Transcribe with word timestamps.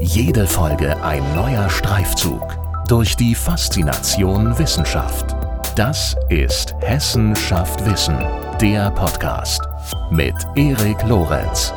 Jede 0.00 0.46
Folge 0.46 1.02
ein 1.02 1.24
neuer 1.34 1.68
Streifzug 1.68 2.56
durch 2.86 3.16
die 3.16 3.34
Faszination 3.34 4.56
Wissenschaft. 4.56 5.34
Das 5.74 6.14
ist 6.28 6.74
Hessen 6.80 7.34
schafft 7.34 7.84
Wissen, 7.84 8.16
der 8.60 8.92
Podcast 8.92 9.60
mit 10.12 10.34
Erik 10.54 11.02
Lorenz. 11.02 11.72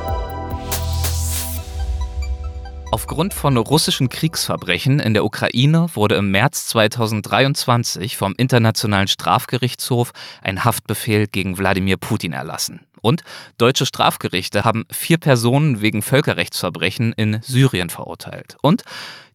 Aufgrund 2.91 3.33
von 3.33 3.57
russischen 3.57 4.07
Kriegsverbrechen 4.09 4.99
in 4.99 5.15
der 5.15 5.25
Ukraine 5.25 5.87
wurde 5.95 6.15
im 6.15 6.29
März 6.29 6.67
2023 6.67 8.17
vom 8.17 8.35
Internationalen 8.37 9.07
Strafgerichtshof 9.07 10.11
ein 10.43 10.63
Haftbefehl 10.63 11.25
gegen 11.25 11.57
Wladimir 11.57 11.97
Putin 11.97 12.33
erlassen. 12.33 12.81
Und 13.01 13.23
deutsche 13.57 13.85
Strafgerichte 13.85 14.63
haben 14.63 14.85
vier 14.91 15.17
Personen 15.17 15.81
wegen 15.81 16.01
Völkerrechtsverbrechen 16.01 17.13
in 17.13 17.41
Syrien 17.41 17.89
verurteilt. 17.89 18.57
Und 18.61 18.83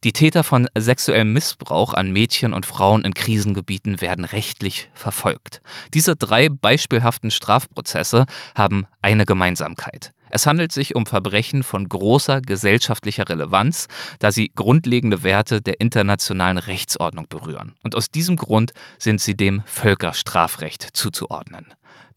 die 0.04 0.12
Täter 0.12 0.44
von 0.44 0.68
sexuellem 0.78 1.32
Missbrauch 1.32 1.94
an 1.94 2.12
Mädchen 2.12 2.52
und 2.52 2.66
Frauen 2.66 3.04
in 3.04 3.14
Krisengebieten 3.14 4.00
werden 4.00 4.24
rechtlich 4.24 4.90
verfolgt. 4.94 5.62
Diese 5.94 6.16
drei 6.16 6.48
beispielhaften 6.48 7.30
Strafprozesse 7.30 8.26
haben 8.54 8.86
eine 9.02 9.26
Gemeinsamkeit. 9.26 10.12
Es 10.30 10.46
handelt 10.46 10.72
sich 10.72 10.94
um 10.94 11.06
Verbrechen 11.06 11.62
von 11.62 11.88
großer 11.88 12.40
gesellschaftlicher 12.40 13.28
Relevanz, 13.28 13.86
da 14.18 14.32
sie 14.32 14.50
grundlegende 14.54 15.22
Werte 15.22 15.62
der 15.62 15.80
internationalen 15.80 16.58
Rechtsordnung 16.58 17.26
berühren. 17.28 17.74
Und 17.82 17.94
aus 17.94 18.10
diesem 18.10 18.36
Grund 18.36 18.72
sind 18.98 19.20
sie 19.20 19.36
dem 19.36 19.62
Völkerstrafrecht 19.66 20.82
zuzuordnen. 20.92 21.66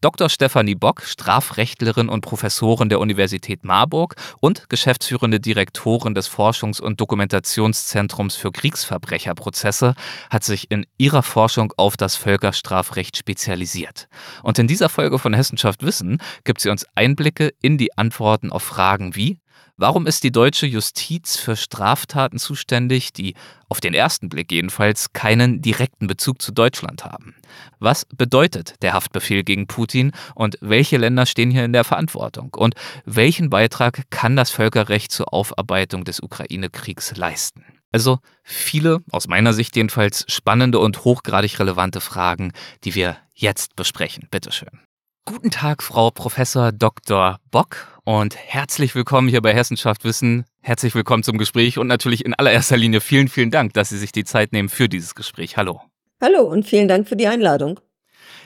Dr. 0.02 0.30
Stefanie 0.30 0.76
Bock, 0.76 1.02
Strafrechtlerin 1.02 2.08
und 2.08 2.22
Professorin 2.22 2.88
der 2.88 3.00
Universität 3.00 3.64
Marburg 3.64 4.14
und 4.40 4.70
geschäftsführende 4.70 5.40
Direktorin 5.40 6.14
des 6.14 6.26
Forschungs- 6.26 6.80
und 6.80 7.02
Dokumentationszentrums 7.02 8.34
für 8.34 8.50
Kriegsverbrecherprozesse, 8.50 9.94
hat 10.30 10.42
sich 10.42 10.70
in 10.70 10.86
ihrer 10.96 11.22
Forschung 11.22 11.74
auf 11.76 11.98
das 11.98 12.16
Völkerstrafrecht 12.16 13.14
spezialisiert. 13.14 14.08
Und 14.42 14.58
in 14.58 14.68
dieser 14.68 14.88
Folge 14.88 15.18
von 15.18 15.34
Hessenschaft 15.34 15.82
Wissen 15.82 16.16
gibt 16.44 16.62
sie 16.62 16.70
uns 16.70 16.86
Einblicke 16.94 17.52
in 17.60 17.76
die 17.76 17.98
Antworten 17.98 18.50
auf 18.50 18.62
Fragen 18.62 19.14
wie 19.16 19.38
Warum 19.80 20.06
ist 20.06 20.24
die 20.24 20.30
deutsche 20.30 20.66
Justiz 20.66 21.38
für 21.38 21.56
Straftaten 21.56 22.38
zuständig, 22.38 23.14
die 23.14 23.32
auf 23.70 23.80
den 23.80 23.94
ersten 23.94 24.28
Blick 24.28 24.52
jedenfalls 24.52 25.14
keinen 25.14 25.62
direkten 25.62 26.06
Bezug 26.06 26.42
zu 26.42 26.52
Deutschland 26.52 27.06
haben? 27.06 27.34
Was 27.78 28.04
bedeutet 28.04 28.74
der 28.82 28.92
Haftbefehl 28.92 29.42
gegen 29.42 29.68
Putin 29.68 30.12
und 30.34 30.58
welche 30.60 30.98
Länder 30.98 31.24
stehen 31.24 31.50
hier 31.50 31.64
in 31.64 31.72
der 31.72 31.84
Verantwortung? 31.84 32.52
Und 32.54 32.74
welchen 33.06 33.48
Beitrag 33.48 34.02
kann 34.10 34.36
das 34.36 34.50
Völkerrecht 34.50 35.12
zur 35.12 35.32
Aufarbeitung 35.32 36.04
des 36.04 36.20
Ukraine-Kriegs 36.20 37.16
leisten? 37.16 37.64
Also 37.90 38.18
viele, 38.42 38.98
aus 39.10 39.28
meiner 39.28 39.54
Sicht 39.54 39.76
jedenfalls, 39.76 40.26
spannende 40.28 40.78
und 40.78 41.04
hochgradig 41.04 41.58
relevante 41.58 42.02
Fragen, 42.02 42.52
die 42.84 42.94
wir 42.94 43.16
jetzt 43.32 43.76
besprechen. 43.76 44.28
Bitteschön. 44.30 44.89
Guten 45.30 45.52
Tag, 45.52 45.84
Frau 45.84 46.10
Professor 46.10 46.72
Dr. 46.72 47.38
Bock 47.52 48.00
und 48.02 48.34
herzlich 48.34 48.96
willkommen 48.96 49.28
hier 49.28 49.40
bei 49.40 49.54
Hessenschaft 49.54 50.02
Wissen. 50.02 50.44
Herzlich 50.60 50.92
willkommen 50.96 51.22
zum 51.22 51.38
Gespräch 51.38 51.78
und 51.78 51.86
natürlich 51.86 52.24
in 52.24 52.34
allererster 52.34 52.76
Linie 52.76 53.00
vielen, 53.00 53.28
vielen 53.28 53.52
Dank, 53.52 53.72
dass 53.74 53.90
Sie 53.90 53.98
sich 53.98 54.10
die 54.10 54.24
Zeit 54.24 54.52
nehmen 54.52 54.68
für 54.68 54.88
dieses 54.88 55.14
Gespräch. 55.14 55.56
Hallo. 55.56 55.82
Hallo 56.20 56.42
und 56.42 56.66
vielen 56.66 56.88
Dank 56.88 57.08
für 57.08 57.14
die 57.14 57.28
Einladung. 57.28 57.78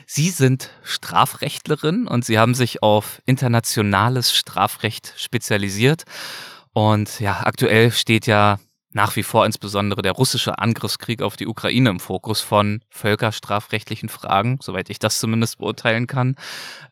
Sie 0.05 0.29
sind 0.29 0.69
Strafrechtlerin 0.83 2.05
und 2.07 2.23
Sie 2.23 2.37
haben 2.37 2.53
sich 2.53 2.83
auf 2.83 3.19
internationales 3.25 4.31
Strafrecht 4.31 5.15
spezialisiert. 5.17 6.03
Und 6.73 7.19
ja, 7.19 7.41
aktuell 7.45 7.89
steht 7.89 8.27
ja 8.27 8.59
nach 8.95 9.17
wie 9.17 9.23
vor 9.23 9.45
insbesondere 9.45 10.01
der 10.01 10.13
russische 10.13 10.57
Angriffskrieg 10.57 11.21
auf 11.21 11.35
die 11.35 11.47
Ukraine 11.47 11.89
im 11.89 11.99
Fokus 11.99 12.39
von 12.39 12.79
völkerstrafrechtlichen 12.89 14.07
Fragen, 14.07 14.57
soweit 14.61 14.89
ich 14.89 14.99
das 14.99 15.19
zumindest 15.19 15.57
beurteilen 15.57 16.07
kann. 16.07 16.37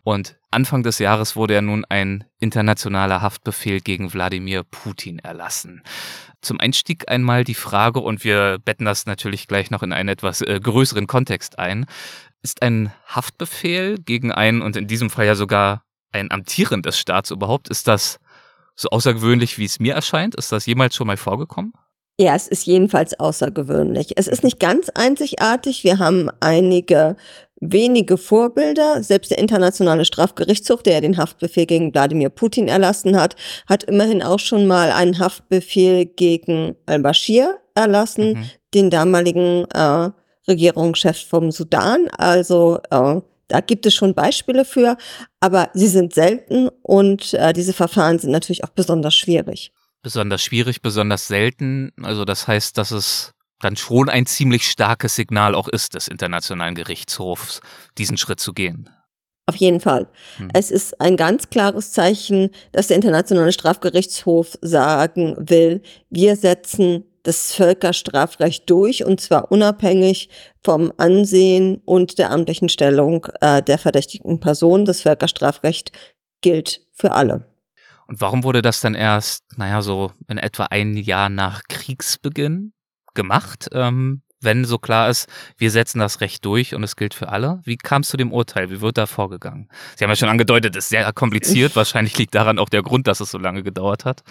Und 0.04 0.36
Anfang 0.52 0.84
des 0.84 1.00
Jahres 1.00 1.38
wurde 1.38 1.54
ja 1.54 1.62
nun 1.62 1.86
ein 1.88 2.26
internationaler 2.40 3.22
Haftbefehl 3.22 3.80
gegen 3.80 4.12
Wladimir 4.12 4.64
Putin 4.64 5.20
erlassen. 5.20 5.82
Zum 6.42 6.60
Einstieg 6.60 7.10
einmal 7.10 7.46
die 7.46 7.54
Frage, 7.54 8.02
und 8.02 8.26
wir 8.26 8.60
betten 8.60 8.84
das 8.84 9.06
natürlich 9.06 9.48
gleich 9.48 9.72
noch 9.72 9.82
in 9.82 9.94
einen 9.94 10.10
etwas 10.10 10.42
äh, 10.42 10.60
größeren 10.62 11.08
Kontext 11.08 11.58
ein. 11.58 11.86
Ist 12.42 12.64
ein 12.64 12.92
Haftbefehl 13.08 13.98
gegen 13.98 14.34
einen 14.34 14.62
und 14.62 14.76
in 14.76 14.88
diesem 14.88 15.10
Fall 15.10 15.26
ja 15.26 15.36
sogar 15.36 15.86
ein 16.12 16.32
amtierendes 16.32 17.00
Staats 17.00 17.32
überhaupt, 17.32 17.70
ist 17.70 17.88
das 17.88 18.20
so 18.76 18.90
außergewöhnlich, 18.90 19.58
wie 19.58 19.66
es 19.66 19.80
mir 19.80 19.94
erscheint? 19.94 20.36
Ist 20.36 20.52
das 20.52 20.66
jemals 20.66 20.98
schon 20.98 21.08
mal 21.08 21.16
vorgekommen? 21.16 21.72
Ja, 22.20 22.36
es 22.36 22.48
ist 22.48 22.68
jedenfalls 22.68 23.20
außergewöhnlich. 23.20 24.14
Es 24.18 24.28
ist 24.28 24.44
nicht 24.44 24.60
ganz 24.60 24.90
einzigartig. 24.90 25.84
Wir 25.84 25.98
haben 25.98 26.30
einige 26.42 27.16
wenige 27.60 28.18
Vorbilder. 28.18 29.02
Selbst 29.02 29.32
der 29.32 29.40
Internationale 29.40 30.06
Strafgerichtshof, 30.06 30.84
der 30.84 30.94
ja 30.94 31.02
den 31.02 31.18
Haftbefehl 31.18 31.66
gegen 31.66 31.94
Wladimir 31.94 32.30
Putin 32.30 32.68
erlassen 32.68 33.20
hat, 33.20 33.36
hat 33.68 33.84
immerhin 33.84 34.22
auch 34.22 34.40
schon 34.40 34.68
mal 34.68 34.92
einen 34.92 35.18
Haftbefehl 35.18 36.06
gegen 36.06 36.76
al-Bashir 36.86 37.58
erlassen, 37.74 38.34
mhm. 38.34 38.50
den 38.76 38.90
damaligen 38.92 39.66
äh, 39.74 40.10
Regierungschef 40.48 41.26
vom 41.28 41.52
Sudan. 41.52 42.10
Also 42.18 42.80
äh, 42.92 43.22
da 43.48 43.62
gibt 43.62 43.88
es 43.88 43.96
schon 43.96 44.14
Beispiele 44.14 44.66
für, 44.66 44.98
aber 45.40 45.70
sie 45.74 45.88
sind 45.88 46.14
selten 46.14 46.70
und 46.84 47.34
äh, 47.34 47.54
diese 47.54 47.74
Verfahren 47.74 48.20
sind 48.20 48.32
natürlich 48.32 48.64
auch 48.64 48.70
besonders 48.70 49.16
schwierig 49.16 49.72
besonders 50.04 50.44
schwierig, 50.44 50.82
besonders 50.82 51.28
selten. 51.28 51.92
Also 52.04 52.26
das 52.26 52.48
heißt, 52.48 52.78
dass 52.78 52.92
es 52.92 53.34
dann 53.60 53.76
schon 53.78 54.10
ein 54.10 54.26
ziemlich 54.26 54.70
starkes 54.70 55.16
Signal 55.16 55.56
auch 55.56 55.68
ist 55.68 55.96
des 55.96 56.08
Internationalen 56.08 56.76
Gerichtshofs, 56.76 57.62
diesen 57.98 58.18
Schritt 58.18 58.40
zu 58.40 58.54
gehen. 58.54 58.90
Auf 59.46 59.56
jeden 59.56 59.80
Fall. 59.80 60.08
Hm. 60.38 60.50
Es 60.54 60.72
ist 60.72 61.02
ein 61.02 61.18
ganz 61.18 61.50
klares 61.50 61.92
Zeichen, 61.92 62.50
dass 62.72 62.88
der 62.88 62.96
Internationale 62.96 63.52
Strafgerichtshof 63.52 64.58
sagen 64.62 65.36
will, 65.38 65.82
wir 66.10 66.36
setzen 66.36 67.06
das 67.24 67.54
Völkerstrafrecht 67.54 68.70
durch 68.70 69.06
und 69.06 69.20
zwar 69.22 69.52
unabhängig 69.52 70.30
vom 70.62 70.92
Ansehen 70.98 71.82
und 71.86 72.20
der 72.20 72.32
amtlichen 72.32 72.68
Stellung 72.70 73.28
äh, 73.40 73.62
der 73.62 73.78
verdächtigen 73.78 74.40
Person. 74.40 74.86
Das 74.86 75.02
Völkerstrafrecht 75.02 75.92
gilt 76.42 76.82
für 76.92 77.14
alle. 77.14 77.53
Und 78.08 78.22
warum 78.22 78.44
wurde 78.44 78.62
das 78.62 78.82
dann 78.82 78.96
erst, 78.96 79.44
naja, 79.58 79.82
so 79.82 80.12
in 80.28 80.38
etwa 80.38 80.66
ein 80.66 80.98
Jahr 80.98 81.30
nach 81.30 81.62
Kriegsbeginn 81.70 82.74
gemacht? 83.14 83.70
Ähm, 83.72 84.24
wenn 84.44 84.66
so 84.66 84.78
klar 84.78 85.10
ist, 85.10 85.28
wir 85.58 85.72
setzen 85.72 86.00
das 86.00 86.22
Recht 86.22 86.44
durch 86.46 86.76
und 86.76 86.84
es 86.84 86.96
gilt 86.96 87.14
für 87.14 87.30
alle. 87.30 87.62
Wie 87.64 87.78
kam 87.78 88.02
es 88.02 88.10
zu 88.10 88.18
dem 88.18 88.32
Urteil? 88.32 88.70
Wie 88.70 88.82
wird 88.82 88.98
da 88.98 89.06
vorgegangen? 89.06 89.70
Sie 89.96 90.04
haben 90.04 90.12
ja 90.12 90.16
schon 90.16 90.30
angedeutet, 90.30 90.76
es 90.76 90.86
ist 90.86 90.90
sehr 90.90 91.12
kompliziert. 91.14 91.76
Wahrscheinlich 91.76 92.18
liegt 92.18 92.36
daran 92.36 92.60
auch 92.60 92.70
der 92.70 92.84
Grund, 92.84 93.08
dass 93.08 93.20
es 93.20 93.32
so 93.32 93.38
lange 93.38 93.64
gedauert 93.64 94.06
hat. 94.06 94.24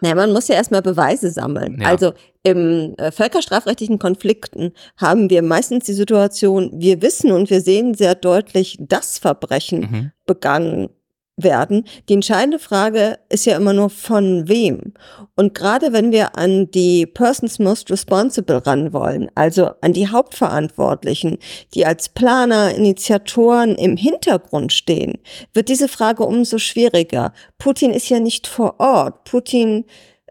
Naja, 0.00 0.16
man 0.16 0.32
muss 0.32 0.48
ja 0.48 0.56
erstmal 0.56 0.82
Beweise 0.82 1.30
sammeln. 1.30 1.80
Ja. 1.80 1.88
Also 1.88 2.14
im 2.42 2.94
äh, 2.98 3.12
völkerstrafrechtlichen 3.12 3.98
Konflikten 3.98 4.72
haben 4.96 5.30
wir 5.30 5.42
meistens 5.42 5.84
die 5.84 5.92
Situation, 5.92 6.70
wir 6.74 7.00
wissen 7.00 7.32
und 7.32 7.48
wir 7.48 7.60
sehen 7.60 7.94
sehr 7.94 8.14
deutlich, 8.14 8.76
dass 8.80 9.18
Verbrechen 9.18 9.80
mhm. 9.80 10.12
begangen 10.26 10.90
werden. 11.36 11.84
Die 12.08 12.14
entscheidende 12.14 12.58
Frage 12.58 13.18
ist 13.28 13.44
ja 13.46 13.56
immer 13.56 13.72
nur 13.72 13.90
von 13.90 14.48
wem. 14.48 14.94
Und 15.34 15.54
gerade 15.54 15.92
wenn 15.92 16.12
wir 16.12 16.36
an 16.38 16.70
die 16.70 17.06
Persons 17.06 17.58
Most 17.58 17.90
Responsible 17.90 18.64
ran 18.64 18.92
wollen, 18.92 19.30
also 19.34 19.70
an 19.80 19.92
die 19.92 20.08
Hauptverantwortlichen, 20.08 21.38
die 21.74 21.86
als 21.86 22.08
Planer, 22.08 22.74
Initiatoren 22.74 23.74
im 23.74 23.96
Hintergrund 23.96 24.72
stehen, 24.72 25.18
wird 25.52 25.68
diese 25.68 25.88
Frage 25.88 26.24
umso 26.24 26.58
schwieriger. 26.58 27.32
Putin 27.58 27.90
ist 27.90 28.08
ja 28.08 28.20
nicht 28.20 28.46
vor 28.46 28.78
Ort. 28.78 29.24
Putin 29.24 29.84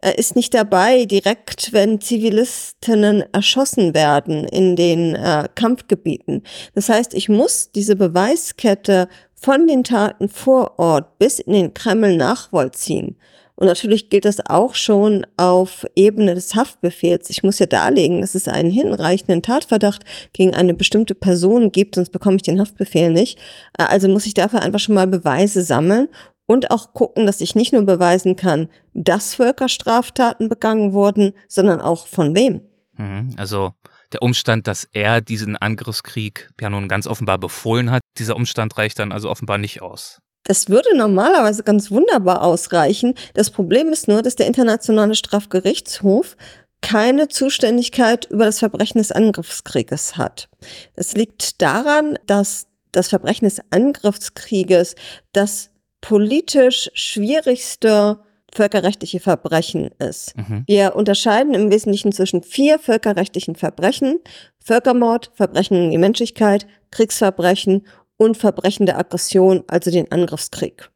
äh, 0.04 0.16
ist 0.18 0.36
nicht 0.36 0.54
dabei, 0.54 1.06
direkt, 1.06 1.72
wenn 1.72 2.02
Zivilistinnen 2.02 3.24
erschossen 3.32 3.94
werden 3.94 4.46
in 4.46 4.76
den 4.76 5.16
äh, 5.16 5.48
Kampfgebieten. 5.56 6.44
Das 6.76 6.90
heißt, 6.90 7.14
ich 7.14 7.30
muss 7.30 7.72
diese 7.72 7.96
Beweiskette 7.96 9.08
von 9.44 9.68
den 9.68 9.84
Taten 9.84 10.30
vor 10.30 10.80
Ort 10.80 11.20
bis 11.20 11.40
in 11.40 11.52
den 11.52 11.74
Kreml 11.74 12.16
nachvollziehen. 12.16 13.18
Und 13.56 13.68
natürlich 13.68 14.10
gilt 14.10 14.26
das 14.26 14.44
auch 14.50 14.74
schon 14.74 15.28
auf 15.38 15.86
Ebene 15.96 16.34
des 16.34 16.56
Haftbefehls. 16.56 17.30
Ich 17.30 17.44
muss 17.44 17.60
ja 17.60 17.66
darlegen, 17.66 18.22
dass 18.22 18.36
es 18.36 18.48
einen 18.48 18.72
hinreichenden 18.72 19.42
Tatverdacht 19.42 20.04
gegen 20.32 20.56
eine 20.56 20.74
bestimmte 20.74 21.14
Person 21.14 21.72
gibt, 21.72 21.96
sonst 21.96 22.12
bekomme 22.12 22.38
ich 22.38 22.42
den 22.42 22.60
Haftbefehl 22.60 23.12
nicht. 23.12 23.38
Äh, 23.78 23.84
also 23.84 24.08
muss 24.08 24.26
ich 24.26 24.34
dafür 24.34 24.62
einfach 24.62 24.80
schon 24.80 24.96
mal 24.96 25.08
Beweise 25.08 25.62
sammeln 25.62 26.08
und 26.46 26.72
auch 26.72 26.94
gucken, 26.94 27.26
dass 27.26 27.42
ich 27.42 27.54
nicht 27.54 27.74
nur 27.74 27.84
beweisen 27.84 28.36
kann, 28.36 28.70
dass 28.94 29.36
Völkerstraftaten 29.36 30.50
begangen 30.50 30.94
wurden, 30.94 31.34
sondern 31.48 31.82
auch 31.82 32.08
von 32.08 32.34
wem. 32.36 32.62
Mhm. 32.98 33.36
Also 33.38 33.74
der 34.14 34.22
Umstand, 34.22 34.68
dass 34.68 34.88
er 34.92 35.22
diesen 35.22 35.58
Angriffskrieg 35.58 36.52
ja 36.62 36.70
nun 36.70 36.88
ganz 36.88 37.08
offenbar 37.08 37.38
befohlen 37.38 37.92
hat, 37.92 38.02
dieser 38.18 38.36
Umstand 38.36 38.78
reicht 38.78 39.00
dann 39.00 39.12
also 39.12 39.30
offenbar 39.30 39.58
nicht 39.58 39.82
aus. 39.82 40.20
Das 40.44 40.70
würde 40.70 40.96
normalerweise 40.98 41.64
ganz 41.64 41.90
wunderbar 41.90 42.44
ausreichen. 42.44 43.14
Das 43.34 43.50
Problem 43.50 43.90
ist 43.90 44.08
nur, 44.08 44.22
dass 44.22 44.36
der 44.36 44.48
Internationale 44.48 45.16
Strafgerichtshof 45.16 46.36
keine 46.82 47.30
Zuständigkeit 47.30 48.26
über 48.30 48.46
das 48.46 48.60
Verbrechen 48.60 48.98
des 48.98 49.14
Angriffskrieges 49.14 50.18
hat. 50.18 50.50
Das 50.96 51.14
liegt 51.14 51.62
daran, 51.62 52.20
dass 52.28 52.68
das 52.92 53.08
Verbrechen 53.08 53.46
des 53.46 53.62
Angriffskrieges 53.72 54.96
das 55.32 55.72
politisch 56.02 56.92
schwierigste 56.94 58.20
völkerrechtliche 58.56 59.20
Verbrechen 59.20 59.92
ist. 60.00 60.38
Mhm. 60.38 60.64
Wir 60.68 60.96
unterscheiden 60.96 61.54
im 61.54 61.72
Wesentlichen 61.72 62.12
zwischen 62.12 62.44
vier 62.44 62.80
völkerrechtlichen 62.80 63.56
Verbrechen. 63.56 64.20
Völkermord, 64.64 65.32
Verbrechen 65.34 65.78
gegen 65.78 65.92
die 65.92 65.98
Menschlichkeit, 65.98 66.68
Kriegsverbrechen 66.92 67.86
und 68.18 68.38
Verbrechen 68.38 68.86
der 68.86 68.98
Aggression, 68.98 69.64
also 69.68 69.92
den 69.92 70.12
Angriffskrieg. 70.12 70.90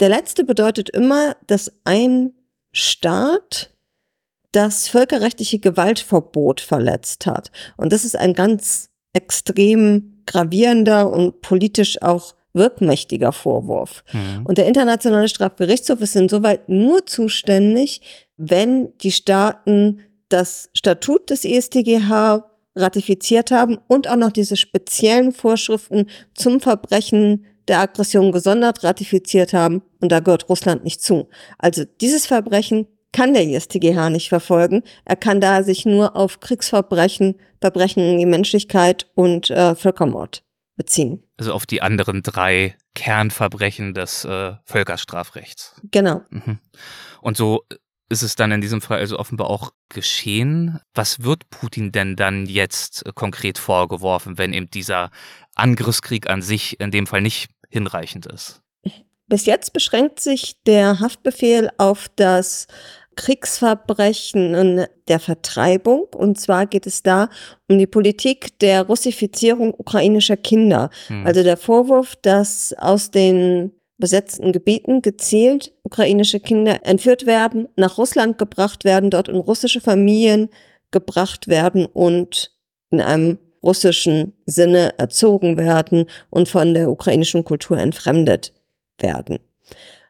Der 0.00 0.08
letzte 0.08 0.44
bedeutet 0.44 0.90
immer, 0.90 1.36
dass 1.46 1.72
ein 1.84 2.32
Staat 2.72 3.70
das 4.52 4.88
völkerrechtliche 4.88 5.58
Gewaltverbot 5.58 6.60
verletzt 6.60 7.26
hat. 7.26 7.50
Und 7.76 7.92
das 7.92 8.04
ist 8.04 8.16
ein 8.16 8.34
ganz 8.34 8.90
extrem 9.12 10.22
gravierender 10.26 11.10
und 11.10 11.40
politisch 11.40 12.00
auch 12.02 12.34
wirkmächtiger 12.54 13.32
Vorwurf. 13.32 14.04
Mhm. 14.12 14.44
Und 14.44 14.58
der 14.58 14.66
Internationale 14.66 15.28
Strafgerichtshof 15.28 16.00
ist 16.00 16.16
insoweit 16.16 16.68
nur 16.68 17.06
zuständig, 17.06 18.00
wenn 18.36 18.96
die 18.98 19.12
Staaten 19.12 20.00
das 20.28 20.70
Statut 20.74 21.30
des 21.30 21.44
EStGH 21.44 22.44
ratifiziert 22.74 23.50
haben 23.50 23.78
und 23.86 24.08
auch 24.08 24.16
noch 24.16 24.32
diese 24.32 24.56
speziellen 24.56 25.32
Vorschriften 25.32 26.06
zum 26.34 26.60
Verbrechen 26.60 27.44
der 27.68 27.80
Aggression 27.80 28.32
gesondert 28.32 28.82
ratifiziert 28.82 29.52
haben. 29.52 29.82
Und 30.00 30.10
da 30.10 30.20
gehört 30.20 30.48
Russland 30.48 30.84
nicht 30.84 31.02
zu. 31.02 31.28
Also 31.58 31.84
dieses 32.00 32.26
Verbrechen 32.26 32.86
kann 33.12 33.34
der 33.34 33.46
ISTGH 33.46 34.08
nicht 34.08 34.30
verfolgen. 34.30 34.82
Er 35.04 35.16
kann 35.16 35.40
da 35.40 35.62
sich 35.62 35.84
nur 35.84 36.16
auf 36.16 36.40
Kriegsverbrechen, 36.40 37.34
Verbrechen 37.60 38.02
gegen 38.02 38.18
die 38.18 38.26
Menschlichkeit 38.26 39.06
und 39.14 39.50
äh, 39.50 39.74
Völkermord 39.74 40.42
beziehen. 40.82 41.22
Also 41.36 41.52
auf 41.52 41.64
die 41.64 41.80
anderen 41.80 42.22
drei 42.22 42.76
Kernverbrechen 42.94 43.94
des 43.94 44.24
äh, 44.24 44.54
Völkerstrafrechts. 44.64 45.80
Genau. 45.92 46.22
Mhm. 46.30 46.58
Und 47.20 47.36
so 47.36 47.62
ist 48.08 48.22
es 48.22 48.34
dann 48.34 48.50
in 48.50 48.60
diesem 48.60 48.80
Fall 48.80 48.98
also 48.98 49.16
offenbar 49.16 49.48
auch 49.48 49.72
geschehen. 49.88 50.80
Was 50.92 51.22
wird 51.22 51.48
Putin 51.50 51.92
denn 51.92 52.16
dann 52.16 52.46
jetzt 52.46 53.06
äh, 53.06 53.12
konkret 53.14 53.58
vorgeworfen, 53.58 54.38
wenn 54.38 54.52
eben 54.52 54.70
dieser 54.70 55.10
Angriffskrieg 55.54 56.28
an 56.28 56.42
sich 56.42 56.80
in 56.80 56.90
dem 56.90 57.06
Fall 57.06 57.22
nicht 57.22 57.50
hinreichend 57.68 58.26
ist? 58.26 58.60
Bis 59.28 59.46
jetzt 59.46 59.72
beschränkt 59.72 60.18
sich 60.18 60.60
der 60.66 60.98
Haftbefehl 60.98 61.70
auf 61.78 62.08
das 62.16 62.66
Kriegsverbrechen 63.16 64.86
der 65.08 65.20
Vertreibung. 65.20 66.06
Und 66.14 66.38
zwar 66.40 66.66
geht 66.66 66.86
es 66.86 67.02
da 67.02 67.28
um 67.68 67.78
die 67.78 67.86
Politik 67.86 68.58
der 68.60 68.82
Russifizierung 68.82 69.74
ukrainischer 69.76 70.36
Kinder. 70.36 70.90
Hm. 71.08 71.26
Also 71.26 71.42
der 71.42 71.56
Vorwurf, 71.56 72.16
dass 72.16 72.74
aus 72.78 73.10
den 73.10 73.72
besetzten 73.98 74.52
Gebieten 74.52 75.00
gezielt 75.00 75.72
ukrainische 75.84 76.40
Kinder 76.40 76.84
entführt 76.84 77.26
werden, 77.26 77.68
nach 77.76 77.98
Russland 77.98 78.36
gebracht 78.36 78.84
werden, 78.84 79.10
dort 79.10 79.28
in 79.28 79.36
russische 79.36 79.80
Familien 79.80 80.48
gebracht 80.90 81.46
werden 81.48 81.86
und 81.86 82.52
in 82.90 83.00
einem 83.00 83.38
russischen 83.62 84.32
Sinne 84.44 84.98
erzogen 84.98 85.56
werden 85.56 86.06
und 86.30 86.48
von 86.48 86.74
der 86.74 86.90
ukrainischen 86.90 87.44
Kultur 87.44 87.78
entfremdet 87.78 88.52
werden. 88.98 89.38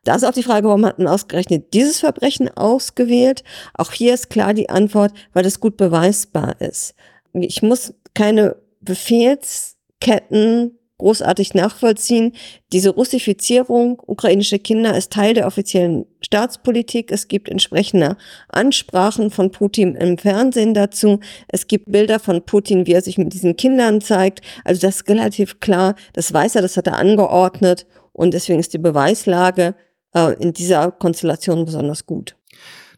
Da 0.04 0.16
ist 0.16 0.24
auch 0.24 0.32
die 0.32 0.42
Frage, 0.42 0.66
warum 0.66 0.84
hat 0.84 0.98
man 0.98 1.08
ausgerechnet 1.08 1.72
dieses 1.74 2.00
Verbrechen 2.00 2.48
ausgewählt? 2.48 3.44
Auch 3.74 3.92
hier 3.92 4.14
ist 4.14 4.30
klar 4.30 4.52
die 4.52 4.68
Antwort, 4.68 5.12
weil 5.32 5.44
das 5.44 5.60
gut 5.60 5.76
beweisbar 5.76 6.60
ist. 6.60 6.94
Ich 7.32 7.62
muss 7.62 7.94
keine 8.14 8.56
Befehlsketten 8.80 10.78
großartig 11.02 11.54
nachvollziehen. 11.54 12.32
Diese 12.72 12.90
Russifizierung 12.90 14.00
ukrainischer 14.06 14.58
Kinder 14.58 14.96
ist 14.96 15.12
Teil 15.12 15.34
der 15.34 15.46
offiziellen 15.46 16.06
Staatspolitik. 16.20 17.10
Es 17.10 17.28
gibt 17.28 17.48
entsprechende 17.48 18.16
Ansprachen 18.48 19.30
von 19.30 19.50
Putin 19.50 19.96
im 19.96 20.16
Fernsehen 20.16 20.74
dazu. 20.74 21.18
Es 21.48 21.66
gibt 21.66 21.90
Bilder 21.90 22.20
von 22.20 22.42
Putin, 22.44 22.86
wie 22.86 22.92
er 22.92 23.02
sich 23.02 23.18
mit 23.18 23.32
diesen 23.32 23.56
Kindern 23.56 24.00
zeigt. 24.00 24.40
Also 24.64 24.80
das 24.80 24.96
ist 24.96 25.08
relativ 25.08 25.60
klar. 25.60 25.96
Das 26.12 26.32
weiß 26.32 26.54
er, 26.54 26.62
das 26.62 26.76
hat 26.76 26.86
er 26.86 26.98
angeordnet. 26.98 27.86
Und 28.12 28.32
deswegen 28.32 28.60
ist 28.60 28.72
die 28.72 28.78
Beweislage 28.78 29.74
äh, 30.14 30.34
in 30.34 30.52
dieser 30.52 30.90
Konstellation 30.92 31.64
besonders 31.64 32.06
gut. 32.06 32.36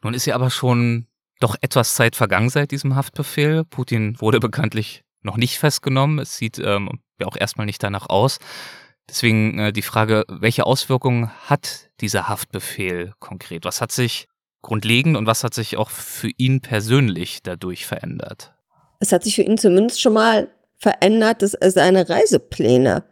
Nun 0.02 0.14
ist 0.14 0.26
ja 0.26 0.34
aber 0.34 0.50
schon 0.50 1.06
doch 1.40 1.56
etwas 1.61 1.94
Zeit 1.94 2.16
vergangen 2.16 2.50
seit 2.50 2.70
diesem 2.70 2.96
Haftbefehl. 2.96 3.64
Putin 3.64 4.20
wurde 4.20 4.40
bekanntlich 4.40 5.02
noch 5.22 5.37
nicht 5.37 5.58
festgenommen. 5.58 6.19
Es 6.19 6.37
sieht 6.37 6.58
ähm, 6.58 7.00
ja 7.20 7.26
auch 7.26 7.37
erstmal 7.37 7.66
nicht 7.66 7.82
danach 7.82 8.08
aus. 8.08 8.38
Deswegen 9.08 9.58
äh, 9.58 9.72
die 9.72 9.82
Frage, 9.82 10.25
welche 10.28 10.66
Auswirkungen 10.66 11.31
hat 11.49 11.90
dieser 12.00 12.28
Haftbefehl 12.28 13.12
konkret? 13.19 13.64
Was 13.64 13.81
hat 13.81 13.93
sich 13.93 14.28
grundlegend 14.62 15.16
und 15.16 15.26
was 15.26 15.44
hat 15.44 15.55
sich 15.55 15.76
auch 15.76 15.90
für 15.90 16.31
ihn 16.37 16.61
persönlich 16.61 17.43
dadurch 17.43 17.87
verändert? 17.87 18.55
Es 19.00 19.12
hat 19.12 19.25
sich 19.25 19.34
für 19.34 19.43
ihn 19.43 19.58
zumindest 19.58 20.00
schon 20.00 20.14
mal 20.14 20.49
verändert, 20.78 21.43
dass 21.43 21.55
er 21.55 21.70
seine 21.70 22.08
Reisepläne 22.08 23.05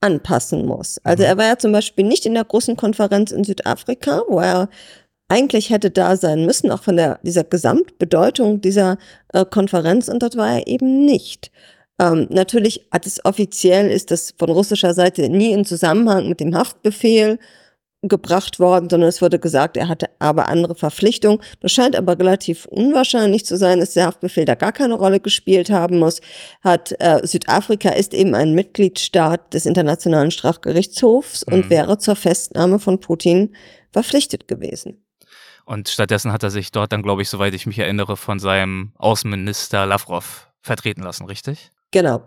anpassen 0.00 0.66
muss. 0.66 0.98
Also 1.04 1.22
mhm. 1.22 1.28
er 1.28 1.38
war 1.38 1.46
ja 1.46 1.58
zum 1.58 1.72
Beispiel 1.72 2.04
nicht 2.04 2.26
in 2.26 2.34
der 2.34 2.44
großen 2.44 2.76
Konferenz 2.76 3.30
in 3.30 3.44
Südafrika, 3.44 4.22
wo 4.28 4.40
er 4.40 4.68
eigentlich 5.28 5.70
hätte 5.70 5.90
da 5.90 6.16
sein 6.16 6.46
müssen, 6.46 6.70
auch 6.70 6.82
von 6.82 6.96
der, 6.96 7.20
dieser 7.22 7.44
Gesamtbedeutung 7.44 8.60
dieser 8.60 8.96
äh, 9.32 9.44
Konferenz, 9.44 10.08
und 10.08 10.22
dort 10.22 10.36
war 10.36 10.58
er 10.58 10.66
eben 10.66 11.04
nicht. 11.04 11.50
Ähm, 12.00 12.28
natürlich 12.30 12.86
hat 12.92 13.06
es 13.06 13.24
offiziell, 13.24 13.90
ist 13.90 14.10
das 14.10 14.34
von 14.38 14.50
russischer 14.50 14.94
Seite 14.94 15.28
nie 15.28 15.52
in 15.52 15.64
Zusammenhang 15.64 16.28
mit 16.28 16.40
dem 16.40 16.54
Haftbefehl 16.54 17.38
gebracht 18.02 18.60
worden, 18.60 18.88
sondern 18.88 19.08
es 19.08 19.20
wurde 19.20 19.40
gesagt, 19.40 19.76
er 19.76 19.88
hatte 19.88 20.08
aber 20.20 20.48
andere 20.48 20.76
Verpflichtungen. 20.76 21.40
Das 21.60 21.72
scheint 21.72 21.96
aber 21.96 22.16
relativ 22.18 22.66
unwahrscheinlich 22.66 23.44
zu 23.44 23.56
sein, 23.56 23.80
dass 23.80 23.94
der 23.94 24.06
Haftbefehl 24.06 24.44
da 24.44 24.54
gar 24.54 24.72
keine 24.72 24.94
Rolle 24.94 25.18
gespielt 25.18 25.70
haben 25.70 25.98
muss. 25.98 26.20
Hat 26.62 26.94
äh, 27.00 27.26
Südafrika 27.26 27.90
ist 27.90 28.14
eben 28.14 28.34
ein 28.36 28.54
Mitgliedstaat 28.54 29.52
des 29.52 29.66
Internationalen 29.66 30.30
Strafgerichtshofs 30.30 31.44
mhm. 31.46 31.54
und 31.54 31.70
wäre 31.70 31.98
zur 31.98 32.14
Festnahme 32.14 32.78
von 32.78 33.00
Putin 33.00 33.56
verpflichtet 33.90 34.46
gewesen. 34.46 35.04
Und 35.64 35.88
stattdessen 35.88 36.32
hat 36.32 36.42
er 36.44 36.50
sich 36.50 36.70
dort 36.70 36.92
dann, 36.92 37.02
glaube 37.02 37.22
ich, 37.22 37.28
soweit 37.28 37.52
ich 37.52 37.66
mich 37.66 37.78
erinnere, 37.78 38.16
von 38.16 38.38
seinem 38.38 38.92
Außenminister 38.96 39.84
Lavrov 39.86 40.48
vertreten 40.62 41.02
lassen, 41.02 41.26
richtig? 41.26 41.72
Genau. 41.90 42.22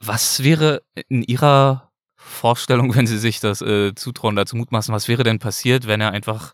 Was 0.00 0.42
wäre 0.42 0.82
in 1.08 1.22
Ihrer 1.22 1.85
Vorstellung, 2.26 2.94
wenn 2.96 3.06
Sie 3.06 3.18
sich 3.18 3.40
das 3.40 3.62
äh, 3.62 3.94
zutrauen, 3.94 4.36
dazu 4.36 4.56
mutmaßen, 4.56 4.94
was 4.94 5.08
wäre 5.08 5.22
denn 5.22 5.38
passiert, 5.38 5.86
wenn 5.86 6.00
er 6.00 6.12
einfach 6.12 6.52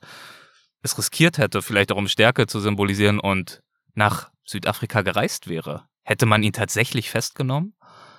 es 0.83 0.99
riskiert 0.99 1.39
hätte, 1.39 1.63
vielleicht 1.63 1.93
auch 1.93 1.97
um 1.97 2.09
Stärke 2.09 2.47
zu 2.47 2.61
symbolisieren 2.61 3.21
und 3.21 3.63
nach 3.95 4.31
Südafrika 4.45 5.03
gereist 5.03 5.49
wäre? 5.49 5.85
Hätte 6.03 6.27
man 6.27 6.43
ihn 6.43 6.53
tatsächlich 6.53 7.11
festgenommen? 7.11 7.75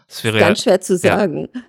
Das 0.08 0.24
wäre 0.24 0.40
ganz 0.40 0.60
ja, 0.60 0.64
schwer 0.64 0.82
zu 0.82 0.98
sagen. 0.98 1.50
Ja. 1.54 1.62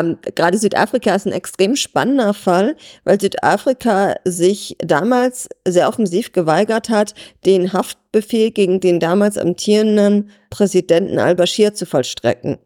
Ähm, 0.00 0.18
gerade 0.34 0.58
Südafrika 0.58 1.14
ist 1.14 1.26
ein 1.26 1.32
extrem 1.32 1.76
spannender 1.76 2.34
Fall, 2.34 2.76
weil 3.04 3.20
Südafrika 3.20 4.16
sich 4.24 4.76
damals 4.78 5.48
sehr 5.66 5.88
offensiv 5.88 6.32
geweigert 6.32 6.88
hat, 6.88 7.14
den 7.44 7.72
Haftbefehl 7.72 8.50
gegen 8.50 8.80
den 8.80 9.00
damals 9.00 9.38
amtierenden 9.38 10.30
Präsidenten 10.50 11.18
al-Bashir 11.18 11.74
zu 11.74 11.86
vollstrecken. 11.86 12.58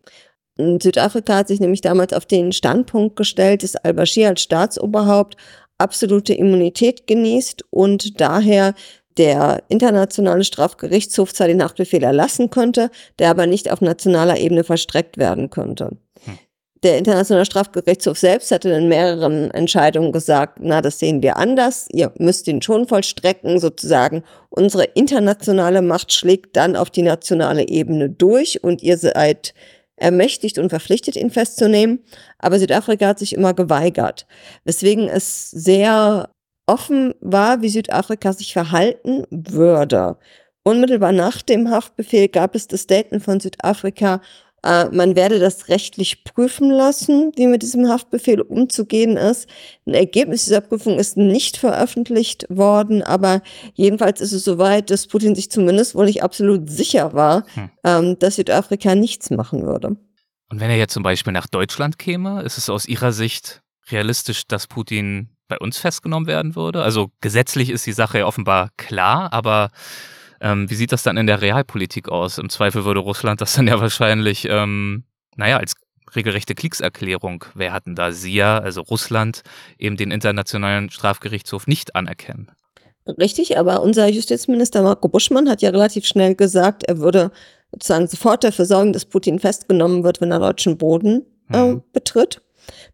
Südafrika 0.81 1.37
hat 1.37 1.49
sich 1.49 1.61
nämlich 1.61 1.81
damals 1.81 2.13
auf 2.13 2.27
den 2.27 2.53
Standpunkt 2.53 3.17
gestellt, 3.17 3.63
dass 3.63 3.77
al-Bashir 3.77 4.29
als 4.29 4.43
Staatsoberhaupt 4.43 5.37
absolute 5.79 6.35
Immunität 6.35 7.07
genießt 7.07 7.65
und 7.71 8.21
daher 8.21 8.75
der 9.17 9.63
internationale 9.69 10.45
Strafgerichtshof 10.45 11.35
zwar 11.35 11.49
den 11.49 11.63
Haftbefehl 11.63 12.03
erlassen 12.03 12.51
könnte, 12.51 12.91
der 13.19 13.31
aber 13.31 13.47
nicht 13.47 13.71
auf 13.71 13.81
nationaler 13.81 14.39
Ebene 14.39 14.65
verstreckt 14.65 15.19
werden 15.19 15.51
könnte. 15.51 15.97
Hm. 16.25 16.39
Der 16.83 16.97
internationale 16.97 17.45
Strafgerichtshof 17.45 18.19
selbst 18.19 18.51
hatte 18.51 18.71
in 18.71 18.89
mehreren 18.89 19.51
Entscheidungen 19.51 20.13
gesagt, 20.13 20.61
na, 20.63 20.81
das 20.81 20.99
sehen 20.99 21.21
wir 21.21 21.37
anders, 21.37 21.87
ihr 21.91 22.11
müsst 22.19 22.49
ihn 22.49 22.63
schon 22.63 22.89
vollstrecken, 22.89 23.61
sozusagen. 23.61 24.23
Unsere 24.49 24.85
internationale 24.85 25.83
Macht 25.83 26.11
schlägt 26.13 26.57
dann 26.57 26.77
auf 26.77 26.89
die 26.89 27.03
nationale 27.03 27.69
Ebene 27.69 28.09
durch 28.09 28.65
und 28.65 28.83
ihr 28.83 28.97
seid 28.97 29.53
ermächtigt 30.01 30.59
und 30.59 30.71
verpflichtet, 30.71 31.17
ihn 31.17 31.31
festzunehmen. 31.31 32.01
Aber 32.39 32.59
Südafrika 32.59 33.07
hat 33.07 33.19
sich 33.19 33.35
immer 33.35 33.55
geweigert, 33.55 34.27
weswegen 34.65 35.09
es 35.09 35.51
sehr 35.51 36.31
offen 36.67 37.15
war, 37.21 37.63
wie 37.63 37.69
Südafrika 37.69 38.33
sich 38.33 38.53
verhalten 38.53 39.25
würde. 39.31 40.17
Unmittelbar 40.63 41.13
nach 41.13 41.43
dem 41.43 41.71
Haftbefehl 41.71 42.29
gab 42.29 42.55
es 42.55 42.69
das 42.69 42.83
Statement 42.83 43.23
von 43.23 43.41
Südafrika, 43.41 44.21
Äh, 44.63 44.87
man 44.91 45.17
werde 45.17 45.39
das 45.39 45.69
rechtlich 45.69 46.25
prüfen 46.25 46.71
lassen, 46.71 47.33
wie 47.37 47.47
mit 47.47 47.63
diesem 47.63 47.89
Haftbefehl 47.89 48.41
umzugehen 48.41 49.17
ist. 49.17 49.49
Ein 49.87 49.95
Ergebnis 49.95 50.45
dieser 50.45 50.61
Prüfung 50.61 50.99
ist 50.99 51.17
nicht 51.17 51.57
veröffentlicht 51.57 52.47
worden, 52.49 53.03
aber 53.03 53.43
jedenfalls 53.75 54.21
ist 54.21 54.33
es 54.33 54.45
soweit, 54.45 54.91
dass 54.91 55.07
Putin 55.07 55.35
sich 55.35 55.51
zumindest 55.51 55.95
wohl 55.95 56.07
nicht 56.07 56.23
absolut 56.23 56.69
sicher 56.71 57.15
war, 57.15 57.45
hm. 57.55 57.71
ähm, 57.85 58.19
dass 58.19 58.37
Südafrika 58.37 58.95
nichts 58.95 59.31
machen 59.31 59.63
würde. 59.63 59.97
Und 60.51 60.61
wenn 60.61 60.71
er 60.71 60.77
jetzt 60.77 60.95
zum 60.95 61.03
Beispiel 61.03 61.33
nach 61.33 61.47
Deutschland 61.47 61.99
käme, 61.99 62.43
ist 62.43 62.59
es 62.59 62.69
aus 62.69 62.87
Ihrer 62.87 63.13
Sicht 63.13 63.63
realistisch, 63.91 64.47
dass 64.47 64.67
Putin 64.67 65.31
bei 65.49 65.59
uns 65.59 65.79
festgenommen 65.79 66.27
werden 66.27 66.57
würde? 66.57 66.83
Also 66.83 67.11
gesetzlich 67.21 67.71
ist 67.71 67.87
die 67.87 67.93
Sache 67.93 68.19
ja 68.19 68.27
offenbar 68.27 68.71
klar, 68.77 69.33
aber 69.33 69.71
ähm, 70.41 70.71
wie 70.71 70.75
sieht 70.75 70.93
das 70.93 71.03
dann 71.03 71.17
in 71.17 71.27
der 71.27 71.41
Realpolitik 71.41 72.09
aus? 72.09 72.39
Im 72.39 72.49
Zweifel 72.49 72.85
würde 72.85 73.01
Russland 73.01 73.41
das 73.41 73.55
dann 73.55 73.67
ja 73.67 73.81
wahrscheinlich, 73.81 74.47
ähm, 74.49 75.05
naja, 75.37 75.59
als 75.59 75.75
regelrechte 76.15 76.55
Kriegserklärung, 76.55 77.45
wer 77.55 77.73
hatten 77.73 77.95
da 77.95 78.13
Sie 78.13 78.43
also 78.43 78.81
Russland, 78.83 79.43
eben 79.79 79.97
den 79.97 80.11
Internationalen 80.11 80.91
Strafgerichtshof 80.91 81.67
nicht 81.67 81.95
anerkennen. 81.95 82.51
Richtig, 83.07 83.59
aber 83.59 83.83
unser 83.83 84.09
Justizminister 84.09 84.83
Marco 84.83 85.09
Buschmann 85.09 85.49
hat 85.49 85.63
ja 85.63 85.71
relativ 85.71 86.05
schnell 86.05 86.35
gesagt, 86.35 86.85
er 86.85 86.99
würde 86.99 87.31
sozusagen 87.73 88.07
sofort 88.07 88.45
dafür 88.45 88.67
sorgen, 88.67 88.93
dass 88.93 89.05
Putin 89.05 89.39
festgenommen 89.39 90.05
wird, 90.05 90.21
wenn 90.21 90.33
er 90.33 90.39
deutschen 90.39 90.77
Boden 90.77 91.25
äh, 91.53 91.73
mhm. 91.73 91.83
betritt. 91.93 92.43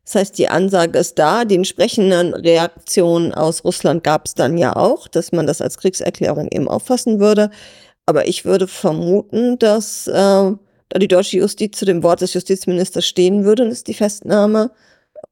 Das 0.04 0.14
heißt, 0.14 0.38
die 0.38 0.49
Ansage 0.49 0.99
ist 0.99 1.18
da. 1.18 1.45
Die 1.45 1.56
entsprechenden 1.56 2.35
Reaktionen 2.35 3.35
aus 3.35 3.64
Russland 3.64 4.04
gab 4.04 4.26
es 4.26 4.35
dann 4.35 4.59
ja 4.59 4.76
auch, 4.76 5.09
dass 5.09 5.33
man 5.33 5.47
das 5.47 5.61
als 5.61 5.78
Kriegserklärung 5.78 6.49
eben 6.50 6.68
auffassen 6.68 7.21
würde. 7.21 7.50
Aber 8.06 8.28
ich 8.28 8.45
würde 8.45 8.68
vermuten, 8.68 9.59
dass 9.59 10.06
äh, 10.06 10.12
da 10.12 10.99
die 10.99 11.09
deutsche 11.09 11.38
Justiz 11.38 11.78
zu 11.78 11.85
dem 11.85 12.02
Wort 12.02 12.21
des 12.21 12.35
Justizministers 12.35 13.04
stehen 13.04 13.45
würde 13.45 13.64
und 13.64 13.71
es 13.71 13.85
die 13.85 13.95
Festnahme 13.95 14.71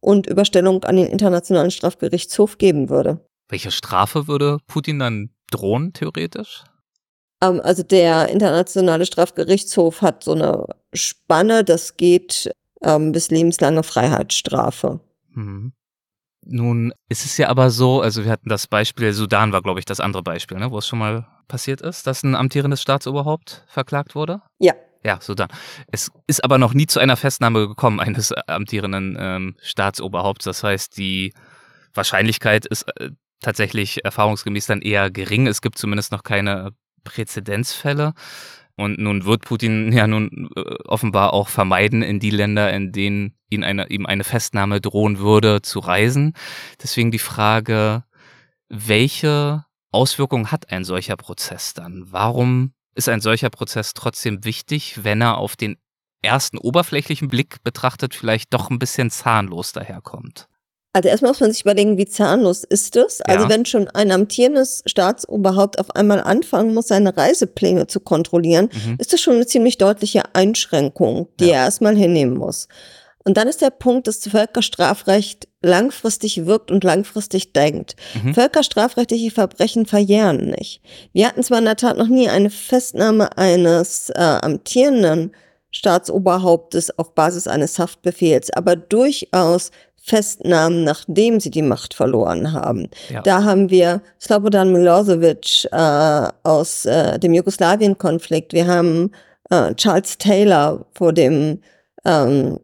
und 0.00 0.26
Überstellung 0.26 0.82
an 0.84 0.96
den 0.96 1.06
Internationalen 1.06 1.70
Strafgerichtshof 1.70 2.58
geben 2.58 2.90
würde. 2.90 3.20
Welche 3.48 3.70
Strafe 3.70 4.26
würde 4.26 4.58
Putin 4.66 4.98
dann 4.98 5.30
drohen, 5.50 5.92
theoretisch? 5.92 6.64
Ähm, 7.42 7.60
also 7.62 7.82
der 7.82 8.28
Internationale 8.28 9.06
Strafgerichtshof 9.06 10.02
hat 10.02 10.24
so 10.24 10.32
eine 10.32 10.66
Spanne, 10.92 11.64
das 11.64 11.96
geht 11.96 12.50
ähm, 12.84 13.12
bis 13.12 13.30
lebenslange 13.30 13.82
Freiheitsstrafe. 13.82 15.00
Mhm. 15.32 15.72
Nun 16.46 16.92
ist 17.08 17.24
es 17.24 17.38
ja 17.38 17.48
aber 17.48 17.70
so, 17.70 18.02
also 18.02 18.24
wir 18.24 18.30
hatten 18.30 18.50
das 18.50 18.66
Beispiel, 18.66 19.12
Sudan 19.12 19.52
war, 19.52 19.62
glaube 19.62 19.80
ich, 19.80 19.86
das 19.86 20.00
andere 20.00 20.22
Beispiel, 20.22 20.58
ne, 20.58 20.70
wo 20.70 20.78
es 20.78 20.86
schon 20.86 20.98
mal 20.98 21.26
passiert 21.48 21.80
ist, 21.80 22.06
dass 22.06 22.22
ein 22.22 22.34
amtierendes 22.34 22.82
Staatsoberhaupt 22.82 23.64
verklagt 23.66 24.14
wurde. 24.14 24.42
Ja. 24.58 24.74
Ja, 25.02 25.18
Sudan. 25.20 25.48
Es 25.92 26.10
ist 26.26 26.42
aber 26.44 26.56
noch 26.56 26.72
nie 26.72 26.86
zu 26.86 26.98
einer 26.98 27.16
Festnahme 27.16 27.68
gekommen 27.68 28.00
eines 28.00 28.32
amtierenden 28.32 29.16
ähm, 29.18 29.56
Staatsoberhaupts. 29.60 30.46
Das 30.46 30.62
heißt, 30.62 30.96
die 30.96 31.34
Wahrscheinlichkeit 31.92 32.64
ist 32.64 32.84
äh, 32.98 33.10
tatsächlich 33.40 34.04
erfahrungsgemäß 34.04 34.66
dann 34.66 34.80
eher 34.80 35.10
gering. 35.10 35.46
Es 35.46 35.60
gibt 35.60 35.76
zumindest 35.76 36.10
noch 36.10 36.22
keine 36.22 36.70
Präzedenzfälle. 37.04 38.14
Und 38.76 38.98
nun 38.98 39.24
wird 39.24 39.42
Putin 39.42 39.92
ja 39.96 40.06
nun 40.06 40.50
äh, 40.56 40.60
offenbar 40.84 41.32
auch 41.32 41.48
vermeiden, 41.48 42.02
in 42.02 42.20
die 42.20 42.30
Länder, 42.30 42.72
in 42.72 42.92
denen 42.92 43.34
ihn 43.50 43.64
eine, 43.64 43.88
ihm 43.88 44.06
eine 44.06 44.24
Festnahme 44.24 44.80
drohen 44.80 45.18
würde, 45.18 45.62
zu 45.62 45.78
reisen. 45.78 46.34
Deswegen 46.82 47.10
die 47.10 47.18
Frage, 47.18 48.04
welche 48.68 49.64
Auswirkungen 49.92 50.50
hat 50.50 50.70
ein 50.72 50.84
solcher 50.84 51.16
Prozess 51.16 51.74
dann? 51.74 52.06
Warum 52.10 52.72
ist 52.94 53.08
ein 53.08 53.20
solcher 53.20 53.50
Prozess 53.50 53.94
trotzdem 53.94 54.44
wichtig, 54.44 55.04
wenn 55.04 55.20
er 55.20 55.38
auf 55.38 55.56
den 55.56 55.76
ersten 56.22 56.58
oberflächlichen 56.58 57.28
Blick 57.28 57.62
betrachtet 57.62 58.14
vielleicht 58.14 58.52
doch 58.54 58.70
ein 58.70 58.78
bisschen 58.78 59.10
zahnlos 59.10 59.72
daherkommt? 59.72 60.48
Also 60.94 61.08
erstmal 61.08 61.32
muss 61.32 61.40
man 61.40 61.52
sich 61.52 61.62
überlegen, 61.62 61.98
wie 61.98 62.06
zahnlos 62.06 62.62
ist 62.62 62.94
es. 62.94 63.20
Also 63.20 63.44
ja. 63.44 63.50
wenn 63.50 63.66
schon 63.66 63.88
ein 63.88 64.12
amtierendes 64.12 64.84
Staatsoberhaupt 64.86 65.80
auf 65.80 65.90
einmal 65.90 66.20
anfangen 66.20 66.72
muss, 66.72 66.86
seine 66.86 67.16
Reisepläne 67.16 67.88
zu 67.88 67.98
kontrollieren, 67.98 68.70
mhm. 68.86 68.96
ist 68.98 69.12
das 69.12 69.20
schon 69.20 69.34
eine 69.34 69.46
ziemlich 69.46 69.76
deutliche 69.76 70.22
Einschränkung, 70.34 71.26
die 71.40 71.46
ja. 71.46 71.54
er 71.54 71.64
erstmal 71.64 71.96
hinnehmen 71.96 72.36
muss. 72.38 72.68
Und 73.24 73.38
dann 73.38 73.48
ist 73.48 73.60
der 73.60 73.70
Punkt, 73.70 74.06
dass 74.06 74.20
das 74.20 74.30
Völkerstrafrecht 74.30 75.48
langfristig 75.62 76.46
wirkt 76.46 76.70
und 76.70 76.84
langfristig 76.84 77.52
denkt. 77.52 77.96
Mhm. 78.22 78.34
Völkerstrafrechtliche 78.34 79.32
Verbrechen 79.32 79.86
verjähren 79.86 80.50
nicht. 80.50 80.80
Wir 81.12 81.26
hatten 81.26 81.42
zwar 81.42 81.58
in 81.58 81.64
der 81.64 81.76
Tat 81.76 81.96
noch 81.96 82.08
nie 82.08 82.28
eine 82.28 82.50
Festnahme 82.50 83.36
eines 83.36 84.10
äh, 84.10 84.20
amtierenden 84.20 85.32
Staatsoberhauptes 85.72 86.96
auf 86.98 87.16
Basis 87.16 87.48
eines 87.48 87.80
Haftbefehls, 87.80 88.50
aber 88.52 88.76
durchaus 88.76 89.72
Festnahmen, 90.06 90.84
nachdem 90.84 91.40
sie 91.40 91.50
die 91.50 91.62
Macht 91.62 91.94
verloren 91.94 92.52
haben. 92.52 92.90
Ja. 93.08 93.22
Da 93.22 93.44
haben 93.44 93.70
wir 93.70 94.02
Slobodan 94.20 94.70
Milosevic 94.70 95.64
äh, 95.72 96.28
aus 96.42 96.84
äh, 96.84 97.18
dem 97.18 97.32
Jugoslawien-Konflikt. 97.32 98.52
Wir 98.52 98.66
haben 98.66 99.12
äh, 99.48 99.74
Charles 99.74 100.18
Taylor 100.18 100.84
vor 100.92 101.14
dem 101.14 101.60
ähm, 102.04 102.60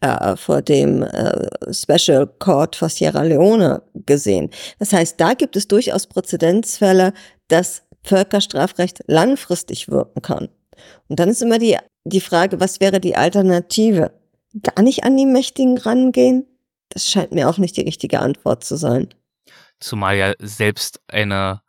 äh, 0.00 0.36
vor 0.36 0.62
dem 0.62 1.02
äh, 1.02 1.48
Special 1.72 2.28
Court 2.38 2.76
for 2.76 2.88
Sierra 2.88 3.22
Leone 3.22 3.82
gesehen. 4.06 4.50
Das 4.78 4.92
heißt, 4.92 5.20
da 5.20 5.34
gibt 5.34 5.56
es 5.56 5.66
durchaus 5.66 6.06
Präzedenzfälle, 6.06 7.12
dass 7.48 7.82
Völkerstrafrecht 8.04 9.00
langfristig 9.08 9.88
wirken 9.88 10.22
kann. 10.22 10.48
Und 11.08 11.18
dann 11.18 11.28
ist 11.28 11.42
immer 11.42 11.58
die, 11.58 11.76
die 12.04 12.20
Frage, 12.20 12.60
was 12.60 12.80
wäre 12.80 13.00
die 13.00 13.16
Alternative? 13.16 14.12
Gar 14.62 14.82
nicht 14.82 15.04
an 15.04 15.16
die 15.16 15.26
Mächtigen 15.26 15.78
rangehen? 15.78 16.46
Das 16.88 17.10
scheint 17.10 17.32
mir 17.32 17.48
auch 17.48 17.58
nicht 17.58 17.76
die 17.76 17.82
richtige 17.82 18.20
Antwort 18.20 18.64
zu 18.64 18.76
sein. 18.76 19.08
Zumal 19.80 20.16
ja 20.16 20.32
selbst 20.38 21.00
eine 21.08 21.62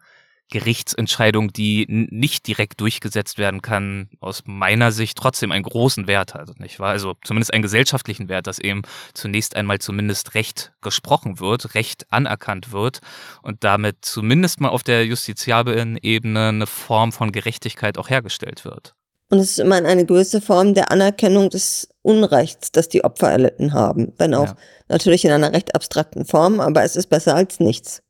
Gerichtsentscheidung, 0.51 1.51
die 1.51 1.85
nicht 1.87 2.47
direkt 2.47 2.79
durchgesetzt 2.79 3.39
werden 3.39 3.61
kann, 3.61 4.09
aus 4.19 4.43
meiner 4.45 4.91
Sicht 4.91 5.17
trotzdem 5.17 5.51
einen 5.51 5.63
großen 5.63 6.07
Wert 6.07 6.35
hat, 6.35 6.59
nicht 6.59 6.79
wahr? 6.79 6.91
Also 6.91 7.15
zumindest 7.23 7.53
einen 7.53 7.63
gesellschaftlichen 7.63 8.29
Wert, 8.29 8.45
dass 8.45 8.59
eben 8.59 8.83
zunächst 9.13 9.55
einmal 9.55 9.79
zumindest 9.79 10.35
Recht 10.35 10.73
gesprochen 10.81 11.39
wird, 11.39 11.73
Recht 11.73 12.05
anerkannt 12.11 12.71
wird 12.71 12.99
und 13.41 13.63
damit 13.63 14.05
zumindest 14.05 14.61
mal 14.61 14.69
auf 14.69 14.83
der 14.83 15.05
justiziablen 15.05 15.97
Ebene 15.97 16.49
eine 16.49 16.67
Form 16.67 17.11
von 17.11 17.31
Gerechtigkeit 17.31 17.97
auch 17.97 18.09
hergestellt 18.09 18.65
wird. 18.65 18.95
Und 19.29 19.39
es 19.39 19.51
ist 19.51 19.59
immer 19.59 19.75
eine 19.75 20.05
gewisse 20.05 20.39
Form 20.39 20.73
der 20.73 20.91
Anerkennung 20.91 21.49
des 21.49 21.89
Unrechts, 22.01 22.71
das 22.71 22.89
die 22.89 23.03
Opfer 23.03 23.31
erlitten 23.31 23.73
haben. 23.73 24.13
Wenn 24.17 24.35
auch 24.35 24.49
ja. 24.49 24.57
natürlich 24.87 25.25
in 25.25 25.31
einer 25.31 25.51
recht 25.51 25.73
abstrakten 25.73 26.25
Form, 26.25 26.59
aber 26.59 26.83
es 26.83 26.95
ist 26.95 27.07
besser 27.07 27.35
als 27.35 27.59
nichts. 27.59 28.03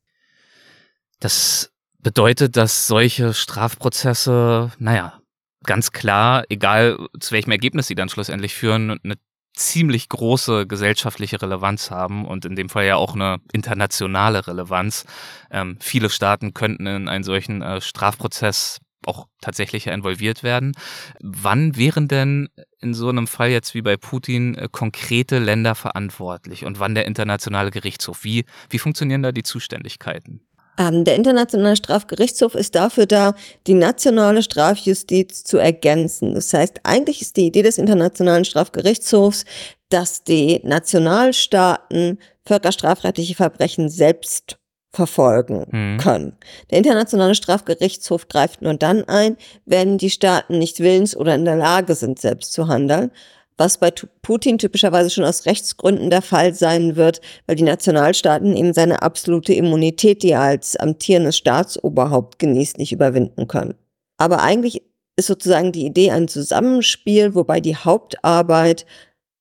Das 1.20 1.70
bedeutet, 1.98 2.56
dass 2.56 2.86
solche 2.86 3.32
Strafprozesse, 3.32 4.70
naja, 4.78 5.20
ganz 5.64 5.92
klar, 5.92 6.44
egal 6.50 6.98
zu 7.18 7.32
welchem 7.32 7.50
Ergebnis 7.50 7.86
sie 7.86 7.94
dann 7.94 8.10
schlussendlich 8.10 8.54
führen, 8.54 9.00
eine 9.02 9.14
ziemlich 9.56 10.08
große 10.10 10.66
gesellschaftliche 10.66 11.40
Relevanz 11.40 11.90
haben 11.90 12.26
und 12.26 12.44
in 12.44 12.56
dem 12.56 12.68
Fall 12.68 12.84
ja 12.84 12.96
auch 12.96 13.14
eine 13.14 13.38
internationale 13.52 14.46
Relevanz. 14.46 15.06
Ähm, 15.50 15.78
viele 15.80 16.10
Staaten 16.10 16.52
könnten 16.52 16.86
in 16.86 17.08
einen 17.08 17.24
solchen 17.24 17.62
äh, 17.62 17.80
Strafprozess 17.80 18.78
auch 19.04 19.26
tatsächlich 19.40 19.86
involviert 19.86 20.42
werden. 20.42 20.72
Wann 21.20 21.76
wären 21.76 22.08
denn 22.08 22.48
in 22.80 22.94
so 22.94 23.08
einem 23.08 23.26
Fall 23.26 23.50
jetzt 23.50 23.74
wie 23.74 23.82
bei 23.82 23.96
Putin 23.96 24.54
äh, 24.54 24.68
konkrete 24.70 25.38
Länder 25.38 25.74
verantwortlich 25.74 26.64
und 26.64 26.80
wann 26.80 26.94
der 26.94 27.06
internationale 27.06 27.70
Gerichtshof? 27.70 28.24
Wie, 28.24 28.44
wie 28.70 28.78
funktionieren 28.78 29.22
da 29.22 29.32
die 29.32 29.42
Zuständigkeiten? 29.42 30.40
Ähm, 30.78 31.04
der 31.04 31.16
Internationale 31.16 31.76
Strafgerichtshof 31.76 32.54
ist 32.54 32.74
dafür 32.74 33.06
da, 33.06 33.34
die 33.66 33.74
nationale 33.74 34.42
Strafjustiz 34.42 35.42
zu 35.44 35.56
ergänzen. 35.56 36.34
Das 36.34 36.52
heißt, 36.52 36.80
eigentlich 36.82 37.22
ist 37.22 37.36
die 37.36 37.46
Idee 37.46 37.62
des 37.62 37.78
Internationalen 37.78 38.44
Strafgerichtshofs, 38.44 39.44
dass 39.88 40.24
die 40.24 40.60
Nationalstaaten 40.64 42.18
völkerstrafrechtliche 42.44 43.34
Verbrechen 43.34 43.88
selbst 43.88 44.58
verfolgen 44.96 45.66
mhm. 45.70 45.98
können. 45.98 46.32
Der 46.70 46.78
Internationale 46.78 47.34
Strafgerichtshof 47.34 48.28
greift 48.28 48.62
nur 48.62 48.74
dann 48.74 49.04
ein, 49.04 49.36
wenn 49.66 49.98
die 49.98 50.10
Staaten 50.10 50.58
nicht 50.58 50.80
willens 50.80 51.16
oder 51.16 51.34
in 51.34 51.44
der 51.44 51.56
Lage 51.56 51.94
sind, 51.94 52.18
selbst 52.18 52.52
zu 52.52 52.66
handeln, 52.66 53.10
was 53.58 53.78
bei 53.78 53.90
Putin 54.22 54.58
typischerweise 54.58 55.10
schon 55.10 55.24
aus 55.24 55.46
Rechtsgründen 55.46 56.10
der 56.10 56.22
Fall 56.22 56.54
sein 56.54 56.96
wird, 56.96 57.20
weil 57.46 57.56
die 57.56 57.62
Nationalstaaten 57.62 58.56
eben 58.56 58.72
seine 58.72 59.02
absolute 59.02 59.52
Immunität, 59.52 60.22
die 60.22 60.30
er 60.30 60.40
als 60.40 60.76
amtierendes 60.76 61.36
Staatsoberhaupt 61.36 62.38
genießt, 62.38 62.78
nicht 62.78 62.92
überwinden 62.92 63.48
können. 63.48 63.74
Aber 64.18 64.42
eigentlich 64.42 64.82
ist 65.16 65.26
sozusagen 65.26 65.72
die 65.72 65.86
Idee 65.86 66.10
ein 66.10 66.28
Zusammenspiel, 66.28 67.34
wobei 67.34 67.60
die 67.60 67.76
Hauptarbeit, 67.76 68.86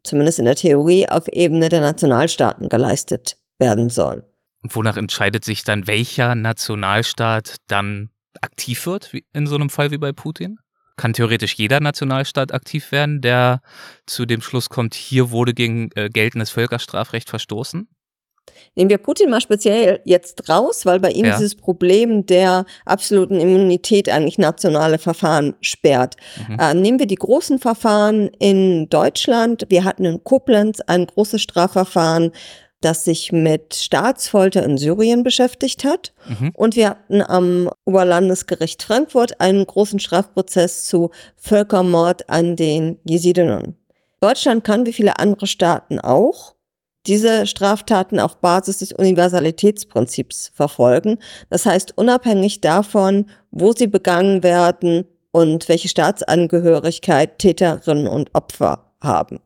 zumindest 0.04 0.40
in 0.40 0.46
der 0.46 0.56
Theorie, 0.56 1.08
auf 1.10 1.28
Ebene 1.28 1.70
der 1.70 1.82
Nationalstaaten 1.82 2.70
geleistet 2.70 3.38
werden 3.60 3.90
soll. 3.90 4.24
Und 4.66 4.76
wonach 4.76 4.98
entscheidet 4.98 5.46
sich 5.46 5.64
dann, 5.64 5.86
welcher 5.86 6.34
Nationalstaat 6.34 7.58
dann 7.68 8.10
aktiv 8.42 8.88
wird 8.88 9.12
in 9.32 9.46
so 9.46 9.54
einem 9.54 9.70
Fall 9.70 9.92
wie 9.92 10.00
bei 10.00 10.12
Putin? 10.12 10.58
kann 10.98 11.14
theoretisch 11.14 11.54
jeder 11.54 11.82
Nationalstaat 11.82 12.52
aktiv 12.52 12.92
werden, 12.92 13.22
der 13.22 13.62
zu 14.08 14.26
dem 14.26 14.42
Schluss 14.42 14.70
kommt, 14.70 14.96
hier 14.96 15.30
wurde 15.30 15.54
gegen 15.54 15.90
äh, 15.96 16.10
geltendes 16.10 16.50
Völkerstrafrecht 16.50 17.30
verstoßen? 17.30 17.88
Nehmen 18.76 18.90
wir 18.90 18.98
Putin 18.98 19.30
mal 19.30 19.42
speziell 19.42 20.02
jetzt 20.06 20.50
raus, 20.50 20.86
weil 20.86 21.00
bei 21.00 21.12
ihm 21.12 21.26
ja. 21.26 21.36
dieses 21.36 21.56
Problem 21.56 22.26
der 22.26 22.66
absoluten 22.86 23.40
Immunität 23.40 24.10
eigentlich 24.10 24.38
nationale 24.38 24.98
Verfahren 24.98 25.56
sperrt. 25.62 26.16
Mhm. 26.48 26.60
Äh, 26.60 26.74
nehmen 26.74 27.00
wir 27.00 27.08
die 27.08 27.16
großen 27.16 27.60
Verfahren 27.60 28.30
in 28.40 28.90
Deutschland. 28.90 29.66
Wir 29.70 29.84
hatten 29.84 30.06
in 30.06 30.24
Koblenz 30.24 30.80
ein 30.82 31.08
großes 31.08 31.42
Strafverfahren, 31.42 32.32
das 32.86 33.04
sich 33.04 33.32
mit 33.32 33.74
Staatsfolter 33.74 34.64
in 34.64 34.78
Syrien 34.78 35.24
beschäftigt 35.24 35.84
hat. 35.84 36.14
Mhm. 36.28 36.52
Und 36.54 36.76
wir 36.76 36.92
hatten 36.92 37.22
am 37.22 37.70
Oberlandesgericht 37.86 38.84
Frankfurt 38.84 39.42
einen 39.42 39.66
großen 39.66 40.00
Strafprozess 40.00 40.86
zu 40.86 41.10
Völkermord 41.36 42.30
an 42.30 42.56
den 42.56 43.00
Jesidinnen. 43.04 43.76
Deutschland 44.20 44.64
kann 44.64 44.86
wie 44.86 44.94
viele 44.94 45.18
andere 45.18 45.48
Staaten 45.48 46.00
auch 46.00 46.54
diese 47.08 47.46
Straftaten 47.48 48.20
auf 48.20 48.38
Basis 48.38 48.80
des 48.80 48.94
Universalitätsprinzips 48.94 50.52
verfolgen. 50.54 51.18
Das 51.50 51.66
heißt, 51.66 51.98
unabhängig 51.98 52.62
davon, 52.62 53.26
wo 53.52 53.74
sie 53.74 53.88
begangen 53.88 54.44
werden 54.44 55.06
und 55.32 55.68
welche 55.70 55.88
Staatsangehörigkeit 55.88 57.40
Täterinnen 57.40 58.08
und 58.08 58.34
Opfer 58.34 58.92
haben. 59.02 59.40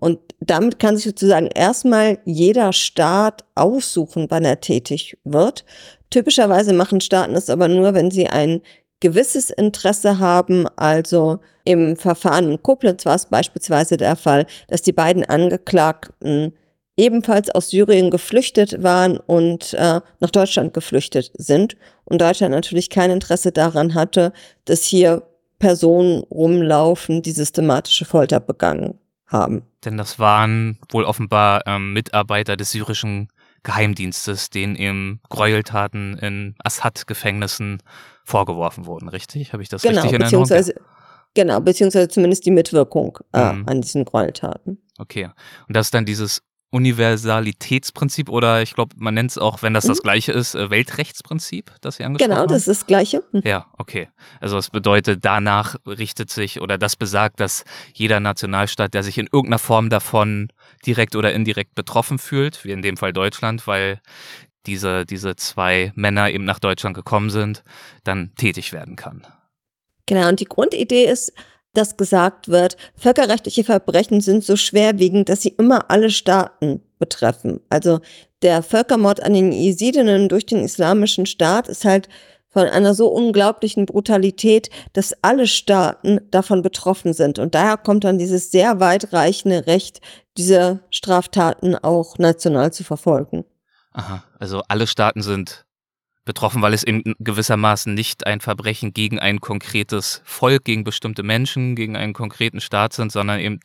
Und 0.00 0.20
damit 0.40 0.78
kann 0.78 0.96
sich 0.96 1.06
sozusagen 1.06 1.48
erstmal 1.48 2.18
jeder 2.24 2.72
Staat 2.72 3.44
aussuchen, 3.54 4.26
wann 4.28 4.44
er 4.44 4.60
tätig 4.60 5.18
wird. 5.24 5.64
Typischerweise 6.10 6.72
machen 6.72 7.00
Staaten 7.00 7.34
es 7.34 7.50
aber 7.50 7.68
nur, 7.68 7.94
wenn 7.94 8.10
sie 8.10 8.28
ein 8.28 8.62
gewisses 9.00 9.50
Interesse 9.50 10.18
haben. 10.18 10.66
Also 10.76 11.40
im 11.64 11.96
Verfahren 11.96 12.52
in 12.52 12.62
Koblenz 12.62 13.04
war 13.04 13.16
es 13.16 13.26
beispielsweise 13.26 13.96
der 13.96 14.16
Fall, 14.16 14.46
dass 14.68 14.82
die 14.82 14.92
beiden 14.92 15.24
Angeklagten 15.24 16.54
ebenfalls 16.96 17.50
aus 17.50 17.70
Syrien 17.70 18.10
geflüchtet 18.10 18.82
waren 18.82 19.18
und 19.18 19.74
äh, 19.74 20.00
nach 20.20 20.30
Deutschland 20.30 20.74
geflüchtet 20.74 21.30
sind. 21.36 21.76
Und 22.04 22.20
Deutschland 22.20 22.54
natürlich 22.54 22.90
kein 22.90 23.10
Interesse 23.10 23.52
daran 23.52 23.94
hatte, 23.94 24.32
dass 24.64 24.82
hier 24.82 25.22
Personen 25.58 26.22
rumlaufen, 26.30 27.22
die 27.22 27.32
systematische 27.32 28.04
Folter 28.04 28.40
begangen 28.40 28.98
haben. 29.28 29.62
Denn 29.84 29.96
das 29.96 30.18
waren 30.18 30.78
wohl 30.90 31.04
offenbar 31.04 31.62
ähm, 31.66 31.92
Mitarbeiter 31.92 32.56
des 32.56 32.72
syrischen 32.72 33.28
Geheimdienstes, 33.62 34.50
denen 34.50 34.76
eben 34.76 35.20
Gräueltaten 35.28 36.16
in 36.18 36.54
Assad-Gefängnissen 36.58 37.82
vorgeworfen 38.24 38.86
wurden, 38.86 39.08
richtig? 39.08 39.52
Habe 39.52 39.62
ich 39.62 39.68
das 39.68 39.82
genau, 39.82 40.02
richtig 40.02 40.14
in 40.14 40.22
Erinnerung? 40.22 40.44
Beziehungsweise, 40.44 40.74
genau, 41.34 41.60
beziehungsweise 41.60 42.08
zumindest 42.08 42.46
die 42.46 42.50
Mitwirkung 42.50 43.18
äh, 43.32 43.52
mhm. 43.52 43.68
an 43.68 43.80
diesen 43.80 44.04
Gräueltaten. 44.04 44.82
Okay. 44.98 45.30
Und 45.66 45.76
das 45.76 45.88
ist 45.88 45.94
dann 45.94 46.04
dieses 46.04 46.42
Universalitätsprinzip 46.70 48.28
oder 48.28 48.60
ich 48.60 48.74
glaube, 48.74 48.94
man 48.98 49.14
nennt 49.14 49.30
es 49.30 49.38
auch, 49.38 49.62
wenn 49.62 49.72
das 49.72 49.84
mhm. 49.84 49.88
das 49.88 50.02
gleiche 50.02 50.32
ist, 50.32 50.54
äh, 50.54 50.68
Weltrechtsprinzip, 50.68 51.72
das 51.80 51.96
Sie 51.96 52.04
angesprochen 52.04 52.28
genau, 52.28 52.40
haben? 52.40 52.48
Genau, 52.48 52.54
das 52.54 52.68
ist 52.68 52.82
das 52.82 52.86
gleiche. 52.86 53.22
Mhm. 53.32 53.42
Ja, 53.44 53.66
okay. 53.78 54.08
Also 54.40 54.58
es 54.58 54.68
bedeutet, 54.68 55.24
danach 55.24 55.76
richtet 55.86 56.30
sich 56.30 56.60
oder 56.60 56.76
das 56.76 56.96
besagt, 56.96 57.40
dass 57.40 57.64
jeder 57.94 58.20
Nationalstaat, 58.20 58.92
der 58.92 59.02
sich 59.02 59.16
in 59.16 59.28
irgendeiner 59.32 59.58
Form 59.58 59.88
davon 59.88 60.48
direkt 60.84 61.16
oder 61.16 61.32
indirekt 61.32 61.74
betroffen 61.74 62.18
fühlt, 62.18 62.64
wie 62.64 62.72
in 62.72 62.82
dem 62.82 62.98
Fall 62.98 63.14
Deutschland, 63.14 63.66
weil 63.66 64.00
diese, 64.66 65.06
diese 65.06 65.36
zwei 65.36 65.92
Männer 65.94 66.30
eben 66.30 66.44
nach 66.44 66.58
Deutschland 66.58 66.94
gekommen 66.94 67.30
sind, 67.30 67.64
dann 68.04 68.34
tätig 68.34 68.74
werden 68.74 68.96
kann. 68.96 69.26
Genau, 70.04 70.28
und 70.28 70.40
die 70.40 70.46
Grundidee 70.46 71.04
ist, 71.04 71.32
dass 71.74 71.96
gesagt 71.96 72.48
wird, 72.48 72.76
völkerrechtliche 72.94 73.64
Verbrechen 73.64 74.20
sind 74.20 74.44
so 74.44 74.56
schwerwiegend, 74.56 75.28
dass 75.28 75.42
sie 75.42 75.54
immer 75.58 75.90
alle 75.90 76.10
Staaten 76.10 76.82
betreffen. 76.98 77.60
Also 77.68 78.00
der 78.42 78.62
Völkermord 78.62 79.22
an 79.22 79.34
den 79.34 79.52
Jesidinnen 79.52 80.28
durch 80.28 80.46
den 80.46 80.62
islamischen 80.64 81.26
Staat 81.26 81.68
ist 81.68 81.84
halt 81.84 82.08
von 82.50 82.66
einer 82.66 82.94
so 82.94 83.08
unglaublichen 83.08 83.86
Brutalität, 83.86 84.70
dass 84.92 85.14
alle 85.22 85.46
Staaten 85.46 86.20
davon 86.30 86.62
betroffen 86.62 87.12
sind. 87.12 87.38
Und 87.38 87.54
daher 87.54 87.76
kommt 87.76 88.04
dann 88.04 88.18
dieses 88.18 88.50
sehr 88.50 88.80
weitreichende 88.80 89.66
Recht, 89.66 90.00
diese 90.36 90.80
Straftaten 90.90 91.76
auch 91.76 92.18
national 92.18 92.72
zu 92.72 92.84
verfolgen. 92.84 93.44
Aha, 93.92 94.24
also 94.38 94.62
alle 94.68 94.86
Staaten 94.86 95.22
sind 95.22 95.66
betroffen, 96.28 96.62
weil 96.62 96.74
es 96.74 96.84
in 96.84 97.02
gewissermaßen 97.18 97.92
nicht 97.94 98.26
ein 98.26 98.40
Verbrechen 98.40 98.92
gegen 98.92 99.18
ein 99.18 99.40
konkretes 99.40 100.20
Volk, 100.24 100.64
gegen 100.64 100.84
bestimmte 100.84 101.22
Menschen, 101.22 101.74
gegen 101.74 101.96
einen 101.96 102.12
konkreten 102.12 102.60
Staat 102.60 102.92
sind, 102.92 103.10
sondern 103.10 103.40
eben 103.40 103.60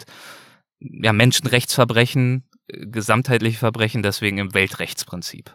ja, 0.79 1.13
Menschenrechtsverbrechen, 1.13 2.45
äh, 2.67 2.85
gesamtheitliche 2.87 3.59
Verbrechen, 3.59 4.01
deswegen 4.01 4.37
im 4.37 4.53
Weltrechtsprinzip. 4.53 5.51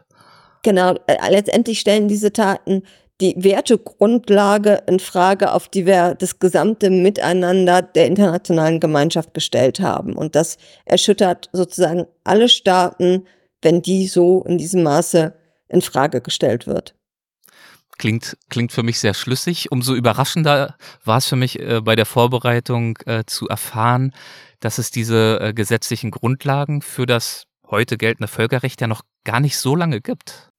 Genau, 0.63 0.95
äh, 1.07 1.17
letztendlich 1.31 1.81
stellen 1.81 2.09
diese 2.09 2.33
Taten 2.33 2.83
die 3.21 3.35
Wertegrundlage 3.37 4.83
in 4.87 5.01
Frage, 5.01 5.53
auf 5.53 5.69
die 5.69 5.87
wir 5.87 6.15
das 6.15 6.39
gesamte 6.39 6.91
Miteinander 6.91 7.83
der 7.83 8.07
internationalen 8.07 8.81
Gemeinschaft 8.81 9.35
gestellt 9.35 9.81
haben. 9.81 10.15
Und 10.15 10.37
das 10.37 10.59
erschüttert 10.85 11.49
sozusagen 11.53 12.07
alle 12.23 12.49
Staaten, 12.49 13.27
wenn 13.63 13.83
die 13.83 14.07
so 14.07 14.45
in 14.45 14.59
diesem 14.59 14.85
Maße 14.85 15.33
in 15.69 15.83
Frage 15.83 16.21
gestellt 16.21 16.67
wird. 16.67 16.95
Klingt, 17.99 18.37
klingt 18.49 18.73
für 18.73 18.85
mich 18.85 19.01
sehr 19.01 19.13
schlüssig. 19.13 19.73
Umso 19.73 19.95
überraschender 19.95 20.77
war 21.05 21.19
es 21.19 21.27
für 21.27 21.37
mich 21.37 21.59
äh, 21.59 21.81
bei 21.81 21.97
der 21.97 22.07
Vorbereitung 22.07 22.97
äh, 23.07 23.25
zu 23.27 23.49
erfahren, 23.49 24.15
dass 24.61 24.79
es 24.79 24.91
diese 24.91 25.41
äh, 25.41 25.53
gesetzlichen 25.53 26.11
Grundlagen 26.11 26.81
für 26.81 27.07
das 27.07 27.47
heute 27.67 27.99
geltende 27.99 28.29
Völkerrecht 28.29 28.81
ja 28.81 28.87
noch 28.87 29.03
gar 29.25 29.41
nicht 29.41 29.59
so 29.59 29.75
lange 29.75 30.01
gibt. 30.01 30.51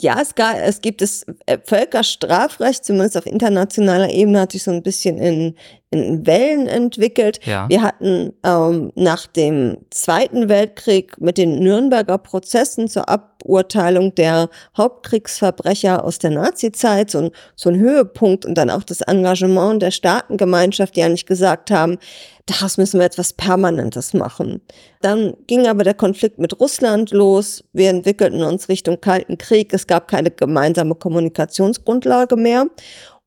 Ja, 0.00 0.20
es, 0.20 0.34
gar, 0.34 0.60
es 0.60 0.80
gibt 0.80 1.00
das 1.00 1.24
äh, 1.46 1.58
Völkerstrafrecht, 1.62 2.84
zumindest 2.84 3.16
auf 3.16 3.26
internationaler 3.26 4.10
Ebene 4.10 4.40
hat 4.40 4.52
sich 4.52 4.64
so 4.64 4.72
ein 4.72 4.82
bisschen 4.82 5.18
in, 5.18 5.54
in 5.90 6.26
Wellen 6.26 6.66
entwickelt. 6.66 7.38
Ja. 7.44 7.68
Wir 7.68 7.82
hatten 7.82 8.32
ähm, 8.44 8.90
nach 8.96 9.28
dem 9.28 9.78
Zweiten 9.90 10.48
Weltkrieg 10.48 11.20
mit 11.20 11.38
den 11.38 11.60
Nürnberger 11.60 12.18
Prozessen 12.18 12.88
zur 12.88 13.08
Aburteilung 13.08 14.12
der 14.16 14.48
Hauptkriegsverbrecher 14.76 16.04
aus 16.04 16.18
der 16.18 16.30
Nazizeit 16.30 17.10
so 17.12 17.18
ein, 17.18 17.30
so 17.54 17.70
ein 17.70 17.78
Höhepunkt 17.78 18.44
und 18.44 18.56
dann 18.56 18.70
auch 18.70 18.82
das 18.82 19.00
Engagement 19.00 19.80
der 19.80 19.92
Staatengemeinschaft, 19.92 20.96
die 20.96 21.00
ja 21.00 21.08
nicht 21.08 21.28
gesagt 21.28 21.70
haben, 21.70 21.98
daraus 22.46 22.76
müssen 22.76 23.00
wir 23.00 23.06
etwas 23.06 23.32
Permanentes 23.32 24.14
machen. 24.14 24.60
Dann 25.00 25.34
ging 25.46 25.66
aber 25.66 25.84
der 25.84 25.94
Konflikt 25.94 26.38
mit 26.38 26.60
Russland 26.60 27.10
los. 27.10 27.64
Wir 27.72 27.90
entwickelten 27.90 28.42
uns 28.42 28.68
Richtung 28.68 29.00
Kalten 29.00 29.38
Krieg. 29.38 29.72
Es 29.72 29.86
gab 29.86 30.08
keine 30.08 30.30
gemeinsame 30.30 30.94
Kommunikationsgrundlage 30.94 32.36
mehr. 32.36 32.66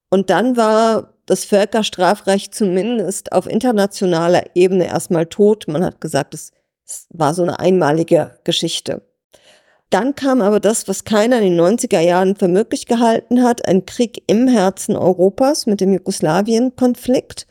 Und 0.09 0.29
dann 0.29 0.55
war 0.55 1.13
das 1.25 1.45
Völkerstrafrecht 1.45 2.55
zumindest 2.55 3.31
auf 3.31 3.47
internationaler 3.47 4.43
Ebene 4.55 4.87
erstmal 4.87 5.25
tot. 5.25 5.65
Man 5.67 5.83
hat 5.83 6.01
gesagt, 6.01 6.33
es, 6.33 6.51
war 7.09 7.33
so 7.33 7.43
eine 7.43 7.59
einmalige 7.59 8.39
Geschichte. 8.45 9.01
Dann 9.89 10.15
kam 10.15 10.41
aber 10.41 10.61
das, 10.61 10.87
was 10.87 11.03
keiner 11.03 11.39
in 11.39 11.55
den 11.55 11.59
90er 11.59 11.99
Jahren 11.99 12.35
für 12.37 12.47
möglich 12.47 12.85
gehalten 12.85 13.43
hat, 13.43 13.67
ein 13.67 13.85
Krieg 13.85 14.23
im 14.27 14.47
Herzen 14.47 14.95
Europas 14.95 15.65
mit 15.65 15.81
dem 15.81 15.93
Jugoslawien-Konflikt. 15.93 17.47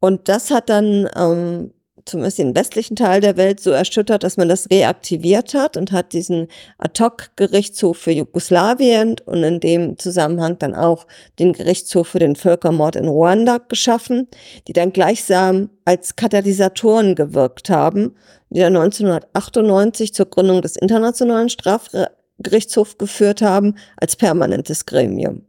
Und 0.00 0.28
das 0.28 0.50
hat 0.50 0.68
dann 0.68 1.08
ähm, 1.16 1.72
zumindest 2.08 2.38
den 2.38 2.54
westlichen 2.54 2.96
Teil 2.96 3.20
der 3.20 3.36
Welt 3.36 3.60
so 3.60 3.70
erschüttert, 3.70 4.22
dass 4.22 4.36
man 4.36 4.48
das 4.48 4.70
reaktiviert 4.70 5.54
hat 5.54 5.76
und 5.76 5.92
hat 5.92 6.12
diesen 6.12 6.48
Ad-Hoc-Gerichtshof 6.78 7.96
für 7.96 8.10
Jugoslawien 8.10 9.16
und 9.26 9.42
in 9.42 9.60
dem 9.60 9.98
Zusammenhang 9.98 10.58
dann 10.58 10.74
auch 10.74 11.06
den 11.38 11.52
Gerichtshof 11.52 12.08
für 12.08 12.18
den 12.18 12.36
Völkermord 12.36 12.96
in 12.96 13.08
Ruanda 13.08 13.58
geschaffen, 13.58 14.28
die 14.66 14.72
dann 14.72 14.92
gleichsam 14.92 15.70
als 15.84 16.16
Katalysatoren 16.16 17.14
gewirkt 17.14 17.70
haben, 17.70 18.16
die 18.50 18.60
dann 18.60 18.76
1998 18.76 20.14
zur 20.14 20.26
Gründung 20.26 20.62
des 20.62 20.76
Internationalen 20.76 21.48
Strafgerichtshofs 21.48 22.98
geführt 22.98 23.42
haben, 23.42 23.74
als 23.96 24.16
permanentes 24.16 24.86
Gremium. 24.86 25.47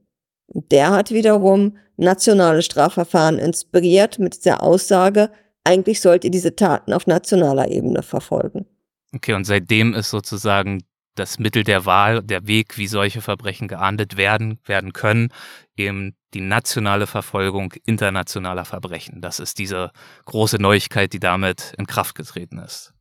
Der 0.53 0.91
hat 0.91 1.11
wiederum 1.11 1.77
nationale 1.97 2.61
Strafverfahren 2.61 3.37
inspiriert 3.37 4.19
mit 4.19 4.45
der 4.45 4.63
Aussage, 4.63 5.29
eigentlich 5.63 6.01
sollt 6.01 6.23
ihr 6.23 6.31
diese 6.31 6.55
Taten 6.55 6.93
auf 6.93 7.05
nationaler 7.05 7.69
Ebene 7.69 8.01
verfolgen. 8.01 8.65
Okay, 9.13 9.33
und 9.33 9.45
seitdem 9.45 9.93
ist 9.93 10.09
sozusagen 10.09 10.83
das 11.15 11.37
Mittel 11.37 11.63
der 11.63 11.85
Wahl, 11.85 12.23
der 12.23 12.47
Weg, 12.47 12.77
wie 12.77 12.87
solche 12.87 13.21
Verbrechen 13.21 13.67
geahndet 13.67 14.17
werden, 14.17 14.59
werden 14.65 14.93
können, 14.93 15.29
eben 15.75 16.15
die 16.33 16.41
nationale 16.41 17.07
Verfolgung 17.07 17.73
internationaler 17.85 18.65
Verbrechen. 18.65 19.21
Das 19.21 19.39
ist 19.39 19.59
diese 19.59 19.91
große 20.25 20.57
Neuigkeit, 20.57 21.11
die 21.13 21.19
damit 21.19 21.73
in 21.77 21.87
Kraft 21.87 22.15
getreten 22.15 22.59
ist. 22.59 22.93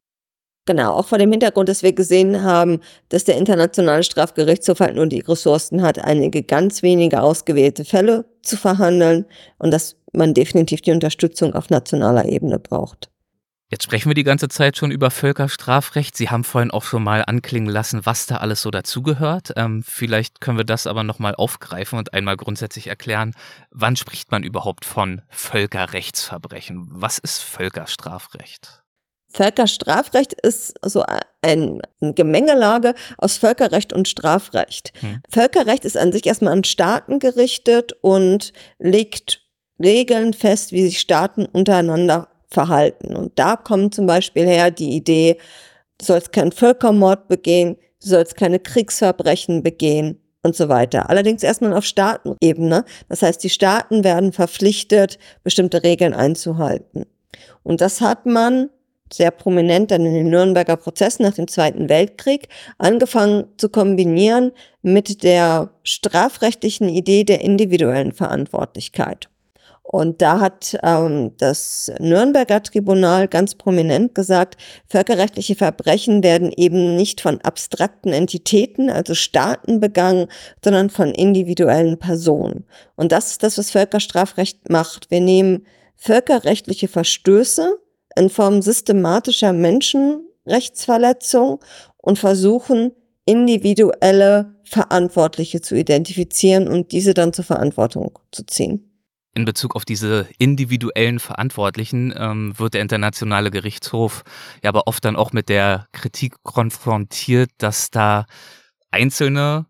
Genau, 0.68 0.92
auch 0.92 1.07
vor 1.07 1.16
dem 1.16 1.31
Hintergrund, 1.31 1.70
dass 1.70 1.83
wir 1.83 1.94
gesehen 1.94 2.42
haben, 2.42 2.81
dass 3.09 3.24
der 3.24 3.38
Internationale 3.38 4.02
Strafgerichtshof 4.02 4.81
halt 4.81 4.96
nur 4.96 5.07
die 5.07 5.20
Ressourcen 5.20 5.81
hat, 5.81 5.98
einige 5.98 6.42
ganz 6.42 6.83
wenige 6.83 7.22
ausgewählte 7.22 7.87
Fälle 7.87 8.26
zu 8.42 8.59
verhandeln 8.59 9.24
und 9.57 9.70
dass 9.70 9.96
man 10.12 10.35
definitiv 10.35 10.83
die 10.83 10.90
Unterstützung 10.90 11.54
auf 11.54 11.70
nationaler 11.70 12.26
Ebene 12.26 12.59
braucht. 12.59 13.09
Jetzt 13.70 13.85
sprechen 13.85 14.11
wir 14.11 14.14
die 14.14 14.24
ganze 14.24 14.48
Zeit 14.48 14.76
schon 14.76 14.90
über 14.90 15.11
Völkerstrafrecht. 15.11 16.14
Sie 16.14 16.28
haben 16.28 16.44
vorhin 16.44 16.70
auch 16.70 16.85
schon 16.85 17.02
mal 17.02 17.24
anklingen 17.26 17.70
lassen, 17.70 18.04
was 18.04 18.26
da 18.26 18.37
alles 18.37 18.61
so 18.61 18.70
dazugehört. 18.70 19.54
Ähm, 19.57 19.83
vielleicht 19.83 20.42
können 20.42 20.59
wir 20.59 20.66
das 20.66 20.87
aber 20.87 21.02
nochmal 21.02 21.35
aufgreifen 21.35 21.98
und 21.98 22.12
einmal 22.12 22.37
grundsätzlich 22.37 22.88
erklären, 22.88 23.33
wann 23.70 23.96
spricht 23.96 24.31
man 24.31 24.42
überhaupt 24.42 24.85
von 24.85 25.22
Völkerrechtsverbrechen? 25.31 26.88
Was 26.90 27.16
ist 27.16 27.40
Völkerstrafrecht? 27.40 28.85
Völkerstrafrecht 29.31 30.33
ist 30.33 30.75
so 30.83 31.05
ein, 31.43 31.83
eine 32.01 32.14
Gemengelage 32.14 32.95
aus 33.19 33.37
Völkerrecht 33.37 33.93
und 33.93 34.09
Strafrecht. 34.09 34.93
Hm. 35.01 35.21
Völkerrecht 35.31 35.85
ist 35.85 35.97
an 35.97 36.12
sich 36.12 36.27
erstmal 36.27 36.53
an 36.55 36.64
Staaten 36.64 37.19
gerichtet 37.19 37.93
und 38.01 38.53
legt 38.79 39.43
Regeln 39.83 40.33
fest, 40.33 40.73
wie 40.73 40.85
sich 40.85 40.99
Staaten 40.99 41.47
untereinander 41.47 42.29
verhalten. 42.49 43.14
Und 43.14 43.38
da 43.38 43.57
kommt 43.57 43.95
zum 43.95 44.07
Beispiel 44.07 44.47
her 44.47 44.71
die 44.71 44.97
Idee, 44.97 45.38
du 45.99 46.07
sollst 46.07 46.33
keinen 46.33 46.53
Völkermord 46.53 47.29
begehen, 47.29 47.77
du 48.03 48.09
sollst 48.09 48.37
keine 48.37 48.59
Kriegsverbrechen 48.59 49.62
begehen 49.62 50.21
und 50.43 50.57
so 50.57 50.69
weiter. 50.69 51.11
Allerdings 51.11 51.43
erstmal 51.43 51.75
auf 51.75 51.85
Staatenebene. 51.85 52.85
Das 53.09 53.23
heißt, 53.23 53.43
die 53.45 53.51
Staaten 53.51 54.05
werden 54.05 54.33
verpflichtet, 54.33 55.19
bestimmte 55.45 55.83
Regeln 55.83 56.14
einzuhalten. 56.14 57.05
Und 57.62 57.81
das 57.81 58.01
hat 58.01 58.25
man 58.25 58.71
sehr 59.12 59.31
prominent 59.31 59.90
dann 59.90 60.05
in 60.07 60.14
den 60.14 60.31
Nürnberger 60.31 60.77
Prozessen 60.77 61.23
nach 61.25 61.35
dem 61.35 61.49
Zweiten 61.49 61.88
Weltkrieg 61.88 62.49
angefangen 62.79 63.44
zu 63.57 63.68
kombinieren 63.68 64.53
mit 64.83 65.23
der 65.23 65.71
strafrechtlichen 65.83 66.88
Idee 66.88 67.25
der 67.25 67.40
individuellen 67.40 68.12
Verantwortlichkeit. 68.12 69.29
Und 69.90 70.21
da 70.21 70.40
hat 70.40 70.79
ähm, 70.83 71.33
das 71.38 71.90
Nürnberger 71.99 72.62
Tribunal 72.62 73.27
ganz 73.27 73.55
prominent 73.55 74.14
gesagt, 74.14 74.59
völkerrechtliche 74.87 75.55
Verbrechen 75.55 76.23
werden 76.23 76.53
eben 76.55 76.94
nicht 76.94 77.23
von 77.23 77.40
abstrakten 77.40 78.12
Entitäten, 78.12 78.90
also 78.90 79.14
Staaten 79.14 79.81
begangen, 79.81 80.27
sondern 80.62 80.90
von 80.90 81.12
individuellen 81.12 81.99
Personen. 81.99 82.66
Und 82.97 83.12
das 83.12 83.31
ist 83.31 83.42
das, 83.42 83.57
was 83.57 83.71
Völkerstrafrecht 83.71 84.68
macht. 84.68 85.11
Wir 85.11 85.23
nehmen 85.23 85.66
völkerrechtliche 85.97 86.88
Verstöße 86.88 87.79
in 88.18 88.31
Form 88.31 88.62
systematischer 88.62 89.52
Menschenrechtsverletzung 89.52 91.61
und 91.96 92.18
versuchen, 92.18 92.92
individuelle 93.24 94.57
Verantwortliche 94.64 95.61
zu 95.61 95.76
identifizieren 95.76 96.68
und 96.68 96.92
diese 96.92 97.14
dann 97.14 97.33
zur 97.33 97.44
Verantwortung 97.44 98.18
zu 98.33 98.44
ziehen. 98.44 98.85
In 99.35 99.44
Bezug 99.44 99.76
auf 99.76 99.85
diese 99.85 100.26
individuellen 100.38 101.20
Verantwortlichen 101.20 102.14
ähm, 102.16 102.59
wird 102.59 102.74
der 102.74 102.83
Internationale 102.83 103.50
Gerichtshof 103.50 104.24
ja 104.64 104.70
aber 104.70 104.87
oft 104.87 105.04
dann 105.04 105.16
auch 105.16 105.33
mit 105.33 105.48
der 105.48 105.87
Kritik 105.92 106.42
konfrontiert, 106.42 107.50
dass 107.59 107.90
da 107.90 108.26
einzelne 108.90 109.66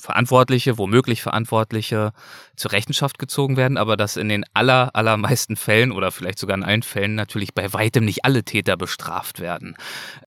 Verantwortliche, 0.00 0.78
womöglich 0.78 1.22
Verantwortliche 1.22 2.12
zur 2.56 2.72
Rechenschaft 2.72 3.18
gezogen 3.18 3.56
werden, 3.56 3.76
aber 3.76 3.96
dass 3.96 4.16
in 4.16 4.28
den 4.28 4.44
aller, 4.54 4.90
allermeisten 4.94 5.56
Fällen 5.56 5.92
oder 5.92 6.10
vielleicht 6.10 6.38
sogar 6.38 6.56
in 6.56 6.64
allen 6.64 6.82
Fällen 6.82 7.14
natürlich 7.14 7.54
bei 7.54 7.72
weitem 7.72 8.04
nicht 8.04 8.24
alle 8.24 8.44
Täter 8.44 8.76
bestraft 8.76 9.40
werden. 9.40 9.76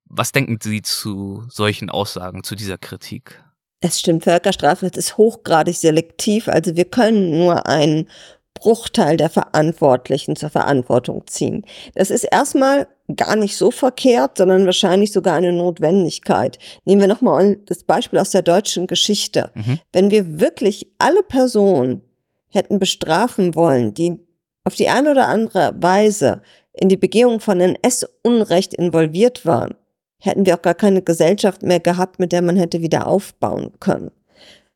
Was 0.06 0.32
denken 0.32 0.60
Sie 0.62 0.82
zu 0.82 1.46
solchen 1.50 1.90
Aussagen, 1.90 2.44
zu 2.44 2.56
dieser 2.56 2.78
Kritik? 2.78 3.44
Es 3.82 4.00
stimmt, 4.00 4.24
Völkerstrafrecht 4.24 4.96
ist 4.96 5.18
hochgradig 5.18 5.76
selektiv. 5.76 6.48
Also 6.48 6.78
wir 6.78 6.86
können 6.86 7.32
nur 7.32 7.68
einen 7.68 8.08
Bruchteil 8.54 9.18
der 9.18 9.30
Verantwortlichen 9.30 10.36
zur 10.36 10.50
Verantwortung 10.50 11.26
ziehen. 11.28 11.66
Das 11.96 12.10
ist 12.10 12.24
erstmal 12.24 12.88
gar 13.16 13.36
nicht 13.36 13.58
so 13.58 13.72
verkehrt, 13.72 14.38
sondern 14.38 14.66
wahrscheinlich 14.66 15.12
sogar 15.12 15.36
eine 15.36 15.52
Notwendigkeit. 15.52 16.58
Nehmen 16.86 17.02
wir 17.02 17.08
nochmal 17.08 17.58
das 17.66 17.84
Beispiel 17.84 18.20
aus 18.20 18.32
der 18.32 18.42
deutschen 18.42 18.88
Geschichte. 18.88 19.52
Mhm. 19.54 19.80
Wenn 19.92 20.12
wir 20.12 20.40
wirklich 20.40 20.88
alle 21.00 21.24
Personen 21.24 22.02
hätten 22.50 22.80
bestrafen 22.80 23.56
wollen, 23.56 23.94
die 23.94 24.20
auf 24.64 24.76
die 24.76 24.88
eine 24.88 25.12
oder 25.12 25.28
andere 25.28 25.74
Weise 25.78 26.42
in 26.72 26.90
die 26.90 26.98
Begehung 26.98 27.40
von 27.40 27.60
NS-Unrecht 27.60 28.74
involviert 28.74 29.46
waren, 29.46 29.76
hätten 30.20 30.46
wir 30.46 30.56
auch 30.56 30.62
gar 30.62 30.74
keine 30.74 31.02
Gesellschaft 31.02 31.64
mehr 31.64 31.82
gehabt, 31.82 32.20
mit 32.20 32.32
der 32.32 32.42
man 32.42 32.56
hätte 32.56 32.82
wieder 32.82 33.08
aufbauen 33.08 33.74
können. 33.80 34.12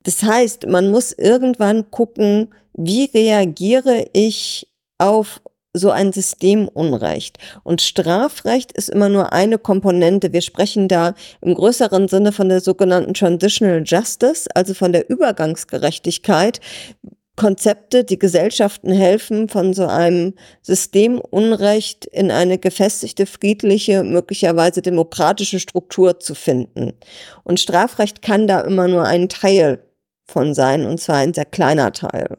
Das 0.07 0.23
heißt, 0.23 0.67
man 0.67 0.89
muss 0.89 1.11
irgendwann 1.11 1.91
gucken, 1.91 2.53
wie 2.71 3.11
reagiere 3.13 4.05
ich 4.13 4.69
auf 4.97 5.41
so 5.73 5.91
ein 5.91 6.13
Systemunrecht. 6.13 7.39
Und 7.65 7.81
Strafrecht 7.81 8.71
ist 8.71 8.89
immer 8.89 9.09
nur 9.09 9.33
eine 9.33 9.57
Komponente. 9.57 10.31
Wir 10.31 10.39
sprechen 10.39 10.87
da 10.87 11.13
im 11.41 11.53
größeren 11.53 12.07
Sinne 12.07 12.31
von 12.31 12.47
der 12.47 12.61
sogenannten 12.61 13.15
Transitional 13.15 13.83
Justice, 13.85 14.47
also 14.55 14.73
von 14.73 14.93
der 14.93 15.09
Übergangsgerechtigkeit. 15.09 16.61
Konzepte, 17.35 18.05
die 18.05 18.17
Gesellschaften 18.17 18.93
helfen, 18.93 19.49
von 19.49 19.73
so 19.73 19.87
einem 19.87 20.35
Systemunrecht 20.61 22.05
in 22.05 22.31
eine 22.31 22.57
gefestigte, 22.57 23.25
friedliche, 23.25 24.03
möglicherweise 24.03 24.81
demokratische 24.81 25.59
Struktur 25.59 26.21
zu 26.21 26.33
finden. 26.33 26.93
Und 27.43 27.59
Strafrecht 27.59 28.21
kann 28.21 28.47
da 28.47 28.61
immer 28.61 28.87
nur 28.87 29.03
ein 29.03 29.27
Teil 29.27 29.83
von 30.29 30.53
sein, 30.53 30.85
und 30.85 30.99
zwar 30.99 31.17
ein 31.17 31.33
sehr 31.33 31.45
kleiner 31.45 31.91
Teil. 31.91 32.37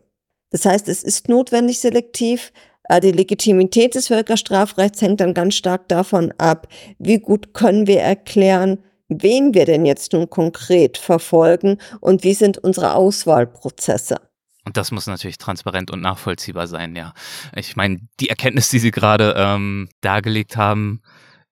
Das 0.51 0.65
heißt, 0.65 0.89
es 0.89 1.03
ist 1.03 1.29
notwendig 1.29 1.81
selektiv. 1.81 2.53
Äh, 2.89 3.01
die 3.01 3.13
Legitimität 3.13 3.95
des 3.95 4.09
Völkerstrafrechts 4.09 5.03
hängt 5.03 5.21
dann 5.21 5.35
ganz 5.35 5.55
stark 5.55 5.89
davon 5.89 6.33
ab, 6.39 6.69
wie 6.99 7.19
gut 7.19 7.55
können 7.55 7.87
wir 7.87 8.01
erklären, 8.01 8.79
wen 9.09 9.55
wir 9.55 9.65
denn 9.65 9.87
jetzt 9.87 10.13
nun 10.13 10.29
konkret 10.29 10.99
verfolgen 10.99 11.79
und 12.01 12.25
wie 12.25 12.35
sind 12.35 12.59
unsere 12.59 12.95
Auswahlprozesse. 12.95 14.17
Und 14.65 14.77
das 14.77 14.91
muss 14.91 15.07
natürlich 15.07 15.39
transparent 15.39 15.91
und 15.91 16.03
nachvollziehbar 16.03 16.67
sein, 16.67 16.95
ja. 16.95 17.15
Ich 17.55 17.75
meine, 17.75 18.01
die 18.21 18.29
Erkenntnis, 18.29 18.69
die 18.69 18.79
Sie 18.79 18.91
gerade 18.91 19.35
ähm, 19.37 19.89
dargelegt 20.03 20.59
haben, 20.59 21.01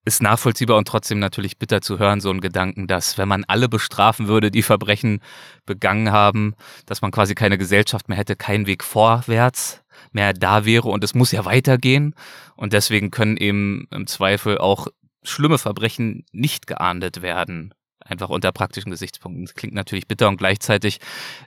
ist 0.07 0.23
nachvollziehbar 0.23 0.79
und 0.79 0.87
trotzdem 0.87 1.19
natürlich 1.19 1.59
bitter 1.59 1.83
zu 1.83 1.99
hören, 1.99 2.21
so 2.21 2.31
ein 2.31 2.40
Gedanken, 2.40 2.87
dass 2.87 3.19
wenn 3.19 3.29
man 3.29 3.45
alle 3.45 3.69
bestrafen 3.69 4.29
würde, 4.29 4.53
die 4.53 4.62
Verbrechen 4.62 5.21
begangen 5.66 6.12
haben, 6.12 6.55
dass 6.87 7.03
man 7.03 7.11
quasi 7.11 7.35
keine 7.35 7.59
Gesellschaft 7.59 8.09
mehr 8.09 8.16
hätte, 8.16 8.37
keinen 8.37 8.66
Weg 8.66 8.85
vorwärts 8.85 9.83
mehr 10.12 10.33
da 10.33 10.64
wäre 10.64 10.88
und 10.88 11.03
es 11.03 11.14
muss 11.14 11.33
ja 11.33 11.45
weitergehen. 11.45 12.14
Und 12.55 12.73
deswegen 12.73 13.11
können 13.11 13.37
eben 13.37 13.88
im 13.90 14.07
Zweifel 14.07 14.59
auch 14.59 14.87
schlimme 15.25 15.59
Verbrechen 15.59 16.25
nicht 16.33 16.69
geahndet 16.69 17.21
werden 17.21 17.75
einfach 18.09 18.29
unter 18.29 18.53
praktischen 18.53 18.90
Gesichtspunkten. 18.90 19.45
Das 19.45 19.55
klingt 19.55 19.75
natürlich 19.75 20.07
bitter 20.07 20.29
und 20.29 20.37
gleichzeitig 20.37 21.01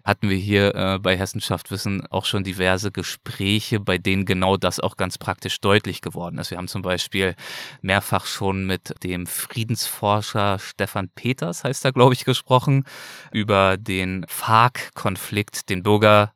hatten 0.04 0.30
wir 0.30 0.38
hier 0.38 0.76
äh, 0.76 1.00
bei 1.00 1.18
Hessenschaft 1.18 1.72
Wissen 1.72 2.06
auch 2.08 2.26
schon 2.26 2.44
diverse 2.44 2.92
Gespräche, 2.92 3.80
bei 3.80 3.98
denen 3.98 4.26
genau 4.26 4.58
das 4.58 4.80
auch 4.80 4.98
ganz 4.98 5.18
praktisch 5.18 5.60
deutlich 5.62 6.02
geworden 6.02 6.38
ist. 6.38 6.52
Wir 6.52 6.58
haben 6.58 6.68
zum 6.68 6.82
Beispiel 6.82 7.36
mehrfach 7.82 8.26
schon 8.26 8.66
mit 8.66 9.04
dem 9.04 9.26
Friedensforscher 9.26 10.60
Stefan 10.60 11.10
Peters, 11.10 11.64
heißt 11.64 11.86
er, 11.86 11.94
glaube 11.94 12.14
ich, 12.14 12.26
gesprochen, 12.26 12.86
über 13.32 13.78
den 13.78 14.26
FARC-Konflikt, 14.28 15.70
den 15.70 15.84
Bürger 15.84 16.34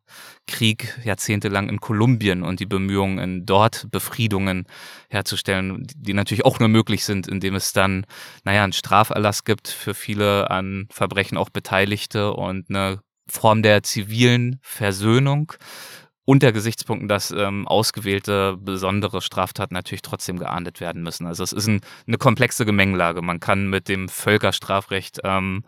Krieg 0.48 1.00
jahrzehntelang 1.04 1.70
in 1.70 1.80
Kolumbien 1.80 2.44
und 2.44 2.60
die 2.60 2.66
Bemühungen, 2.66 3.46
dort 3.46 3.88
Befriedungen 3.92 4.66
herzustellen, 5.10 5.88
die 5.96 6.14
natürlich 6.14 6.46
auch 6.46 6.60
nur 6.60 6.70
möglich 6.70 7.06
sind, 7.06 7.28
indem 7.28 7.56
es 7.56 7.74
dann, 7.74 8.06
naja, 8.44 8.64
einen 8.64 8.74
Straferlass 8.74 9.44
gibt 9.44 9.68
für 9.68 9.94
viele 9.94 10.52
an 10.52 10.88
Verbrechen 10.92 11.38
auch 11.38 11.50
Beteiligte 11.50 12.34
und 12.34 12.70
eine 12.70 13.00
Form 13.28 13.64
der 13.64 13.84
zivilen 13.84 14.60
Versöhnung 14.62 15.54
unter 16.26 16.52
Gesichtspunkten, 16.52 17.08
dass 17.08 17.32
ähm, 17.32 17.68
ausgewählte 17.68 18.58
besondere 18.58 19.22
Straftaten 19.22 19.74
natürlich 19.74 20.02
trotzdem 20.02 20.40
geahndet 20.40 20.80
werden 20.80 21.04
müssen. 21.04 21.28
Also 21.28 21.44
es 21.44 21.52
ist 21.52 21.68
ein, 21.68 21.82
eine 22.08 22.18
komplexe 22.18 22.66
Gemengelage. 22.66 23.22
Man 23.22 23.40
kann 23.40 23.70
mit 23.70 23.90
dem 23.90 24.08
Völkerstrafrecht 24.08 25.20
ähm, 25.24 25.64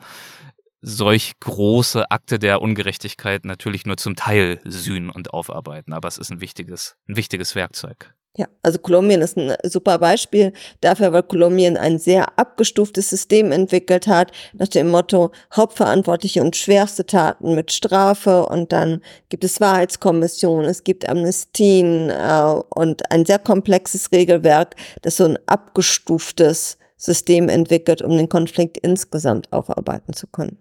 solch 0.86 1.34
große 1.40 2.12
Akte 2.12 2.38
der 2.38 2.62
Ungerechtigkeit 2.62 3.44
natürlich 3.44 3.86
nur 3.86 3.98
zum 3.98 4.16
Teil 4.16 4.60
sühnen 4.66 5.10
und 5.10 5.34
aufarbeiten. 5.34 5.94
Aber 5.94 6.08
es 6.08 6.20
ist 6.20 6.30
ein 6.30 6.42
wichtiges, 6.42 6.96
ein 7.10 7.18
wichtiges 7.18 7.56
Werkzeug. 7.56 8.14
Ja, 8.38 8.48
also 8.62 8.80
Kolumbien 8.80 9.22
ist 9.22 9.38
ein 9.38 9.56
super 9.64 9.98
Beispiel 9.98 10.52
dafür, 10.82 11.14
weil 11.14 11.24
Kolumbien 11.24 11.78
ein 11.78 11.98
sehr 12.00 12.38
abgestuftes 12.38 13.10
System 13.10 13.54
entwickelt 13.54 14.08
hat, 14.08 14.32
nach 14.54 14.68
dem 14.68 14.90
Motto 14.90 15.32
Hauptverantwortliche 15.56 16.44
und 16.44 16.58
schwerste 16.58 17.06
Taten 17.06 17.56
mit 17.56 17.72
Strafe 17.72 18.46
und 18.46 18.74
dann 18.74 19.02
gibt 19.30 19.46
es 19.46 19.62
Wahrheitskommissionen, 19.62 20.70
es 20.70 20.84
gibt 20.84 21.08
Amnestien 21.08 22.10
äh, 22.10 22.62
und 22.72 23.10
ein 23.10 23.26
sehr 23.26 23.40
komplexes 23.40 24.12
Regelwerk, 24.12 24.76
das 25.02 25.16
so 25.16 25.24
ein 25.24 25.40
abgestuftes 25.46 26.78
System 26.98 27.50
entwickelt, 27.50 28.02
um 28.02 28.18
den 28.18 28.30
Konflikt 28.30 28.78
insgesamt 28.78 29.52
aufarbeiten 29.52 30.14
zu 30.14 30.28
können. 30.28 30.60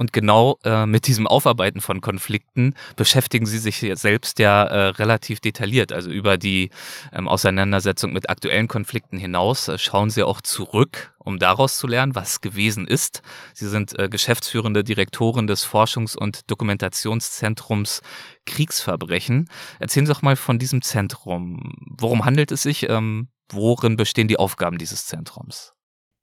Und 0.00 0.14
genau 0.14 0.58
äh, 0.64 0.86
mit 0.86 1.06
diesem 1.06 1.26
Aufarbeiten 1.26 1.82
von 1.82 2.00
Konflikten 2.00 2.74
beschäftigen 2.96 3.44
Sie 3.44 3.58
sich 3.58 3.86
selbst 4.00 4.38
ja 4.38 4.64
äh, 4.64 4.86
relativ 4.88 5.40
detailliert. 5.40 5.92
Also 5.92 6.08
über 6.08 6.38
die 6.38 6.70
ähm, 7.12 7.28
Auseinandersetzung 7.28 8.14
mit 8.14 8.30
aktuellen 8.30 8.66
Konflikten 8.66 9.18
hinaus 9.18 9.68
äh, 9.68 9.76
schauen 9.76 10.08
Sie 10.08 10.22
auch 10.22 10.40
zurück, 10.40 11.14
um 11.18 11.38
daraus 11.38 11.76
zu 11.76 11.86
lernen, 11.86 12.14
was 12.14 12.40
gewesen 12.40 12.86
ist. 12.86 13.20
Sie 13.52 13.68
sind 13.68 13.98
äh, 13.98 14.08
geschäftsführende 14.08 14.84
Direktorin 14.84 15.46
des 15.46 15.66
Forschungs- 15.66 16.16
und 16.16 16.50
Dokumentationszentrums 16.50 18.00
Kriegsverbrechen. 18.46 19.50
Erzählen 19.80 20.06
Sie 20.06 20.12
doch 20.14 20.22
mal 20.22 20.36
von 20.36 20.58
diesem 20.58 20.80
Zentrum. 20.80 21.74
Worum 21.98 22.24
handelt 22.24 22.52
es 22.52 22.62
sich? 22.62 22.88
Ähm, 22.88 23.28
worin 23.52 23.96
bestehen 23.96 24.28
die 24.28 24.38
Aufgaben 24.38 24.78
dieses 24.78 25.06
Zentrums? 25.06 25.72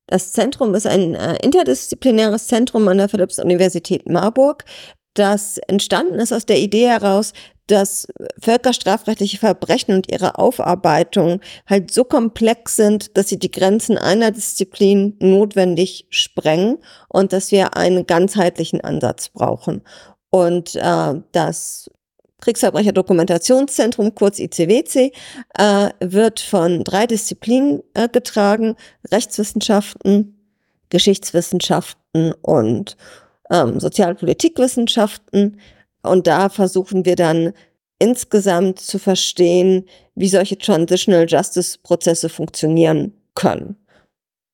Das 0.08 0.32
Zentrum 0.32 0.74
ist 0.74 0.88
ein 0.88 1.16
äh, 1.16 1.36
interdisziplinäres 1.44 2.48
Zentrum 2.48 2.88
an 2.88 2.98
der 2.98 3.10
Philipps-Universität 3.10 4.08
Marburg, 4.08 4.63
das 5.18 5.58
entstanden 5.58 6.20
ist 6.20 6.32
aus 6.32 6.46
der 6.46 6.60
Idee 6.60 6.88
heraus, 6.88 7.34
dass 7.66 8.08
völkerstrafrechtliche 8.40 9.40
Verbrechen 9.40 9.96
und 9.96 10.12
ihre 10.12 10.38
Aufarbeitung 10.38 11.42
halt 11.66 11.92
so 11.92 12.04
komplex 12.04 12.76
sind, 12.76 13.18
dass 13.18 13.28
sie 13.28 13.40
die 13.40 13.50
Grenzen 13.50 13.98
einer 13.98 14.30
Disziplin 14.30 15.18
notwendig 15.20 16.06
sprengen 16.12 16.78
und 17.10 17.34
dass 17.34 17.52
wir 17.52 17.76
einen 17.76 18.06
ganzheitlichen 18.06 18.82
Ansatz 18.82 19.30
brauchen. 19.30 19.82
Und 20.30 20.76
äh, 20.76 21.16
das 21.32 21.90
Kriegsverbrecher-Dokumentationszentrum, 22.41 24.15
kurz 24.15 24.39
ICWC, 24.39 25.12
äh, 25.58 25.89
wird 26.00 26.39
von 26.39 26.84
drei 26.84 27.08
Disziplinen 27.08 27.82
äh, 27.93 28.10
getragen, 28.10 28.76
Rechtswissenschaften, 29.12 30.38
Geschichtswissenschaften 30.89 32.34
und 32.41 32.97
ähm, 33.50 33.80
Sozialpolitikwissenschaften. 33.80 35.60
Und 36.04 36.28
da 36.28 36.50
versuchen 36.50 37.06
wir 37.06 37.15
dann 37.15 37.54
insgesamt 38.00 38.80
zu 38.80 39.00
verstehen, 39.00 39.86
wie 40.15 40.30
solche 40.30 40.58
Transitional 40.58 41.26
Justice 41.28 41.78
Prozesse 41.82 42.30
funktionieren 42.30 43.13
können. 43.36 43.76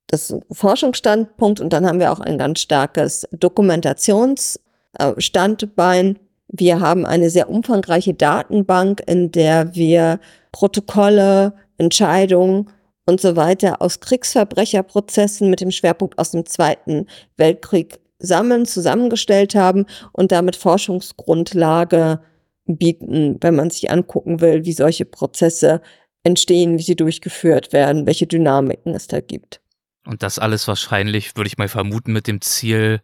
Das 0.07 0.23
ist 0.23 0.31
ein 0.31 0.41
Forschungsstandpunkt 0.51 1.59
und 1.59 1.73
dann 1.73 1.85
haben 1.85 1.99
wir 1.99 2.11
auch 2.11 2.19
ein 2.19 2.37
ganz 2.37 2.59
starkes 2.59 3.27
Dokumentationsstandbein, 3.31 6.19
wir 6.47 6.79
haben 6.79 7.06
eine 7.06 7.29
sehr 7.29 7.49
umfangreiche 7.49 8.13
Datenbank, 8.13 9.01
in 9.08 9.32
der 9.32 9.75
wir 9.75 10.19
Protokolle, 10.51 11.56
Entscheidungen 11.77 12.69
und 13.06 13.19
so 13.19 13.36
weiter 13.36 13.82
aus 13.82 13.99
Kriegsverbrecherprozessen 13.99 15.49
mit 15.49 15.62
dem 15.62 15.71
Schwerpunkt 15.71 16.19
aus 16.19 16.32
dem 16.32 16.45
Zweiten 16.45 17.08
Weltkrieg 17.38 17.99
sammeln, 18.19 18.65
zusammengestellt 18.65 19.56
haben 19.56 19.86
und 20.12 20.32
damit 20.32 20.56
Forschungsgrundlage 20.56 22.21
bieten, 22.65 23.38
wenn 23.41 23.56
man 23.56 23.69
sich 23.69 23.91
angucken 23.91 24.39
will, 24.39 24.63
wie 24.65 24.73
solche 24.73 25.06
Prozesse 25.06 25.82
entstehen, 26.23 26.77
wie 26.77 26.84
sie 26.84 26.95
durchgeführt 26.95 27.73
werden, 27.73 28.06
welche 28.06 28.27
Dynamiken 28.27 28.95
es 28.95 29.08
da 29.08 29.19
gibt. 29.19 29.60
Und 30.06 30.23
das 30.23 30.39
alles 30.39 30.67
wahrscheinlich, 30.67 31.36
würde 31.36 31.47
ich 31.47 31.58
mal 31.58 31.67
vermuten, 31.67 32.13
mit 32.13 32.27
dem 32.27 32.41
Ziel 32.41 33.01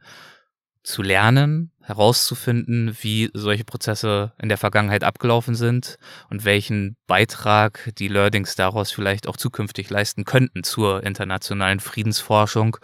zu 0.83 1.01
lernen, 1.01 1.71
herauszufinden, 1.89 2.95
wie 3.01 3.29
solche 3.33 3.65
Prozesse 3.65 4.31
in 4.41 4.47
der 4.47 4.57
Vergangenheit 4.57 5.03
abgelaufen 5.03 5.55
sind 5.55 5.97
und 6.29 6.45
welchen 6.45 6.95
Beitrag 7.07 7.91
die 7.97 8.07
Learnings 8.07 8.55
daraus 8.55 8.91
vielleicht 8.91 9.27
auch 9.27 9.35
zukünftig 9.35 9.89
leisten 9.89 10.23
könnten 10.23 10.63
zur 10.63 11.03
internationalen 11.03 11.79
Friedensforschung 11.79 12.77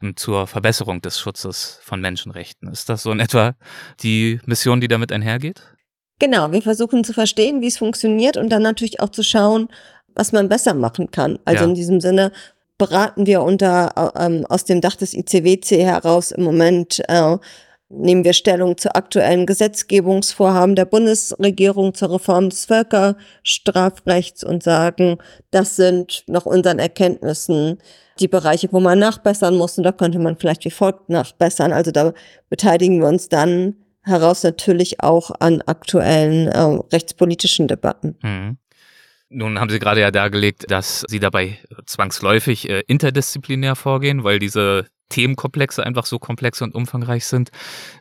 und 0.00 0.18
zur 0.18 0.46
Verbesserung 0.46 1.02
des 1.02 1.18
Schutzes 1.18 1.80
von 1.82 2.00
Menschenrechten. 2.00 2.70
Ist 2.70 2.88
das 2.88 3.02
so 3.02 3.12
in 3.12 3.20
etwa 3.20 3.54
die 4.00 4.40
Mission, 4.46 4.80
die 4.80 4.88
damit 4.88 5.12
einhergeht? 5.12 5.62
Genau, 6.18 6.52
wir 6.52 6.62
versuchen 6.62 7.02
zu 7.02 7.12
verstehen, 7.12 7.60
wie 7.60 7.66
es 7.66 7.78
funktioniert 7.78 8.36
und 8.36 8.48
dann 8.50 8.62
natürlich 8.62 9.00
auch 9.00 9.08
zu 9.08 9.24
schauen, 9.24 9.68
was 10.14 10.32
man 10.32 10.48
besser 10.48 10.72
machen 10.72 11.10
kann. 11.10 11.38
Also 11.44 11.64
ja. 11.64 11.68
in 11.68 11.74
diesem 11.74 12.00
Sinne 12.00 12.30
beraten 12.78 13.26
wir 13.26 13.42
unter 13.42 14.12
ähm, 14.16 14.46
aus 14.48 14.64
dem 14.64 14.80
Dach 14.80 14.96
des 14.96 15.14
ICWC 15.14 15.84
heraus 15.84 16.30
im 16.30 16.44
Moment 16.44 17.02
äh, 17.08 17.36
nehmen 17.92 18.24
wir 18.24 18.32
Stellung 18.32 18.76
zu 18.76 18.94
aktuellen 18.94 19.46
Gesetzgebungsvorhaben 19.46 20.74
der 20.74 20.86
Bundesregierung 20.86 21.94
zur 21.94 22.14
Reform 22.14 22.50
des 22.50 22.64
Völkerstrafrechts 22.64 24.42
und 24.44 24.62
sagen, 24.62 25.18
das 25.50 25.76
sind 25.76 26.24
nach 26.26 26.46
unseren 26.46 26.78
Erkenntnissen 26.78 27.78
die 28.18 28.28
Bereiche, 28.28 28.68
wo 28.72 28.80
man 28.80 28.98
nachbessern 28.98 29.56
muss 29.56 29.78
und 29.78 29.84
da 29.84 29.92
könnte 29.92 30.18
man 30.18 30.36
vielleicht 30.36 30.64
wie 30.64 30.70
folgt 30.70 31.08
nachbessern. 31.08 31.72
Also 31.72 31.90
da 31.90 32.12
beteiligen 32.48 33.00
wir 33.00 33.08
uns 33.08 33.28
dann 33.28 33.76
heraus 34.02 34.42
natürlich 34.42 35.00
auch 35.02 35.30
an 35.38 35.62
aktuellen 35.62 36.48
äh, 36.48 36.78
rechtspolitischen 36.92 37.68
Debatten. 37.68 38.16
Mhm. 38.22 38.58
Nun 39.32 39.58
haben 39.58 39.70
Sie 39.70 39.78
gerade 39.78 40.00
ja 40.00 40.10
dargelegt, 40.10 40.70
dass 40.70 41.04
Sie 41.08 41.18
dabei 41.18 41.58
zwangsläufig 41.86 42.68
äh, 42.68 42.82
interdisziplinär 42.86 43.76
vorgehen, 43.76 44.24
weil 44.24 44.38
diese 44.38 44.86
Themenkomplexe 45.08 45.84
einfach 45.84 46.06
so 46.06 46.18
komplex 46.18 46.60
und 46.62 46.74
umfangreich 46.74 47.26
sind. 47.26 47.50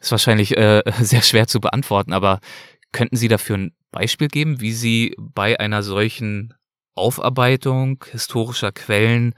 Ist 0.02 0.12
wahrscheinlich 0.12 0.58
äh, 0.58 0.84
sehr 1.00 1.22
schwer 1.22 1.48
zu 1.48 1.60
beantworten, 1.60 2.14
aber 2.14 2.40
könnten 2.92 3.16
Sie 3.16 3.28
dafür 3.28 3.58
ein 3.58 3.74
Beispiel 3.92 4.28
geben, 4.28 4.60
wie 4.62 4.74
Sie 4.74 5.16
bei 5.18 5.60
einer 5.60 5.84
solchen 5.84 6.54
Aufarbeitung 6.96 8.04
historischer 8.12 8.72
Quellen 8.72 9.34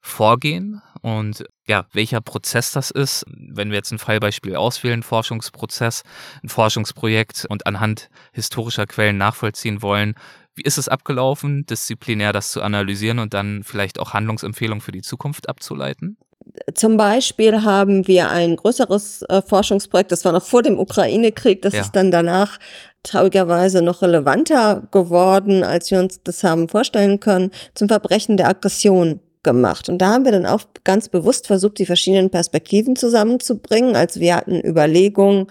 vorgehen 0.00 0.82
und 1.00 1.44
ja, 1.66 1.86
welcher 1.92 2.20
Prozess 2.20 2.72
das 2.72 2.90
ist. 2.90 3.24
Wenn 3.26 3.70
wir 3.70 3.76
jetzt 3.76 3.90
ein 3.90 3.98
Fallbeispiel 3.98 4.56
auswählen, 4.56 5.02
Forschungsprozess, 5.02 6.02
ein 6.42 6.48
Forschungsprojekt 6.48 7.46
und 7.48 7.66
anhand 7.66 8.08
historischer 8.32 8.86
Quellen 8.86 9.16
nachvollziehen 9.16 9.80
wollen, 9.80 10.14
wie 10.54 10.62
ist 10.62 10.78
es 10.78 10.88
abgelaufen, 10.88 11.66
disziplinär 11.66 12.32
das 12.32 12.50
zu 12.50 12.62
analysieren 12.62 13.18
und 13.18 13.34
dann 13.34 13.62
vielleicht 13.64 13.98
auch 13.98 14.12
Handlungsempfehlungen 14.14 14.80
für 14.80 14.92
die 14.92 15.02
Zukunft 15.02 15.48
abzuleiten? 15.48 16.16
Zum 16.74 16.96
Beispiel 16.96 17.62
haben 17.62 18.06
wir 18.06 18.30
ein 18.30 18.56
größeres 18.56 19.22
äh, 19.22 19.42
Forschungsprojekt, 19.42 20.12
das 20.12 20.24
war 20.24 20.32
noch 20.32 20.44
vor 20.44 20.62
dem 20.62 20.78
Ukraine-Krieg, 20.78 21.62
das 21.62 21.74
ja. 21.74 21.80
ist 21.80 21.92
dann 21.92 22.10
danach 22.10 22.58
traurigerweise 23.02 23.82
noch 23.82 24.02
relevanter 24.02 24.86
geworden, 24.90 25.64
als 25.64 25.90
wir 25.90 25.98
uns 25.98 26.22
das 26.22 26.44
haben 26.44 26.68
vorstellen 26.68 27.18
können, 27.18 27.50
zum 27.74 27.88
Verbrechen 27.88 28.36
der 28.36 28.48
Aggression 28.48 29.20
gemacht. 29.42 29.88
Und 29.88 29.98
da 29.98 30.12
haben 30.12 30.24
wir 30.24 30.32
dann 30.32 30.46
auch 30.46 30.62
ganz 30.84 31.08
bewusst 31.08 31.46
versucht, 31.46 31.78
die 31.78 31.86
verschiedenen 31.86 32.30
Perspektiven 32.30 32.96
zusammenzubringen. 32.96 33.94
Also 33.94 34.20
wir 34.20 34.36
hatten 34.36 34.60
Überlegungen, 34.64 35.46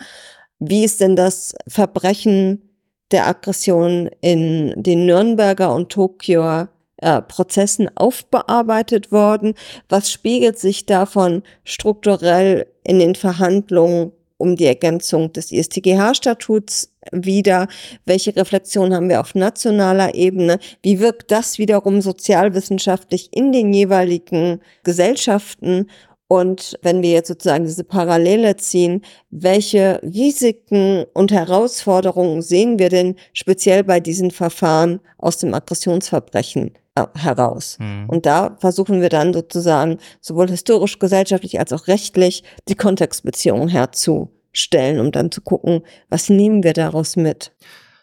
wie 0.59 0.83
ist 0.83 0.99
denn 0.99 1.15
das 1.15 1.55
Verbrechen 1.67 2.72
der 3.13 3.27
Aggression 3.27 4.09
in 4.21 4.73
den 4.75 5.05
Nürnberger 5.05 5.73
und 5.73 5.89
Tokio 5.89 6.67
äh, 6.97 7.21
Prozessen 7.21 7.89
aufbearbeitet 7.95 9.11
worden? 9.11 9.53
Was 9.87 10.11
spiegelt 10.11 10.59
sich 10.59 10.85
davon 10.85 11.43
strukturell 11.63 12.67
in 12.83 12.99
den 12.99 13.15
Verhandlungen 13.15 14.11
um 14.37 14.55
die 14.55 14.65
Ergänzung 14.65 15.31
des 15.31 15.51
ISTGH-Statuts 15.51 16.91
wieder? 17.11 17.67
Welche 18.05 18.35
Reflexionen 18.35 18.93
haben 18.93 19.09
wir 19.09 19.21
auf 19.21 19.35
nationaler 19.35 20.15
Ebene? 20.15 20.59
Wie 20.81 20.99
wirkt 20.99 21.31
das 21.31 21.59
wiederum 21.59 22.01
sozialwissenschaftlich 22.01 23.29
in 23.31 23.51
den 23.51 23.73
jeweiligen 23.73 24.59
Gesellschaften? 24.83 25.87
Und 26.33 26.79
wenn 26.81 27.03
wir 27.03 27.11
jetzt 27.11 27.27
sozusagen 27.27 27.63
diese 27.63 27.83
Parallele 27.83 28.55
ziehen, 28.57 29.03
welche 29.29 30.01
Risiken 30.01 31.05
und 31.13 31.31
Herausforderungen 31.31 32.41
sehen 32.41 32.79
wir 32.79 32.89
denn 32.89 33.17
speziell 33.33 33.83
bei 33.83 33.99
diesen 33.99 34.31
Verfahren 34.31 34.99
aus 35.19 35.37
dem 35.37 35.53
Aggressionsverbrechen 35.53 36.71
äh, 36.95 37.05
heraus? 37.15 37.77
Mhm. 37.79 38.09
Und 38.09 38.25
da 38.25 38.57
versuchen 38.59 38.99
wir 38.99 39.09
dann 39.09 39.31
sozusagen 39.31 39.99
sowohl 40.21 40.49
historisch, 40.49 40.97
gesellschaftlich 40.97 41.59
als 41.59 41.71
auch 41.71 41.85
rechtlich 41.85 42.43
die 42.67 42.73
Kontextbeziehungen 42.73 43.67
herzustellen, 43.67 44.99
um 44.99 45.11
dann 45.11 45.31
zu 45.31 45.41
gucken, 45.41 45.83
was 46.09 46.29
nehmen 46.29 46.63
wir 46.63 46.73
daraus 46.73 47.15
mit? 47.15 47.51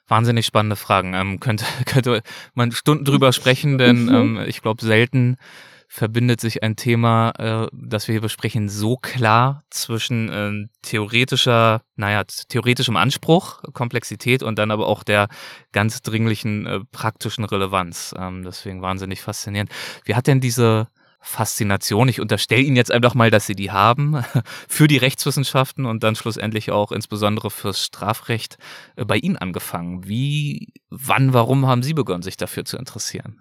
Wahnsinnig 0.07 0.47
spannende 0.47 0.77
Fragen. 0.77 1.15
Ähm, 1.15 1.41
könnte, 1.41 1.65
könnte 1.85 2.23
man 2.55 2.71
Stunden 2.71 3.05
drüber 3.05 3.33
sprechen, 3.33 3.77
denn 3.77 4.05
mhm. 4.05 4.15
ähm, 4.15 4.45
ich 4.47 4.63
glaube 4.63 4.85
selten 4.85 5.37
verbindet 5.93 6.41
sich 6.41 6.63
ein 6.63 6.77
Thema, 6.77 7.33
äh, 7.37 7.69
das 7.73 8.07
wir 8.07 8.13
hier 8.13 8.21
besprechen, 8.21 8.69
so 8.69 8.97
klar 8.97 9.65
zwischen 9.71 10.29
äh, 10.29 10.69
theoretischer, 10.83 11.83
naja, 11.97 12.23
theoretischem 12.49 12.97
Anspruch, 12.97 13.61
Komplexität 13.73 14.45
und 14.45 14.57
dann 14.57 14.71
aber 14.71 14.87
auch 14.87 15.03
der 15.03 15.27
ganz 15.73 16.01
dringlichen 16.01 16.65
äh, 16.67 16.81
praktischen 16.93 17.45
Relevanz. 17.45 18.15
Ähm, 18.17 18.45
deswegen 18.45 18.83
wahnsinnig 18.83 19.21
faszinierend. 19.21 19.69
Wie 20.05 20.15
hat 20.15 20.29
denn 20.29 20.41
diese 20.41 20.87
Faszination, 21.19 22.09
ich 22.09 22.21
unterstelle 22.21 22.63
Ihnen 22.63 22.77
jetzt 22.77 22.93
einfach 22.93 23.15
mal, 23.15 23.33
dass 23.33 23.47
Sie 23.47 23.57
die 23.57 23.73
haben, 23.73 24.23
für 24.69 24.87
die 24.87 24.97
Rechtswissenschaften 24.97 25.87
und 25.87 26.05
dann 26.05 26.15
schlussendlich 26.15 26.71
auch 26.71 26.93
insbesondere 26.93 27.51
fürs 27.51 27.85
Strafrecht 27.85 28.59
äh, 28.95 29.05
bei 29.05 29.17
Ihnen 29.17 29.37
angefangen. 29.37 30.07
Wie, 30.07 30.73
wann, 30.89 31.33
warum 31.33 31.67
haben 31.67 31.83
Sie 31.83 31.95
begonnen, 31.95 32.23
sich 32.23 32.37
dafür 32.37 32.65
zu 32.65 32.77
interessieren? 32.77 33.41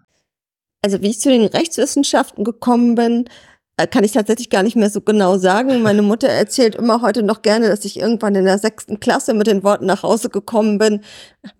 Also 0.81 1.01
wie 1.01 1.09
ich 1.09 1.19
zu 1.19 1.29
den 1.29 1.45
Rechtswissenschaften 1.45 2.43
gekommen 2.43 2.95
bin, 2.95 3.25
äh, 3.79 3.87
kann 3.87 4.03
ich 4.03 4.11
tatsächlich 4.11 4.49
gar 4.49 4.63
nicht 4.63 4.75
mehr 4.75 4.89
so 4.89 4.99
genau 4.99 5.37
sagen. 5.37 5.81
Meine 5.81 6.01
Mutter 6.01 6.27
erzählt 6.27 6.75
immer 6.75 7.01
heute 7.01 7.23
noch 7.23 7.41
gerne, 7.41 7.69
dass 7.69 7.85
ich 7.85 7.97
irgendwann 7.97 8.35
in 8.35 8.43
der 8.43 8.59
sechsten 8.59 8.99
Klasse 8.99 9.33
mit 9.33 9.47
den 9.47 9.63
Worten 9.63 9.85
nach 9.85 10.03
Hause 10.03 10.29
gekommen 10.29 10.77
bin, 10.77 11.01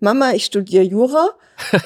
Mama, 0.00 0.32
ich 0.32 0.44
studiere 0.44 0.84
Jura. 0.84 1.30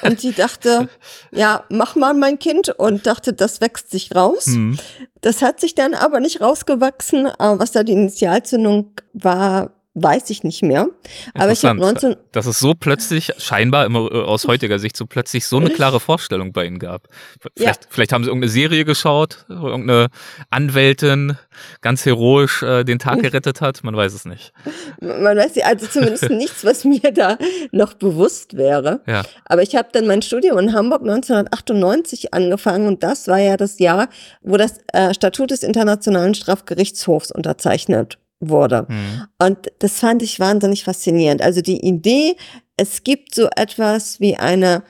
Und 0.03 0.21
sie 0.21 0.33
dachte, 0.33 0.89
ja, 1.31 1.65
mach 1.69 1.95
mal 1.95 2.15
mein 2.15 2.41
Kind 2.41 2.69
und 2.69 3.07
dachte, 3.07 3.33
das 3.33 3.61
wächst 3.61 3.93
sich 3.93 4.15
raus. 4.15 4.47
Mhm. 4.47 4.77
Das 5.21 5.41
hat 5.41 5.61
sich 5.61 5.77
dann 5.77 5.95
aber 5.95 6.19
nicht 6.19 6.41
rausgewachsen. 6.41 7.29
Was 7.39 7.71
da 7.71 7.85
die 7.85 7.93
Initialzündung 7.93 8.91
war, 9.13 9.71
weiß 9.95 10.31
ich 10.31 10.43
nicht 10.43 10.63
mehr. 10.63 10.89
Aber 11.35 11.53
ich 11.53 11.65
habe 11.65 11.79
19 11.79 12.17
dass 12.33 12.47
es 12.47 12.59
so 12.59 12.75
plötzlich 12.75 13.33
scheinbar 13.39 13.87
immer 13.87 14.11
äh, 14.11 14.23
aus 14.23 14.47
heutiger 14.47 14.81
Sicht 14.81 14.97
so 14.97 15.07
plötzlich 15.07 15.47
so 15.47 15.59
eine 15.59 15.71
klare 15.71 16.01
Vorstellung 16.01 16.53
bei 16.53 16.67
Ihnen 16.67 16.81
gab. 16.81 17.09
Vielleicht, 17.57 17.85
ja. 17.85 17.89
vielleicht 17.91 18.13
haben 18.13 18.25
Sie 18.25 18.31
irgendeine 18.31 18.51
Serie 18.51 18.85
geschaut, 18.85 19.45
wo 19.49 19.69
irgendeine 19.69 20.09
Anwältin 20.51 21.39
ganz 21.81 22.05
heroisch 22.05 22.63
äh, 22.65 22.83
den 22.83 22.99
Tag 22.99 23.21
gerettet 23.23 23.61
hat. 23.61 23.85
Man 23.85 23.97
weiß 23.97 24.15
es 24.15 24.25
nicht. 24.25 24.53
Man 25.01 25.37
weiß 25.37 25.59
also 25.63 25.87
zumindest 25.87 26.29
nichts, 26.31 26.65
was 26.65 26.85
mir 26.85 27.13
da 27.13 27.39
noch 27.71 27.95
bewusst 27.95 28.57
wäre. 28.57 29.01
Ja. 29.07 29.23
Aber 29.45 29.63
ich 29.63 29.77
habe 29.77 29.89
dann 29.93 30.09
mein 30.09 30.23
Studium 30.23 30.59
in 30.59 30.75
Hamburg 30.75 31.03
1998 31.03 32.35
angefangen 32.35 32.89
und 32.89 33.05
das 33.05 33.29
war 33.29 33.39
ja 33.39 33.57
das 33.57 33.79
Jahr, 33.79 34.09
wo 34.43 34.57
das 34.57 34.79
äh, 34.93 35.15
Statut 35.15 35.53
des 35.53 35.63
Internationalen 35.63 36.35
Strafgerichtshofs 36.35 37.31
unterzeichnet 37.31 38.19
wurde. 38.41 38.87
Mhm. 38.89 39.27
Und 39.39 39.73
das 39.79 40.01
fand 40.01 40.23
ich 40.23 40.41
wahnsinnig 40.41 40.85
faszinierend. 40.85 41.43
Also 41.43 41.61
die 41.61 41.85
Idee, 41.87 42.37
es 42.77 43.05
gibt 43.05 43.35
so 43.35 43.49
etwas 43.57 44.21
wie 44.21 44.37
eine 44.37 44.83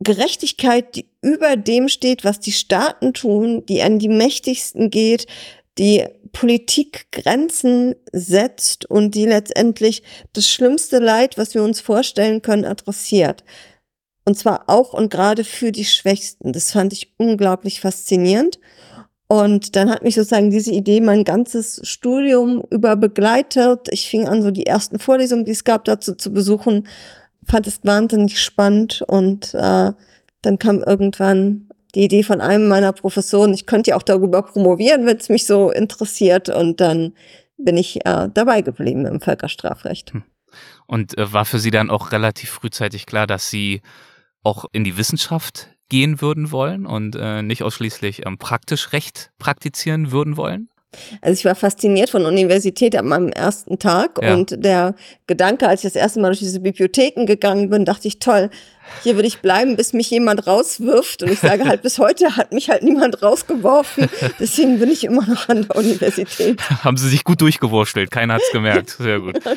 Gerechtigkeit, 0.00 0.96
die 0.96 1.08
über 1.20 1.56
dem 1.56 1.88
steht, 1.88 2.24
was 2.24 2.40
die 2.40 2.52
Staaten 2.52 3.12
tun, 3.14 3.64
die 3.66 3.82
an 3.82 3.98
die 3.98 4.08
Mächtigsten 4.08 4.90
geht, 4.90 5.26
die 5.78 6.04
Politik 6.32 7.06
Grenzen 7.12 7.94
setzt 8.12 8.86
und 8.86 9.14
die 9.14 9.26
letztendlich 9.26 10.02
das 10.32 10.48
schlimmste 10.48 10.98
Leid, 10.98 11.38
was 11.38 11.54
wir 11.54 11.62
uns 11.62 11.80
vorstellen 11.80 12.42
können, 12.42 12.64
adressiert. 12.64 13.44
Und 14.24 14.38
zwar 14.38 14.64
auch 14.68 14.92
und 14.92 15.10
gerade 15.10 15.44
für 15.44 15.72
die 15.72 15.84
Schwächsten. 15.84 16.52
Das 16.52 16.72
fand 16.72 16.92
ich 16.92 17.12
unglaublich 17.16 17.80
faszinierend. 17.80 18.58
Und 19.32 19.76
dann 19.76 19.88
hat 19.88 20.02
mich 20.02 20.16
sozusagen 20.16 20.50
diese 20.50 20.72
Idee 20.72 21.00
mein 21.00 21.24
ganzes 21.24 21.80
Studium 21.88 22.62
über 22.68 22.96
begleitet. 22.96 23.88
Ich 23.90 24.10
fing 24.10 24.28
an, 24.28 24.42
so 24.42 24.50
die 24.50 24.66
ersten 24.66 24.98
Vorlesungen, 24.98 25.46
die 25.46 25.52
es 25.52 25.64
gab, 25.64 25.86
dazu 25.86 26.14
zu 26.14 26.34
besuchen, 26.34 26.86
fand 27.42 27.66
es 27.66 27.82
wahnsinnig 27.82 28.42
spannend. 28.42 29.02
Und 29.08 29.54
äh, 29.54 29.92
dann 30.42 30.58
kam 30.58 30.82
irgendwann 30.82 31.70
die 31.94 32.04
Idee 32.04 32.24
von 32.24 32.42
einem 32.42 32.68
meiner 32.68 32.92
Professoren, 32.92 33.54
ich 33.54 33.64
könnte 33.64 33.92
ja 33.92 33.96
auch 33.96 34.02
darüber 34.02 34.42
promovieren, 34.42 35.06
wenn 35.06 35.16
es 35.16 35.30
mich 35.30 35.46
so 35.46 35.70
interessiert. 35.70 36.50
Und 36.50 36.82
dann 36.82 37.14
bin 37.56 37.78
ich 37.78 38.04
äh, 38.04 38.28
dabei 38.34 38.60
geblieben 38.60 39.06
im 39.06 39.22
Völkerstrafrecht. 39.22 40.12
Hm. 40.12 40.24
Und 40.86 41.16
äh, 41.16 41.32
war 41.32 41.46
für 41.46 41.58
Sie 41.58 41.70
dann 41.70 41.88
auch 41.88 42.12
relativ 42.12 42.50
frühzeitig 42.50 43.06
klar, 43.06 43.26
dass 43.26 43.48
Sie 43.48 43.80
auch 44.42 44.66
in 44.72 44.84
die 44.84 44.98
Wissenschaft 44.98 45.68
gehen 45.92 46.22
würden 46.22 46.50
wollen 46.50 46.86
und 46.86 47.16
äh, 47.20 47.42
nicht 47.42 47.62
ausschließlich 47.62 48.24
ähm, 48.24 48.38
praktisch 48.38 48.94
Recht 48.94 49.30
praktizieren 49.38 50.10
würden 50.10 50.38
wollen? 50.38 50.70
Also 51.20 51.38
ich 51.38 51.44
war 51.44 51.54
fasziniert 51.54 52.08
von 52.08 52.24
Universität 52.24 52.96
an 52.96 53.08
meinem 53.08 53.28
ersten 53.28 53.78
Tag 53.78 54.18
ja. 54.22 54.34
und 54.34 54.64
der 54.64 54.94
Gedanke, 55.26 55.68
als 55.68 55.84
ich 55.84 55.92
das 55.92 56.00
erste 56.00 56.20
Mal 56.20 56.28
durch 56.28 56.38
diese 56.38 56.60
Bibliotheken 56.60 57.26
gegangen 57.26 57.68
bin, 57.68 57.84
dachte 57.84 58.08
ich, 58.08 58.18
toll, 58.18 58.48
hier 59.02 59.16
würde 59.16 59.28
ich 59.28 59.40
bleiben, 59.40 59.76
bis 59.76 59.92
mich 59.92 60.10
jemand 60.10 60.46
rauswirft. 60.46 61.22
Und 61.22 61.30
ich 61.30 61.40
sage 61.40 61.64
halt, 61.64 61.82
bis 61.82 61.98
heute 61.98 62.36
hat 62.36 62.52
mich 62.52 62.70
halt 62.70 62.82
niemand 62.82 63.22
rausgeworfen. 63.22 64.08
Deswegen 64.38 64.78
bin 64.78 64.90
ich 64.90 65.04
immer 65.04 65.26
noch 65.26 65.48
an 65.48 65.66
der 65.66 65.76
Universität. 65.76 66.60
Haben 66.84 66.96
Sie 66.96 67.08
sich 67.08 67.24
gut 67.24 67.40
durchgewurschtelt. 67.40 68.10
Keiner 68.10 68.34
hat 68.34 68.42
es 68.42 68.52
gemerkt. 68.52 68.90
Sehr 68.90 69.20
gut. 69.20 69.38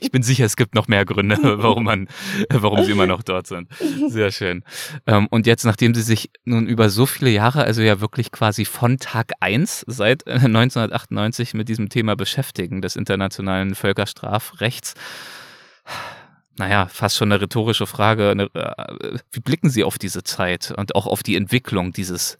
Ich 0.00 0.10
bin 0.10 0.22
sicher, 0.22 0.44
es 0.44 0.56
gibt 0.56 0.74
noch 0.74 0.88
mehr 0.88 1.04
Gründe, 1.04 1.38
warum 1.42 1.84
man, 1.84 2.08
warum 2.50 2.84
Sie 2.84 2.92
immer 2.92 3.06
noch 3.06 3.22
dort 3.22 3.46
sind. 3.46 3.68
Sehr 4.08 4.30
schön. 4.30 4.62
Ähm, 5.06 5.26
und 5.30 5.46
jetzt, 5.46 5.64
nachdem 5.64 5.94
Sie 5.94 6.02
sich 6.02 6.30
nun 6.44 6.66
über 6.66 6.90
so 6.90 7.06
viele 7.06 7.30
Jahre, 7.30 7.64
also 7.64 7.82
ja 7.82 8.00
wirklich 8.00 8.30
quasi 8.30 8.64
von 8.64 8.98
Tag 8.98 9.32
eins 9.40 9.84
seit 9.86 10.26
1998 10.26 11.54
mit 11.54 11.68
diesem 11.68 11.88
Thema 11.88 12.16
beschäftigen, 12.16 12.82
des 12.82 12.96
internationalen 12.96 13.74
Völkerstrafrechts, 13.74 14.94
naja, 16.56 16.86
fast 16.86 17.16
schon 17.16 17.32
eine 17.32 17.40
rhetorische 17.40 17.86
Frage. 17.86 18.30
Eine, 18.30 18.44
äh, 18.54 19.18
wie 19.32 19.40
blicken 19.40 19.70
Sie 19.70 19.84
auf 19.84 19.98
diese 19.98 20.22
Zeit 20.22 20.72
und 20.76 20.94
auch 20.94 21.06
auf 21.06 21.22
die 21.22 21.36
Entwicklung 21.36 21.92
dieses 21.92 22.38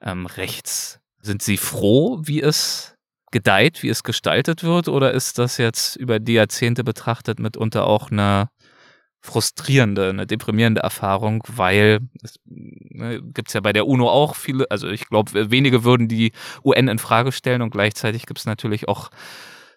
ähm, 0.00 0.26
Rechts? 0.26 1.00
Sind 1.20 1.42
Sie 1.42 1.56
froh, 1.56 2.20
wie 2.22 2.40
es 2.40 2.94
gedeiht, 3.30 3.82
wie 3.82 3.88
es 3.88 4.02
gestaltet 4.04 4.62
wird, 4.62 4.88
oder 4.88 5.12
ist 5.12 5.38
das 5.38 5.58
jetzt 5.58 5.96
über 5.96 6.18
die 6.18 6.34
Jahrzehnte 6.34 6.84
betrachtet 6.84 7.38
mitunter 7.38 7.86
auch 7.86 8.10
eine 8.10 8.48
frustrierende, 9.20 10.10
eine 10.10 10.26
deprimierende 10.26 10.80
Erfahrung, 10.80 11.42
weil 11.48 12.00
es 12.22 12.36
ne, 12.44 13.20
gibt 13.22 13.48
es 13.48 13.54
ja 13.54 13.60
bei 13.60 13.72
der 13.72 13.86
UNO 13.86 14.08
auch 14.08 14.36
viele, 14.36 14.70
also 14.70 14.88
ich 14.88 15.08
glaube, 15.08 15.50
wenige 15.50 15.84
würden 15.84 16.08
die 16.08 16.32
UN 16.64 16.88
in 16.88 16.98
Frage 16.98 17.32
stellen 17.32 17.62
und 17.62 17.70
gleichzeitig 17.70 18.26
gibt 18.26 18.38
es 18.38 18.46
natürlich 18.46 18.88
auch 18.88 19.10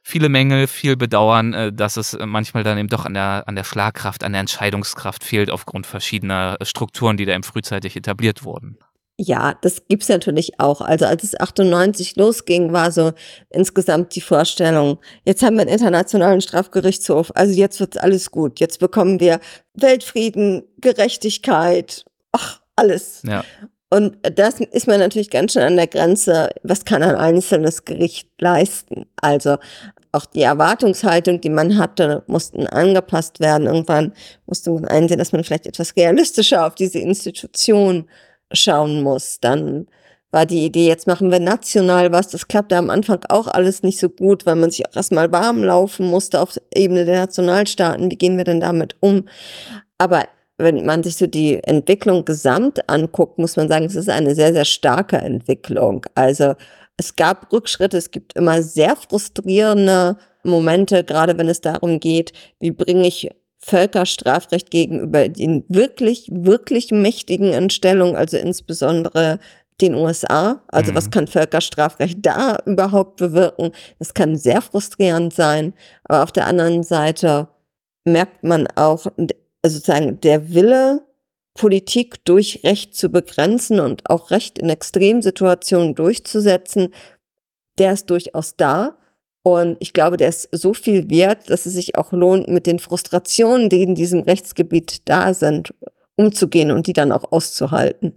viele 0.04 0.30
Mängel, 0.30 0.68
viel 0.68 0.98
Bedauern, 0.98 1.54
äh, 1.54 1.74
dass 1.74 1.98
es 1.98 2.18
manchmal 2.26 2.64
dann 2.64 2.78
eben 2.78 2.90
doch 2.90 3.06
an 3.06 3.14
der, 3.14 3.44
an 3.48 3.56
der 3.56 3.64
Schlagkraft, 3.64 4.24
an 4.24 4.34
der 4.34 4.42
Entscheidungskraft 4.42 5.24
fehlt 5.24 5.52
aufgrund 5.52 5.86
verschiedener 5.88 6.58
Strukturen, 6.64 7.18
die 7.18 7.26
da 7.26 7.34
eben 7.34 7.44
frühzeitig 7.44 7.96
etabliert 7.96 8.44
wurden. 8.44 8.78
Ja, 9.24 9.54
das 9.62 9.88
gibt's 9.88 10.10
natürlich 10.10 10.60
auch. 10.60 10.82
Also 10.82 11.06
als 11.06 11.24
es 11.24 11.40
98 11.40 12.16
losging, 12.16 12.74
war 12.74 12.92
so 12.92 13.14
insgesamt 13.52 14.16
die 14.16 14.22
Vorstellung, 14.22 14.98
jetzt 15.26 15.44
haben 15.44 15.56
wir 15.56 15.62
einen 15.62 15.70
internationalen 15.70 16.42
Strafgerichtshof, 16.42 17.32
also 17.36 17.54
jetzt 17.54 17.80
wird's 17.80 17.98
alles 17.98 18.32
gut. 18.32 18.60
Jetzt 18.60 18.80
bekommen 18.80 19.20
wir 19.20 19.40
Weltfrieden, 19.76 20.64
Gerechtigkeit, 20.80 22.04
ach, 22.32 22.62
alles. 22.76 23.22
Ja. 23.24 23.44
Und 23.94 24.18
das 24.38 24.62
ist 24.62 24.88
man 24.88 25.00
natürlich 25.00 25.30
ganz 25.30 25.52
schön 25.52 25.64
an 25.64 25.76
der 25.76 25.88
Grenze, 25.88 26.50
was 26.64 26.86
kann 26.86 27.04
ein 27.04 27.16
einzelnes 27.16 27.84
Gericht 27.84 28.30
leisten? 28.40 29.06
Also 29.22 29.58
auch 30.14 30.26
die 30.26 30.44
Erwartungshaltung, 30.44 31.42
die 31.42 31.50
man 31.50 31.78
hatte, 31.78 32.24
mussten 32.28 32.68
angepasst 32.68 33.42
werden. 33.42 33.68
Irgendwann 33.68 34.14
musste 34.46 34.72
man 34.72 34.86
einsehen, 34.86 35.20
dass 35.20 35.34
man 35.34 35.44
vielleicht 35.44 35.68
etwas 35.68 35.96
realistischer 35.98 36.66
auf 36.66 36.76
diese 36.76 37.00
Institution 37.00 38.10
schauen 38.54 39.04
muss. 39.04 39.40
Dann 39.42 39.88
war 40.32 40.46
die 40.46 40.66
Idee, 40.66 40.88
jetzt 40.88 41.08
machen 41.08 41.30
wir 41.30 41.40
national 41.40 42.14
was. 42.14 42.30
Das 42.30 42.48
klappte 42.48 42.78
am 42.78 42.90
Anfang 42.90 43.20
auch 43.28 43.48
alles 43.48 43.84
nicht 43.84 44.00
so 44.00 44.08
gut, 44.08 44.46
weil 44.46 44.56
man 44.56 44.72
sich 44.72 44.88
auch 44.88 44.96
erstmal 44.96 45.34
warm 45.34 45.66
laufen 45.66 46.06
musste 46.06 46.40
auf 46.40 46.58
Ebene 46.74 47.04
der 47.04 47.20
Nationalstaaten. 47.20 48.10
Wie 48.10 48.18
gehen 48.18 48.38
wir 48.38 48.46
denn 48.46 48.62
damit 48.62 48.96
um? 49.02 49.26
Aber 49.98 50.24
wenn 50.64 50.86
man 50.86 51.04
sich 51.04 51.16
so 51.16 51.28
die 51.28 51.64
Entwicklung 51.64 52.26
gesamt 52.26 52.90
anguckt, 52.90 53.38
muss 53.38 53.56
man 53.56 53.68
sagen, 53.68 53.86
es 53.86 53.96
ist 53.96 54.10
eine 54.10 54.36
sehr, 54.36 54.54
sehr 54.54 54.66
starke 54.66 55.18
Entwicklung. 55.18 56.06
Also 56.16 56.56
es 56.98 57.16
gab 57.16 57.52
Rückschritte, 57.52 57.98
es 57.98 58.12
gibt 58.12 58.34
immer 58.36 58.62
sehr 58.62 58.96
frustrierende 58.96 60.18
Momente, 60.44 61.04
gerade 61.04 61.38
wenn 61.38 61.50
es 61.50 61.62
darum 61.62 62.00
geht, 62.00 62.34
wie 62.60 62.72
bringe 62.72 63.08
ich 63.08 63.30
Völkerstrafrecht 63.64 64.72
gegenüber 64.72 65.30
den 65.30 65.64
wirklich, 65.68 66.30
wirklich 66.32 66.92
mächtigen 66.92 67.54
Entstellungen, 67.54 68.16
also 68.16 68.38
insbesondere 68.38 69.40
den 69.82 69.96
USA. 69.96 70.62
Also 70.68 70.92
mhm. 70.92 70.96
was 70.96 71.12
kann 71.12 71.28
Völkerstrafrecht 71.28 72.20
da 72.22 72.58
überhaupt 72.66 73.18
bewirken? 73.18 73.72
Das 74.00 74.14
kann 74.14 74.36
sehr 74.36 74.62
frustrierend 74.62 75.34
sein. 75.34 75.74
Aber 76.04 76.24
auf 76.24 76.32
der 76.32 76.48
anderen 76.48 76.84
Seite 76.84 77.48
merkt 78.06 78.44
man 78.44 78.68
auch, 78.76 79.06
also 79.62 79.78
sozusagen 79.78 80.20
der 80.22 80.54
Wille, 80.54 81.06
Politik 81.54 82.24
durch 82.26 82.62
Recht 82.64 82.96
zu 82.96 83.10
begrenzen 83.10 83.80
und 83.80 84.10
auch 84.10 84.32
Recht 84.32 84.58
in 84.58 84.70
Extremsituationen 84.70 85.96
durchzusetzen, 85.96 86.94
der 87.78 87.94
ist 87.94 88.10
durchaus 88.10 88.56
da. 88.56 88.98
Und 89.44 89.78
ich 89.80 89.94
glaube, 89.94 90.18
der 90.18 90.30
ist 90.30 90.50
so 90.52 90.74
viel 90.74 91.10
wert, 91.10 91.50
dass 91.50 91.66
es 91.66 91.74
sich 91.74 91.98
auch 91.98 92.12
lohnt, 92.12 92.48
mit 92.48 92.68
den 92.68 92.80
Frustrationen, 92.80 93.70
die 93.70 93.82
in 93.82 93.96
diesem 93.96 94.22
Rechtsgebiet 94.22 95.10
da 95.10 95.34
sind, 95.34 95.74
umzugehen 96.16 96.72
und 96.72 96.88
die 96.88 96.94
dann 96.94 97.12
auch 97.12 97.32
auszuhalten. 97.32 98.14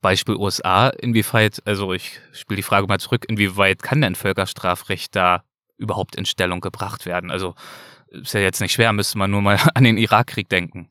Beispiel 0.00 0.36
USA, 0.36 0.88
inwieweit, 0.88 1.60
also 1.64 1.92
ich 1.92 2.20
spiele 2.32 2.56
die 2.56 2.62
Frage 2.62 2.86
mal 2.86 3.00
zurück, 3.00 3.26
inwieweit 3.28 3.82
kann 3.82 4.00
denn 4.00 4.14
Völkerstrafrecht 4.14 5.16
da 5.16 5.42
überhaupt 5.76 6.14
in 6.14 6.24
Stellung 6.24 6.60
gebracht 6.60 7.04
werden? 7.04 7.30
Also 7.30 7.54
ist 8.10 8.34
ja 8.34 8.40
jetzt 8.40 8.60
nicht 8.60 8.72
schwer, 8.72 8.92
müsste 8.92 9.18
man 9.18 9.30
nur 9.30 9.42
mal 9.42 9.58
an 9.74 9.84
den 9.84 9.98
Irakkrieg 9.98 10.48
denken. 10.48 10.90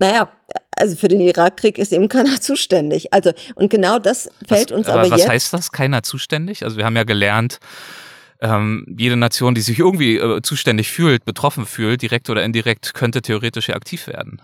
Naja, 0.00 0.30
also 0.76 0.94
für 0.94 1.08
den 1.08 1.20
Irakkrieg 1.20 1.76
ist 1.78 1.92
eben 1.92 2.08
keiner 2.08 2.40
zuständig. 2.40 3.12
Also, 3.12 3.32
und 3.54 3.70
genau 3.70 3.98
das 3.98 4.30
fällt 4.46 4.70
was, 4.70 4.78
uns 4.78 4.88
aber, 4.88 5.00
aber 5.00 5.10
was 5.10 5.18
jetzt. 5.18 5.26
Was 5.26 5.34
heißt 5.34 5.52
das, 5.54 5.72
keiner 5.72 6.02
zuständig? 6.02 6.62
Also 6.62 6.76
wir 6.76 6.84
haben 6.84 6.96
ja 6.96 7.04
gelernt, 7.04 7.58
ähm, 8.40 8.86
jede 8.96 9.16
Nation, 9.16 9.54
die 9.54 9.60
sich 9.60 9.78
irgendwie 9.80 10.16
äh, 10.16 10.42
zuständig 10.42 10.90
fühlt, 10.90 11.24
betroffen 11.24 11.66
fühlt, 11.66 12.02
direkt 12.02 12.30
oder 12.30 12.44
indirekt, 12.44 12.94
könnte 12.94 13.22
theoretisch 13.22 13.68
ja 13.68 13.74
aktiv 13.74 14.06
werden. 14.06 14.40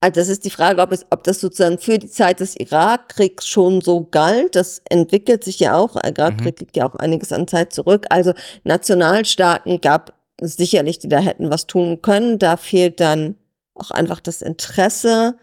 Also 0.00 0.20
das 0.20 0.28
ist 0.28 0.44
die 0.44 0.50
Frage, 0.50 0.82
ob, 0.82 0.92
es, 0.92 1.06
ob 1.08 1.24
das 1.24 1.40
sozusagen 1.40 1.78
für 1.78 1.98
die 1.98 2.10
Zeit 2.10 2.40
des 2.40 2.56
Irakkriegs 2.56 3.48
schon 3.48 3.80
so 3.80 4.04
galt. 4.04 4.54
Das 4.54 4.82
entwickelt 4.90 5.42
sich 5.42 5.58
ja 5.60 5.76
auch. 5.76 5.96
Irakkrieg 5.96 6.60
mhm. 6.60 6.60
liegt 6.60 6.76
ja 6.76 6.86
auch 6.86 6.94
einiges 6.96 7.32
an 7.32 7.48
Zeit 7.48 7.72
zurück. 7.72 8.04
Also 8.10 8.34
Nationalstaaten 8.64 9.80
gab 9.80 10.13
sicherlich, 10.40 10.98
die 10.98 11.08
da 11.08 11.18
hätten 11.18 11.50
was 11.50 11.66
tun 11.66 12.02
können. 12.02 12.38
Da 12.38 12.56
fehlt 12.56 13.00
dann 13.00 13.36
auch 13.74 13.90
einfach 13.90 14.20
das 14.20 14.42
Interesse, 14.42 15.36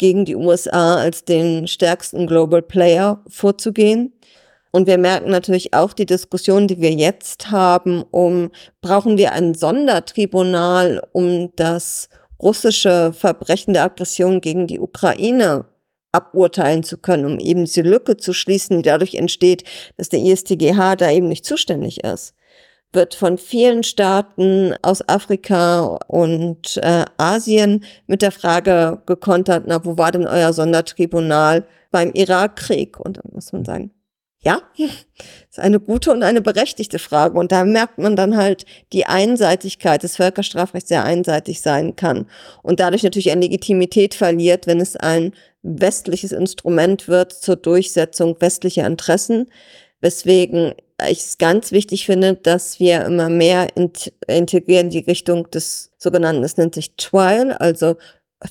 gegen 0.00 0.24
die 0.24 0.34
USA 0.34 0.96
als 0.96 1.26
den 1.26 1.68
stärksten 1.68 2.26
Global 2.26 2.62
Player 2.62 3.22
vorzugehen. 3.28 4.14
Und 4.72 4.86
wir 4.86 4.96
merken 4.96 5.30
natürlich 5.30 5.74
auch 5.74 5.92
die 5.92 6.06
Diskussion, 6.06 6.68
die 6.68 6.80
wir 6.80 6.92
jetzt 6.92 7.50
haben, 7.50 8.02
um, 8.10 8.50
brauchen 8.80 9.18
wir 9.18 9.32
ein 9.32 9.52
Sondertribunal, 9.52 11.06
um 11.12 11.54
das 11.54 12.08
russische 12.40 13.12
Verbrechen 13.12 13.74
der 13.74 13.84
Aggression 13.84 14.40
gegen 14.40 14.66
die 14.66 14.80
Ukraine 14.80 15.66
aburteilen 16.12 16.82
zu 16.82 16.96
können, 16.96 17.26
um 17.26 17.38
eben 17.38 17.66
diese 17.66 17.82
Lücke 17.82 18.16
zu 18.16 18.32
schließen, 18.32 18.78
die 18.78 18.88
dadurch 18.88 19.16
entsteht, 19.16 19.64
dass 19.98 20.08
der 20.08 20.20
ISTGH 20.20 20.96
da 20.96 21.10
eben 21.10 21.28
nicht 21.28 21.44
zuständig 21.44 22.02
ist 22.04 22.34
wird 22.92 23.14
von 23.14 23.38
vielen 23.38 23.82
Staaten 23.82 24.74
aus 24.82 25.08
Afrika 25.08 25.98
und 26.08 26.78
äh, 26.78 27.04
Asien 27.18 27.84
mit 28.06 28.22
der 28.22 28.32
Frage 28.32 29.02
gekontert, 29.06 29.64
na, 29.66 29.84
wo 29.84 29.96
war 29.96 30.12
denn 30.12 30.26
euer 30.26 30.52
Sondertribunal 30.52 31.66
beim 31.90 32.12
Irakkrieg? 32.12 32.98
Und 32.98 33.18
dann 33.18 33.30
muss 33.32 33.52
man 33.52 33.64
sagen, 33.64 33.92
ja, 34.42 34.62
ist 35.50 35.58
eine 35.58 35.80
gute 35.80 36.10
und 36.10 36.22
eine 36.22 36.40
berechtigte 36.40 36.98
Frage. 36.98 37.38
Und 37.38 37.52
da 37.52 37.64
merkt 37.64 37.98
man 37.98 38.16
dann 38.16 38.36
halt 38.36 38.64
die 38.92 39.06
Einseitigkeit 39.06 40.02
des 40.02 40.16
Völkerstrafrechts 40.16 40.88
sehr 40.88 41.04
einseitig 41.04 41.60
sein 41.60 41.94
kann 41.94 42.26
und 42.62 42.80
dadurch 42.80 43.02
natürlich 43.02 43.32
an 43.32 43.42
Legitimität 43.42 44.14
verliert, 44.14 44.66
wenn 44.66 44.80
es 44.80 44.96
ein 44.96 45.32
westliches 45.62 46.32
Instrument 46.32 47.06
wird 47.06 47.32
zur 47.32 47.56
Durchsetzung 47.56 48.36
westlicher 48.40 48.86
Interessen, 48.86 49.50
weswegen 50.00 50.72
ich 51.08 51.18
es 51.18 51.38
ganz 51.38 51.72
wichtig 51.72 52.06
finde, 52.06 52.34
dass 52.34 52.80
wir 52.80 53.04
immer 53.04 53.28
mehr 53.28 53.68
integrieren 54.26 54.90
die 54.90 55.00
Richtung 55.00 55.50
des 55.50 55.90
sogenannten, 55.98 56.44
es 56.44 56.56
nennt 56.56 56.74
sich 56.74 56.96
Trial, 56.96 57.52
also 57.52 57.96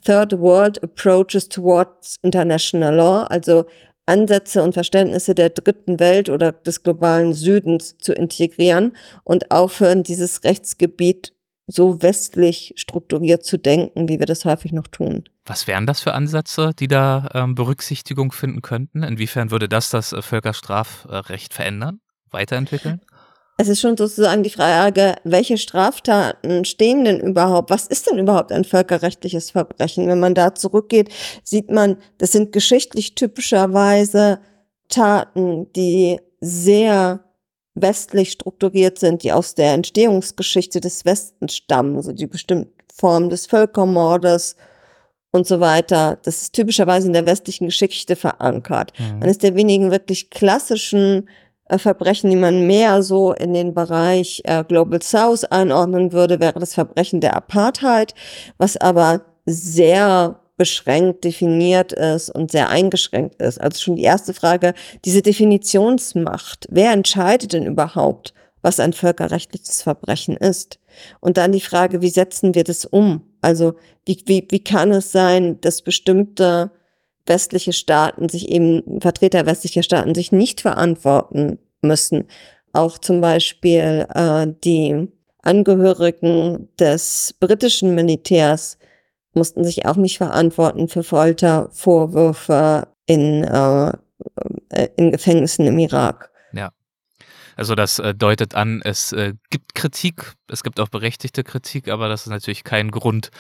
Third 0.04 0.40
World 0.40 0.84
Approaches 0.84 1.50
Towards 1.50 2.18
International 2.22 2.96
Law, 2.96 3.24
also 3.24 3.66
Ansätze 4.06 4.64
und 4.64 4.74
Verständnisse 4.74 5.36
der 5.36 5.52
dritten 5.52 6.00
Welt 6.00 6.30
oder 6.30 6.52
des 6.52 6.84
globalen 6.84 7.34
Südens 7.34 7.98
zu 8.00 8.14
integrieren 8.14 8.96
und 9.24 9.52
aufhören, 9.52 10.04
dieses 10.04 10.44
Rechtsgebiet 10.44 11.34
so 11.68 12.02
westlich 12.02 12.74
strukturiert 12.76 13.46
zu 13.46 13.58
denken, 13.58 14.10
wie 14.10 14.18
wir 14.18 14.26
das 14.26 14.46
häufig 14.46 14.72
noch 14.72 14.88
tun. 14.88 15.26
Was 15.46 15.68
wären 15.68 15.86
das 15.86 16.02
für 16.02 16.14
Ansätze, 16.14 16.72
die 16.78 16.88
da 16.88 17.30
ähm, 17.34 17.54
Berücksichtigung 17.54 18.32
finden 18.32 18.62
könnten? 18.64 19.04
Inwiefern 19.04 19.52
würde 19.52 19.70
das 19.70 19.92
das 19.92 20.12
äh, 20.12 20.24
Völkerstrafrecht 20.24 21.54
verändern? 21.54 22.02
Weiterentwickeln? 22.32 23.02
Es 23.58 23.68
ist 23.68 23.82
schon 23.82 23.98
sozusagen 23.98 24.42
die 24.42 24.50
Frage, 24.50 25.16
welche 25.26 25.58
Straftaten 25.58 26.64
stehen 26.64 27.04
denn 27.04 27.20
überhaupt? 27.20 27.70
Was 27.70 27.88
ist 27.88 28.10
denn 28.10 28.18
überhaupt 28.18 28.54
ein 28.54 28.64
völkerrechtliches 28.64 29.52
Verbrechen? 29.52 30.08
Wenn 30.08 30.22
man 30.22 30.34
da 30.34 30.56
zurückgeht, 30.56 31.10
sieht 31.44 31.70
man, 31.70 31.98
das 32.20 32.32
sind 32.32 32.54
geschichtlich 32.54 33.16
typischerweise 33.16 34.40
Taten, 34.88 35.72
die 35.74 36.22
sehr 36.40 37.26
westlich 37.76 38.32
strukturiert 38.32 38.98
sind, 38.98 39.24
die 39.24 39.34
aus 39.34 39.56
der 39.56 39.74
Entstehungsgeschichte 39.74 40.80
des 40.80 41.04
Westens 41.04 41.56
stammen, 41.56 41.98
also 41.98 42.14
die 42.14 42.28
bestimmten 42.28 42.74
Formen 42.94 43.30
des 43.30 43.46
Völkermordes 43.46 44.56
und 45.32 45.48
so 45.48 45.60
weiter. 45.60 46.18
Das 46.24 46.42
ist 46.42 46.54
typischerweise 46.54 47.08
in 47.08 47.14
der 47.14 47.26
westlichen 47.26 47.68
Geschichte 47.68 48.16
verankert. 48.16 48.94
Mhm. 48.98 49.24
Eines 49.24 49.38
der 49.38 49.56
wenigen 49.56 49.92
wirklich 49.92 50.30
klassischen 50.30 51.30
Verbrechen, 51.78 52.30
die 52.30 52.36
man 52.36 52.66
mehr 52.66 53.04
so 53.04 53.34
in 53.34 53.54
den 53.54 53.74
Bereich 53.74 54.42
äh, 54.46 54.64
Global 54.64 55.02
South 55.02 55.44
einordnen 55.46 56.12
würde, 56.12 56.40
wäre 56.40 56.60
das 56.60 56.74
Verbrechen 56.74 57.22
der 57.22 57.36
Apartheid, 57.36 58.16
was 58.58 58.78
aber 58.78 59.22
sehr 59.46 60.40
beschränkt 60.58 61.24
definiert 61.24 61.94
ist 61.94 62.30
und 62.30 62.52
sehr 62.52 62.70
eingeschränkt 62.70 63.42
ist. 63.42 63.62
Also 63.62 63.80
schon 63.80 63.96
die 63.96 64.04
erste 64.04 64.34
Frage, 64.34 64.74
diese 65.06 65.22
Definitionsmacht. 65.22 66.68
Wer 66.70 66.92
entscheidet 66.92 67.54
denn 67.54 67.66
überhaupt, 67.66 68.34
was 68.62 68.80
ein 68.80 68.92
völkerrechtliches 68.92 69.82
Verbrechen 69.82 70.36
ist? 70.36 70.80
Und 71.22 71.38
dann 71.38 71.54
die 71.54 71.62
Frage, 71.62 72.02
wie 72.02 72.10
setzen 72.10 72.56
wir 72.56 72.66
das 72.66 72.84
um? 72.84 73.22
Also 73.42 73.76
wie, 74.06 74.22
wie, 74.26 74.48
wie 74.50 74.64
kann 74.64 74.92
es 74.92 75.14
sein, 75.14 75.62
dass 75.62 75.82
bestimmte 75.82 76.72
westliche 77.30 77.74
Staaten 77.74 78.28
sich 78.28 78.50
eben, 78.50 79.00
Vertreter 79.00 79.46
westlicher 79.46 79.84
Staaten 79.84 80.14
sich 80.16 80.32
nicht 80.32 80.62
verantworten 80.62 81.60
müssen. 81.82 82.26
Auch 82.74 82.98
zum 82.98 83.22
Beispiel 83.22 84.06
äh, 84.14 84.48
die 84.64 85.08
Angehörigen 85.42 86.68
des 86.78 87.36
britischen 87.40 87.96
Militärs 87.96 88.78
mussten 89.34 89.64
sich 89.64 89.86
auch 89.86 89.96
nicht 89.96 90.18
verantworten 90.18 90.88
für 90.88 91.04
Foltervorwürfe 91.04 92.88
in, 93.06 93.44
äh, 93.44 93.92
in 94.98 95.12
Gefängnissen 95.12 95.66
im 95.68 95.80
Irak. 95.80 96.29
Also 97.60 97.76
das 97.76 98.00
äh, 98.00 98.16
deutet 98.16 98.56
an, 98.56 98.82
es 98.86 99.12
äh, 99.12 99.34
gibt 99.50 99.76
Kritik, 99.76 100.36
es 100.48 100.64
gibt 100.64 100.80
auch 100.80 100.88
berechtigte 100.88 101.44
Kritik, 101.44 101.90
aber 101.90 102.08
das 102.08 102.22
ist 102.22 102.30
natürlich 102.30 102.64
kein 102.64 102.90
Grund, 102.90 103.32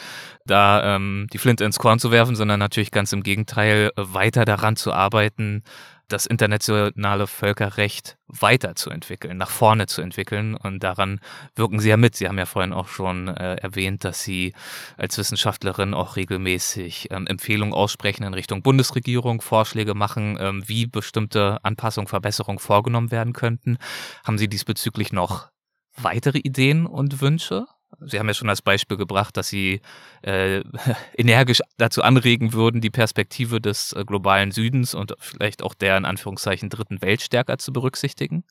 da 0.46 0.98
ähm, 0.98 1.28
die 1.32 1.38
Flinte 1.38 1.64
ins 1.64 1.80
Korn 1.80 2.00
zu 2.00 2.12
werfen, 2.12 2.36
sondern 2.36 2.60
natürlich 2.60 2.92
ganz 2.92 3.14
im 3.14 3.24
Gegenteil, 3.24 3.92
äh, 3.96 4.02
weiter 4.14 4.44
daran 4.44 4.76
zu 4.76 4.92
arbeiten, 4.92 5.64
das 6.10 6.26
internationale 6.26 7.28
Völkerrecht 7.28 8.18
weiterzuentwickeln, 8.28 9.38
nach 9.38 9.50
vorne 9.50 9.88
zu 9.88 10.02
entwickeln. 10.02 10.56
Und 10.56 10.84
daran 10.84 11.20
wirken 11.56 11.80
Sie 11.80 11.90
ja 11.90 11.98
mit. 11.98 12.16
Sie 12.16 12.28
haben 12.28 12.38
ja 12.38 12.46
vorhin 12.46 12.74
auch 12.74 12.88
schon 12.88 13.28
äh, 13.28 13.56
erwähnt, 13.56 14.04
dass 14.04 14.24
Sie 14.24 14.54
als 14.98 15.18
Wissenschaftlerin 15.18 15.94
auch 15.94 16.16
regelmäßig 16.16 17.08
ähm, 17.12 17.28
Empfehlungen 17.28 17.74
aussprechen 17.74 18.24
in 18.24 18.34
Richtung 18.34 18.62
Bundesregierung, 18.62 19.42
Vorschläge 19.42 19.94
machen, 19.94 20.38
ähm, 20.40 20.64
wie 20.68 20.86
bestimmte 20.86 21.60
Anpassungen, 21.64 22.08
Verbesserungen 22.08 22.60
vorgenommen 22.60 23.12
werden 23.12 23.34
könnten. 23.34 23.78
Haben 24.24 24.38
Sie 24.38 24.50
diesbezüglich 24.50 25.14
noch 25.14 25.50
weitere 25.96 26.40
Ideen 26.40 26.86
und 26.86 27.22
Wünsche? 27.22 27.66
Sie 28.06 28.20
haben 28.20 28.28
ja 28.28 28.34
schon 28.34 28.50
als 28.50 28.62
Beispiel 28.62 28.98
gebracht, 28.98 29.38
dass 29.38 29.50
Sie 29.50 29.82
äh, 30.22 30.62
energisch 31.18 31.62
dazu 31.78 32.02
anregen 32.02 32.54
würden, 32.54 32.82
die 32.82 32.90
Perspektive 32.90 33.62
des 33.62 33.94
äh, 33.94 34.04
globalen 34.06 34.52
Südens 34.52 34.94
und 34.94 35.16
vielleicht 35.20 35.64
auch 35.64 35.74
der 35.74 35.98
in 35.98 36.06
Anführungszeichen 36.06 36.70
dritten 36.70 37.02
Welt 37.02 37.22
stärker 37.22 37.58
zu 37.58 37.74
berücksichtigen. 37.74 38.44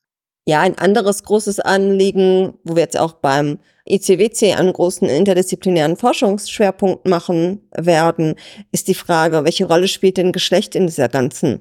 Ja, 0.46 0.62
ein 0.62 0.78
anderes 0.78 1.24
großes 1.24 1.60
Anliegen, 1.60 2.54
wo 2.64 2.74
wir 2.74 2.82
jetzt 2.82 2.98
auch 2.98 3.12
beim 3.12 3.58
ICWC 3.86 4.54
einen 4.54 4.72
großen 4.72 5.06
interdisziplinären 5.06 5.96
Forschungsschwerpunkt 5.96 7.06
machen 7.06 7.68
werden, 7.74 8.34
ist 8.72 8.88
die 8.88 8.94
Frage, 8.94 9.44
welche 9.44 9.66
Rolle 9.66 9.88
spielt 9.88 10.16
denn 10.16 10.32
Geschlecht 10.32 10.74
in 10.74 10.86
dieser 10.86 11.10
ganzen 11.10 11.60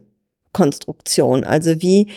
Konstruktion? 0.54 1.44
Also 1.44 1.82
wie 1.82 2.10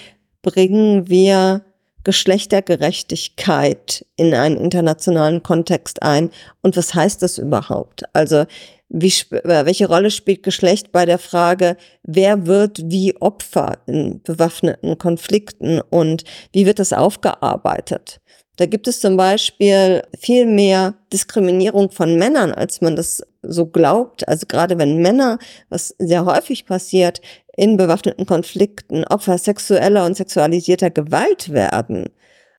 bringen 0.43 1.09
wir 1.09 1.65
Geschlechtergerechtigkeit 2.05 4.07
in 4.17 4.35
einen 4.35 4.57
internationalen 4.57 5.43
Kontext 5.43 6.03
ein 6.03 6.31
und 6.63 6.77
was 6.77 6.95
heißt 6.95 7.23
das 7.23 7.39
überhaupt? 7.39 8.05
Also 8.15 8.45
wie, 8.89 9.13
äh, 9.31 9.65
welche 9.65 9.89
Rolle 9.89 10.11
spielt 10.11 10.43
Geschlecht 10.43 10.93
bei 10.93 11.07
der 11.07 11.19
Frage, 11.19 11.77
wer 12.03 12.47
wird 12.47 12.83
wie 12.85 13.17
Opfer 13.21 13.79
in 13.87 14.23
bewaffneten 14.23 14.99
Konflikten 14.99 15.81
und 15.81 16.25
wie 16.53 16.67
wird 16.67 16.79
das 16.79 16.93
aufgearbeitet? 16.93 18.21
Da 18.57 18.67
gibt 18.67 18.89
es 18.89 19.01
zum 19.01 19.17
Beispiel 19.17 20.03
viel 20.19 20.45
mehr 20.45 20.95
Diskriminierung 21.13 21.91
von 21.91 22.17
Männern, 22.17 22.53
als 22.53 22.83
man 22.83 22.95
das 22.95 23.23
so 23.43 23.65
glaubt. 23.65 24.29
Also 24.29 24.45
gerade 24.47 24.77
wenn 24.77 24.99
Männer, 24.99 25.39
was 25.71 25.95
sehr 25.99 26.27
häufig 26.27 26.67
passiert, 26.67 27.23
in 27.61 27.77
bewaffneten 27.77 28.25
Konflikten 28.25 29.05
Opfer 29.05 29.37
sexueller 29.37 30.07
und 30.07 30.17
sexualisierter 30.17 30.89
Gewalt 30.89 31.53
werden, 31.53 32.09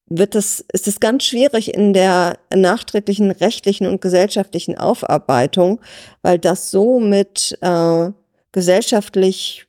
wird 0.05 0.35
das, 0.35 0.63
ist 0.73 0.87
es 0.87 0.99
ganz 0.99 1.23
schwierig 1.23 1.73
in 1.73 1.93
der 1.93 2.37
nachträglichen 2.53 3.31
rechtlichen 3.31 3.87
und 3.87 3.99
gesellschaftlichen 3.99 4.77
Aufarbeitung, 4.77 5.81
weil 6.21 6.37
das 6.37 6.69
so 6.69 6.99
mit 6.99 7.57
äh, 7.61 8.11
gesellschaftlich 8.51 9.65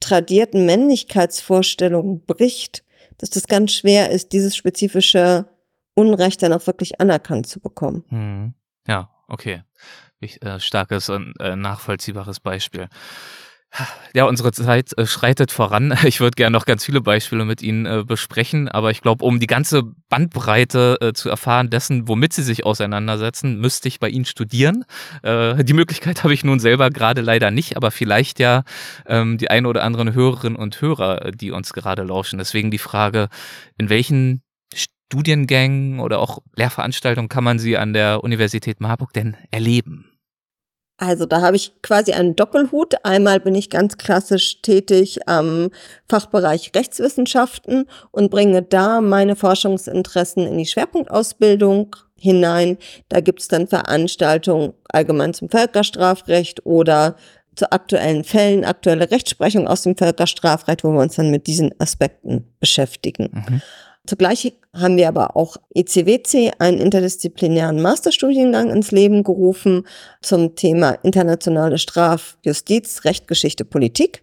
tradierten 0.00 0.66
Männlichkeitsvorstellungen 0.66 2.26
bricht, 2.26 2.82
dass 3.18 3.30
das 3.30 3.46
ganz 3.46 3.70
schwer 3.70 4.10
ist, 4.10 4.32
dieses 4.32 4.56
spezifische 4.56 5.46
Unrecht 5.94 6.42
dann 6.42 6.52
auch 6.52 6.66
wirklich 6.66 7.00
anerkannt 7.00 7.46
zu 7.46 7.60
bekommen. 7.60 8.04
Hm. 8.08 8.54
Ja, 8.88 9.10
okay. 9.28 9.62
Ich, 10.18 10.42
äh, 10.42 10.58
starkes 10.58 11.08
und 11.08 11.34
äh, 11.38 11.54
nachvollziehbares 11.54 12.40
Beispiel. 12.40 12.88
Ja, 14.14 14.24
unsere 14.24 14.52
Zeit 14.52 14.96
äh, 14.96 15.06
schreitet 15.06 15.52
voran. 15.52 15.94
Ich 16.06 16.20
würde 16.20 16.36
gerne 16.36 16.52
noch 16.52 16.64
ganz 16.64 16.84
viele 16.84 17.00
Beispiele 17.00 17.44
mit 17.44 17.62
Ihnen 17.62 17.84
äh, 17.84 18.04
besprechen, 18.06 18.68
aber 18.68 18.90
ich 18.90 19.02
glaube, 19.02 19.24
um 19.24 19.40
die 19.40 19.46
ganze 19.46 19.82
Bandbreite 20.08 20.98
äh, 21.00 21.12
zu 21.12 21.28
erfahren 21.28 21.68
dessen, 21.68 22.08
womit 22.08 22.32
Sie 22.32 22.42
sich 22.42 22.64
auseinandersetzen, 22.64 23.58
müsste 23.58 23.88
ich 23.88 23.98
bei 24.00 24.08
Ihnen 24.08 24.24
studieren. 24.24 24.84
Die 25.24 25.72
Möglichkeit 25.72 26.22
habe 26.22 26.34
ich 26.34 26.44
nun 26.44 26.60
selber 26.60 26.90
gerade 26.90 27.20
leider 27.20 27.50
nicht, 27.50 27.76
aber 27.76 27.90
vielleicht 27.90 28.38
ja 28.38 28.64
ähm, 29.06 29.38
die 29.38 29.50
eine 29.50 29.68
oder 29.68 29.82
anderen 29.82 30.14
Hörerinnen 30.14 30.56
und 30.56 30.80
Hörer, 30.80 31.32
die 31.32 31.50
uns 31.50 31.72
gerade 31.72 32.02
lauschen. 32.02 32.38
Deswegen 32.38 32.70
die 32.70 32.78
Frage, 32.78 33.28
in 33.78 33.88
welchen 33.88 34.42
Studiengängen 34.74 36.00
oder 36.00 36.20
auch 36.20 36.38
Lehrveranstaltungen 36.54 37.28
kann 37.28 37.44
man 37.44 37.58
Sie 37.58 37.76
an 37.76 37.92
der 37.92 38.22
Universität 38.24 38.80
Marburg 38.80 39.12
denn 39.12 39.36
erleben? 39.50 40.05
Also 40.98 41.26
da 41.26 41.42
habe 41.42 41.56
ich 41.56 41.82
quasi 41.82 42.12
einen 42.12 42.36
Doppelhut. 42.36 42.94
Einmal 43.04 43.40
bin 43.40 43.54
ich 43.54 43.68
ganz 43.68 43.98
klassisch 43.98 44.62
tätig 44.62 45.28
am 45.28 45.70
Fachbereich 46.08 46.72
Rechtswissenschaften 46.74 47.86
und 48.12 48.30
bringe 48.30 48.62
da 48.62 49.00
meine 49.00 49.36
Forschungsinteressen 49.36 50.46
in 50.46 50.56
die 50.56 50.66
Schwerpunktausbildung 50.66 51.96
hinein. 52.18 52.78
Da 53.10 53.20
gibt 53.20 53.40
es 53.40 53.48
dann 53.48 53.66
Veranstaltungen 53.66 54.72
allgemein 54.88 55.34
zum 55.34 55.50
Völkerstrafrecht 55.50 56.64
oder 56.64 57.16
zu 57.56 57.72
aktuellen 57.72 58.24
Fällen, 58.24 58.64
aktuelle 58.64 59.10
Rechtsprechung 59.10 59.66
aus 59.66 59.82
dem 59.82 59.96
Völkerstrafrecht, 59.96 60.84
wo 60.84 60.92
wir 60.92 61.00
uns 61.00 61.16
dann 61.16 61.30
mit 61.30 61.46
diesen 61.46 61.78
Aspekten 61.78 62.46
beschäftigen. 62.60 63.30
Mhm. 63.32 63.62
Zugleich 64.06 64.52
haben 64.74 64.96
wir 64.96 65.08
aber 65.08 65.36
auch 65.36 65.56
ECWC, 65.74 66.52
einen 66.58 66.78
interdisziplinären 66.78 67.80
Masterstudiengang 67.82 68.70
ins 68.70 68.90
Leben 68.92 69.24
gerufen 69.24 69.86
zum 70.22 70.54
Thema 70.54 70.92
internationale 71.02 71.78
Strafjustiz, 71.78 73.04
Recht, 73.04 73.26
Geschichte, 73.26 73.64
Politik, 73.64 74.22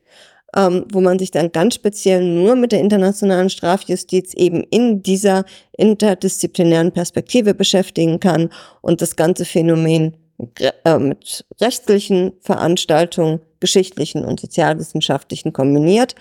ähm, 0.55 0.85
wo 0.91 1.01
man 1.01 1.19
sich 1.19 1.31
dann 1.31 1.51
ganz 1.51 1.75
speziell 1.75 2.23
nur 2.23 2.55
mit 2.55 2.71
der 2.71 2.79
internationalen 2.79 3.49
Strafjustiz 3.49 4.33
eben 4.33 4.63
in 4.69 5.03
dieser 5.03 5.45
interdisziplinären 5.77 6.91
Perspektive 6.91 7.53
beschäftigen 7.53 8.19
kann 8.19 8.49
und 8.81 9.01
das 9.01 9.15
ganze 9.15 9.45
Phänomen 9.45 10.15
äh, 10.59 10.97
mit 10.97 11.45
rechtlichen 11.61 12.33
Veranstaltungen, 12.41 13.41
geschichtlichen 13.59 14.25
und 14.25 14.39
sozialwissenschaftlichen 14.39 15.53
kombiniert 15.53 16.15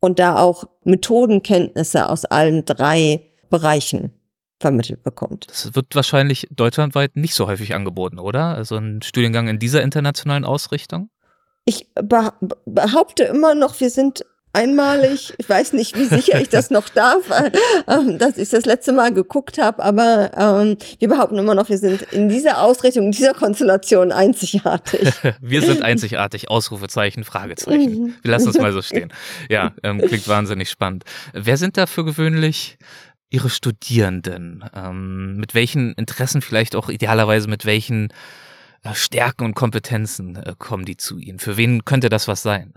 und 0.00 0.18
da 0.18 0.36
auch 0.38 0.64
Methodenkenntnisse 0.84 2.08
aus 2.08 2.24
allen 2.24 2.64
drei 2.64 3.22
Bereichen 3.50 4.12
vermittelt 4.60 5.02
bekommt. 5.02 5.48
Das 5.48 5.74
wird 5.74 5.94
wahrscheinlich 5.94 6.48
deutschlandweit 6.50 7.16
nicht 7.16 7.34
so 7.34 7.46
häufig 7.46 7.74
angeboten, 7.74 8.18
oder? 8.18 8.54
Also 8.54 8.76
ein 8.76 9.02
Studiengang 9.02 9.48
in 9.48 9.58
dieser 9.58 9.82
internationalen 9.82 10.44
Ausrichtung? 10.44 11.10
Ich 11.64 11.88
behaupte 11.94 13.24
immer 13.24 13.54
noch, 13.54 13.80
wir 13.80 13.90
sind 13.90 14.24
einmalig. 14.56 15.34
Ich 15.36 15.48
weiß 15.48 15.74
nicht, 15.74 15.96
wie 15.96 16.06
sicher 16.06 16.40
ich 16.40 16.48
das 16.48 16.70
noch 16.70 16.88
darf, 16.88 17.30
äh, 17.30 17.50
dass 18.16 18.38
ich 18.38 18.48
das 18.48 18.64
letzte 18.64 18.92
Mal 18.92 19.12
geguckt 19.12 19.58
habe, 19.58 19.82
aber 19.82 20.30
ähm, 20.36 20.78
wir 20.98 21.08
behaupten 21.08 21.38
immer 21.38 21.54
noch, 21.54 21.68
wir 21.68 21.78
sind 21.78 22.02
in 22.12 22.28
dieser 22.28 22.62
Ausrichtung, 22.62 23.06
in 23.06 23.12
dieser 23.12 23.34
Konstellation 23.34 24.12
einzigartig. 24.12 25.12
wir 25.40 25.62
sind 25.62 25.82
einzigartig, 25.82 26.48
Ausrufezeichen, 26.48 27.24
Fragezeichen. 27.24 28.16
Wir 28.22 28.30
lassen 28.30 28.48
es 28.48 28.58
mal 28.58 28.72
so 28.72 28.82
stehen. 28.82 29.12
Ja, 29.50 29.72
ähm, 29.82 30.00
klingt 30.00 30.26
wahnsinnig 30.26 30.70
spannend. 30.70 31.04
Wer 31.34 31.58
sind 31.58 31.76
da 31.76 31.86
für 31.86 32.04
gewöhnlich 32.04 32.78
Ihre 33.28 33.50
Studierenden? 33.50 34.64
Ähm, 34.74 35.36
mit 35.36 35.54
welchen 35.54 35.92
Interessen, 35.94 36.40
vielleicht 36.40 36.74
auch 36.74 36.88
idealerweise 36.88 37.48
mit 37.48 37.66
welchen 37.66 38.08
äh, 38.82 38.94
Stärken 38.94 39.44
und 39.44 39.54
Kompetenzen 39.54 40.36
äh, 40.36 40.54
kommen 40.58 40.86
die 40.86 40.96
zu 40.96 41.18
Ihnen? 41.18 41.38
Für 41.38 41.58
wen 41.58 41.84
könnte 41.84 42.08
das 42.08 42.26
was 42.26 42.42
sein? 42.42 42.72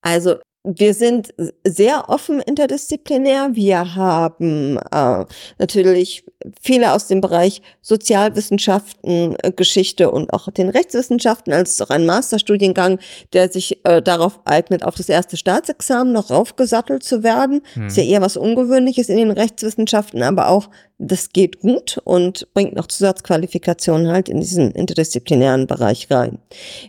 Also 0.00 0.38
wir 0.64 0.94
sind 0.94 1.34
sehr 1.62 2.08
offen 2.08 2.40
interdisziplinär. 2.40 3.50
Wir 3.52 3.94
haben 3.96 4.78
äh, 4.90 5.24
natürlich 5.58 6.24
viele 6.60 6.94
aus 6.94 7.06
dem 7.06 7.20
Bereich 7.20 7.60
Sozialwissenschaften, 7.82 9.36
äh, 9.42 9.52
Geschichte 9.52 10.10
und 10.10 10.32
auch 10.32 10.50
den 10.50 10.70
Rechtswissenschaften. 10.70 11.52
Also 11.52 11.64
es 11.64 11.70
ist 11.72 11.82
auch 11.82 11.90
ein 11.90 12.06
Masterstudiengang, 12.06 12.98
der 13.34 13.52
sich 13.52 13.84
äh, 13.84 14.00
darauf 14.00 14.40
eignet, 14.46 14.84
auf 14.84 14.94
das 14.94 15.10
erste 15.10 15.36
Staatsexamen 15.36 16.14
noch 16.14 16.30
raufgesattelt 16.30 17.02
zu 17.02 17.22
werden. 17.22 17.60
Hm. 17.74 17.88
Ist 17.88 17.98
ja 17.98 18.04
eher 18.04 18.22
was 18.22 18.38
Ungewöhnliches 18.38 19.10
in 19.10 19.18
den 19.18 19.30
Rechtswissenschaften, 19.32 20.22
aber 20.22 20.48
auch 20.48 20.70
das 20.96 21.30
geht 21.30 21.60
gut 21.60 22.00
und 22.04 22.48
bringt 22.54 22.74
noch 22.74 22.86
Zusatzqualifikationen 22.86 24.10
halt 24.10 24.30
in 24.30 24.40
diesen 24.40 24.70
interdisziplinären 24.70 25.66
Bereich 25.66 26.10
rein. 26.10 26.38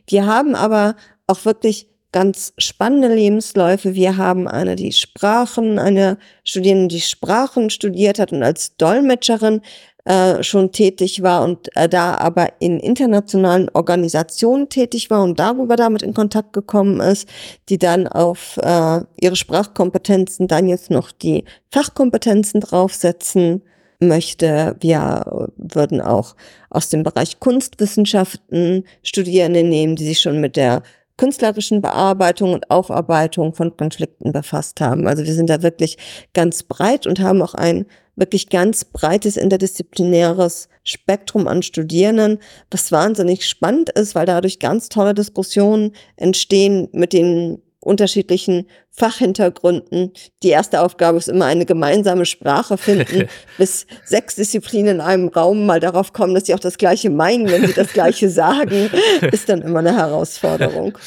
Wir 0.07 0.25
haben 0.25 0.55
aber 0.55 0.95
auch 1.27 1.43
wirklich 1.43 1.89
ganz 2.15 2.53
spannende 2.57 3.13
Lebensläufe. 3.13 3.93
Wir 3.93 4.15
haben 4.15 4.47
eine, 4.47 4.77
die 4.77 4.93
Sprachen, 4.93 5.77
eine 5.77 6.17
Studierende, 6.45 6.95
die 6.95 7.01
Sprachen 7.01 7.69
studiert 7.69 8.19
hat 8.19 8.31
und 8.31 8.41
als 8.41 8.77
Dolmetscherin 8.77 9.59
äh, 10.05 10.41
schon 10.41 10.71
tätig 10.71 11.23
war 11.23 11.43
und 11.43 11.75
äh, 11.75 11.89
da 11.89 12.15
aber 12.15 12.53
in 12.59 12.79
internationalen 12.79 13.67
Organisationen 13.73 14.69
tätig 14.69 15.09
war 15.09 15.23
und 15.23 15.39
darüber 15.39 15.75
damit 15.75 16.03
in 16.03 16.13
Kontakt 16.13 16.53
gekommen 16.53 17.01
ist, 17.01 17.27
die 17.67 17.77
dann 17.77 18.07
auf 18.07 18.55
äh, 18.63 19.01
ihre 19.19 19.35
Sprachkompetenzen 19.35 20.47
dann 20.47 20.69
jetzt 20.69 20.91
noch 20.91 21.11
die 21.11 21.43
Fachkompetenzen 21.69 22.61
draufsetzen 22.61 23.61
möchte. 23.99 24.77
Wir 24.79 25.49
würden 25.57 25.99
auch 25.99 26.37
aus 26.69 26.87
dem 26.87 27.03
Bereich 27.03 27.41
Kunstwissenschaften 27.41 28.85
Studierende 29.03 29.63
nehmen, 29.63 29.97
die 29.97 30.05
sich 30.05 30.21
schon 30.21 30.39
mit 30.39 30.55
der 30.55 30.81
künstlerischen 31.17 31.81
Bearbeitung 31.81 32.53
und 32.53 32.69
Aufarbeitung 32.69 33.53
von 33.53 33.75
Konflikten 33.77 34.31
befasst 34.31 34.81
haben. 34.81 35.07
Also 35.07 35.23
wir 35.23 35.33
sind 35.33 35.49
da 35.49 35.63
wirklich 35.63 35.97
ganz 36.33 36.63
breit 36.63 37.07
und 37.07 37.19
haben 37.19 37.41
auch 37.41 37.53
ein 37.53 37.85
wirklich 38.15 38.49
ganz 38.49 38.85
breites 38.85 39.37
interdisziplinäres 39.37 40.69
Spektrum 40.83 41.47
an 41.47 41.63
Studierenden, 41.63 42.39
was 42.71 42.91
wahnsinnig 42.91 43.45
spannend 43.45 43.89
ist, 43.89 44.15
weil 44.15 44.25
dadurch 44.25 44.59
ganz 44.59 44.89
tolle 44.89 45.13
Diskussionen 45.13 45.91
entstehen 46.15 46.87
mit 46.91 47.13
den 47.13 47.61
unterschiedlichen 47.85 48.67
Fachhintergründen. 48.91 50.13
Die 50.41 50.49
erste 50.49 50.81
Aufgabe 50.81 51.17
ist 51.17 51.27
immer 51.27 51.45
eine 51.45 51.65
gemeinsame 51.65 52.25
Sprache 52.25 52.77
finden, 52.77 53.27
bis 53.57 53.85
sechs 54.05 54.35
Disziplinen 54.35 54.95
in 54.95 55.01
einem 55.01 55.27
Raum 55.27 55.65
mal 55.65 55.79
darauf 55.79 56.13
kommen, 56.13 56.33
dass 56.33 56.45
sie 56.45 56.55
auch 56.55 56.59
das 56.59 56.77
Gleiche 56.77 57.09
meinen, 57.09 57.49
wenn 57.49 57.67
sie 57.67 57.73
das 57.73 57.93
Gleiche 57.93 58.29
sagen, 58.29 58.89
ist 59.31 59.49
dann 59.49 59.61
immer 59.61 59.79
eine 59.79 59.95
Herausforderung. 59.95 60.97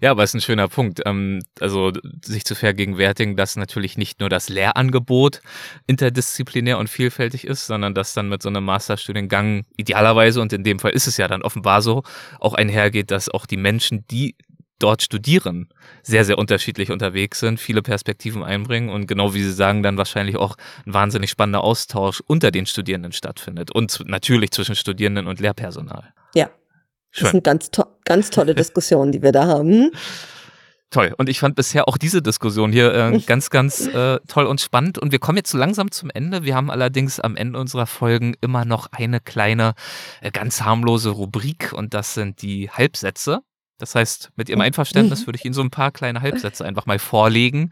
Ja, 0.00 0.10
aber 0.10 0.24
ist 0.24 0.34
ein 0.34 0.40
schöner 0.40 0.68
Punkt. 0.68 1.02
Ähm, 1.04 1.42
also 1.60 1.92
sich 2.24 2.44
zu 2.44 2.54
vergegenwärtigen, 2.54 3.36
dass 3.36 3.56
natürlich 3.56 3.98
nicht 3.98 4.20
nur 4.20 4.28
das 4.28 4.48
Lehrangebot 4.48 5.40
interdisziplinär 5.86 6.78
und 6.78 6.88
vielfältig 6.88 7.46
ist, 7.46 7.66
sondern 7.66 7.94
dass 7.94 8.14
dann 8.14 8.28
mit 8.28 8.42
so 8.42 8.48
einem 8.48 8.64
Masterstudiengang 8.64 9.64
idealerweise, 9.76 10.40
und 10.40 10.52
in 10.52 10.64
dem 10.64 10.78
Fall 10.78 10.92
ist 10.92 11.06
es 11.06 11.18
ja 11.18 11.28
dann 11.28 11.42
offenbar 11.42 11.82
so, 11.82 12.02
auch 12.40 12.54
einhergeht, 12.54 13.10
dass 13.10 13.28
auch 13.28 13.46
die 13.46 13.58
Menschen, 13.58 14.04
die 14.10 14.34
dort 14.84 15.02
studieren, 15.02 15.70
sehr, 16.02 16.26
sehr 16.26 16.36
unterschiedlich 16.36 16.90
unterwegs 16.90 17.40
sind, 17.40 17.58
viele 17.58 17.80
Perspektiven 17.80 18.42
einbringen 18.42 18.90
und 18.90 19.06
genau 19.06 19.32
wie 19.32 19.42
Sie 19.42 19.52
sagen, 19.52 19.82
dann 19.82 19.96
wahrscheinlich 19.96 20.36
auch 20.36 20.56
ein 20.84 20.92
wahnsinnig 20.92 21.30
spannender 21.30 21.64
Austausch 21.64 22.22
unter 22.26 22.50
den 22.50 22.66
Studierenden 22.66 23.12
stattfindet 23.12 23.72
und 23.72 24.02
natürlich 24.04 24.50
zwischen 24.50 24.76
Studierenden 24.76 25.26
und 25.26 25.40
Lehrpersonal. 25.40 26.12
Ja. 26.34 26.50
Schön. 27.10 27.22
Das 27.22 27.30
sind 27.30 27.44
ganz, 27.44 27.70
to 27.70 27.84
ganz 28.04 28.28
tolle 28.28 28.54
Diskussionen, 28.62 29.10
die 29.10 29.22
wir 29.22 29.32
da 29.32 29.46
haben. 29.46 29.90
Toll. 30.90 31.14
Und 31.16 31.30
ich 31.30 31.40
fand 31.40 31.56
bisher 31.56 31.88
auch 31.88 31.96
diese 31.96 32.20
Diskussion 32.20 32.70
hier 32.70 32.92
äh, 32.92 33.18
ganz, 33.26 33.48
ganz 33.48 33.86
äh, 33.86 34.18
toll 34.28 34.44
und 34.44 34.60
spannend. 34.60 34.98
Und 34.98 35.12
wir 35.12 35.18
kommen 35.18 35.38
jetzt 35.38 35.50
so 35.50 35.56
langsam 35.56 35.90
zum 35.92 36.10
Ende. 36.10 36.44
Wir 36.44 36.54
haben 36.54 36.70
allerdings 36.70 37.20
am 37.20 37.36
Ende 37.36 37.58
unserer 37.58 37.86
Folgen 37.86 38.34
immer 38.42 38.66
noch 38.66 38.88
eine 38.92 39.20
kleine, 39.20 39.72
äh, 40.20 40.30
ganz 40.30 40.60
harmlose 40.60 41.08
Rubrik 41.08 41.72
und 41.72 41.94
das 41.94 42.12
sind 42.12 42.42
die 42.42 42.68
Halbsätze. 42.68 43.40
Das 43.78 43.94
heißt, 43.94 44.30
mit 44.36 44.48
Ihrem 44.48 44.60
Einverständnis 44.60 45.26
würde 45.26 45.38
ich 45.38 45.44
Ihnen 45.44 45.54
so 45.54 45.62
ein 45.62 45.70
paar 45.70 45.90
kleine 45.90 46.20
Halbsätze 46.22 46.64
einfach 46.64 46.86
mal 46.86 46.98
vorlegen 46.98 47.70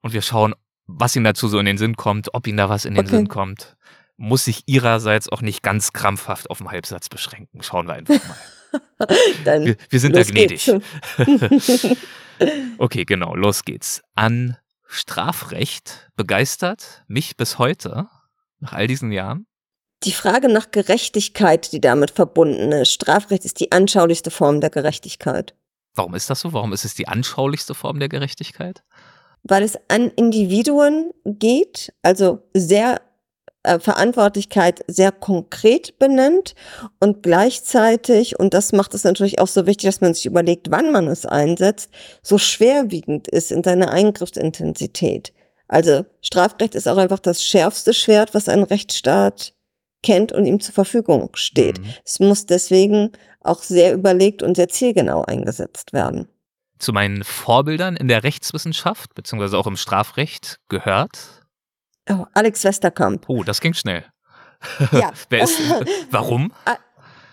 und 0.00 0.12
wir 0.12 0.22
schauen, 0.22 0.54
was 0.86 1.14
Ihnen 1.16 1.24
dazu 1.24 1.48
so 1.48 1.58
in 1.58 1.66
den 1.66 1.78
Sinn 1.78 1.96
kommt, 1.96 2.34
ob 2.34 2.46
Ihnen 2.46 2.58
da 2.58 2.68
was 2.68 2.84
in 2.84 2.94
den 2.94 3.06
okay. 3.06 3.16
Sinn 3.16 3.28
kommt. 3.28 3.76
Muss 4.16 4.44
sich 4.44 4.64
Ihrerseits 4.66 5.28
auch 5.28 5.40
nicht 5.40 5.62
ganz 5.62 5.92
krampfhaft 5.92 6.50
auf 6.50 6.58
den 6.58 6.70
Halbsatz 6.70 7.08
beschränken. 7.08 7.62
Schauen 7.62 7.86
wir 7.86 7.94
einfach 7.94 8.20
mal. 8.28 9.08
wir, 9.64 9.76
wir, 9.88 10.00
sind 10.00 10.14
da 10.14 10.22
gnädig. 10.22 10.70
okay, 12.78 13.04
genau, 13.04 13.34
los 13.34 13.64
geht's. 13.64 14.02
An 14.14 14.56
Strafrecht 14.86 16.10
begeistert 16.16 17.04
mich 17.08 17.36
bis 17.36 17.58
heute, 17.58 18.08
nach 18.58 18.72
all 18.72 18.86
diesen 18.86 19.10
Jahren, 19.10 19.46
die 20.04 20.12
Frage 20.12 20.48
nach 20.48 20.70
Gerechtigkeit, 20.70 21.72
die 21.72 21.80
damit 21.80 22.10
verbunden 22.10 22.72
ist. 22.72 22.92
Strafrecht 22.92 23.44
ist 23.44 23.60
die 23.60 23.72
anschaulichste 23.72 24.30
Form 24.30 24.60
der 24.60 24.70
Gerechtigkeit. 24.70 25.54
Warum 25.94 26.14
ist 26.14 26.30
das 26.30 26.40
so? 26.40 26.52
Warum 26.52 26.72
ist 26.72 26.84
es 26.84 26.94
die 26.94 27.08
anschaulichste 27.08 27.74
Form 27.74 27.98
der 27.98 28.08
Gerechtigkeit? 28.08 28.82
Weil 29.42 29.62
es 29.62 29.78
an 29.88 30.10
Individuen 30.16 31.10
geht, 31.24 31.92
also 32.02 32.42
sehr 32.54 33.00
äh, 33.62 33.78
Verantwortlichkeit 33.78 34.82
sehr 34.86 35.12
konkret 35.12 35.98
benennt 35.98 36.54
und 36.98 37.22
gleichzeitig, 37.22 38.38
und 38.38 38.54
das 38.54 38.72
macht 38.72 38.94
es 38.94 39.04
natürlich 39.04 39.38
auch 39.38 39.48
so 39.48 39.66
wichtig, 39.66 39.88
dass 39.88 40.00
man 40.00 40.14
sich 40.14 40.26
überlegt, 40.26 40.70
wann 40.70 40.92
man 40.92 41.08
es 41.08 41.26
einsetzt, 41.26 41.90
so 42.22 42.38
schwerwiegend 42.38 43.28
ist 43.28 43.52
in 43.52 43.62
seiner 43.62 43.90
Eingriffsintensität. 43.90 45.34
Also 45.68 46.06
Strafrecht 46.22 46.74
ist 46.74 46.88
auch 46.88 46.96
einfach 46.96 47.18
das 47.18 47.44
schärfste 47.44 47.92
Schwert, 47.92 48.32
was 48.34 48.48
ein 48.48 48.62
Rechtsstaat 48.62 49.52
kennt 50.02 50.32
und 50.32 50.46
ihm 50.46 50.60
zur 50.60 50.74
Verfügung 50.74 51.30
steht. 51.34 51.80
Mhm. 51.80 51.94
Es 52.04 52.20
muss 52.20 52.46
deswegen 52.46 53.12
auch 53.40 53.62
sehr 53.62 53.94
überlegt 53.94 54.42
und 54.42 54.56
sehr 54.56 54.68
zielgenau 54.68 55.24
eingesetzt 55.24 55.92
werden. 55.92 56.28
Zu 56.78 56.92
meinen 56.92 57.24
Vorbildern 57.24 57.96
in 57.96 58.08
der 58.08 58.24
Rechtswissenschaft, 58.24 59.14
beziehungsweise 59.14 59.58
auch 59.58 59.66
im 59.66 59.76
Strafrecht 59.76 60.60
gehört 60.68 61.40
Oh, 62.10 62.26
Alex 62.34 62.64
Westerkamp. 62.64 63.24
Oh, 63.28 63.44
das 63.44 63.60
ging 63.60 63.74
schnell. 63.74 64.04
Ja. 64.92 65.12
Wer 65.28 65.44
ist, 65.44 65.58
warum? 66.10 66.52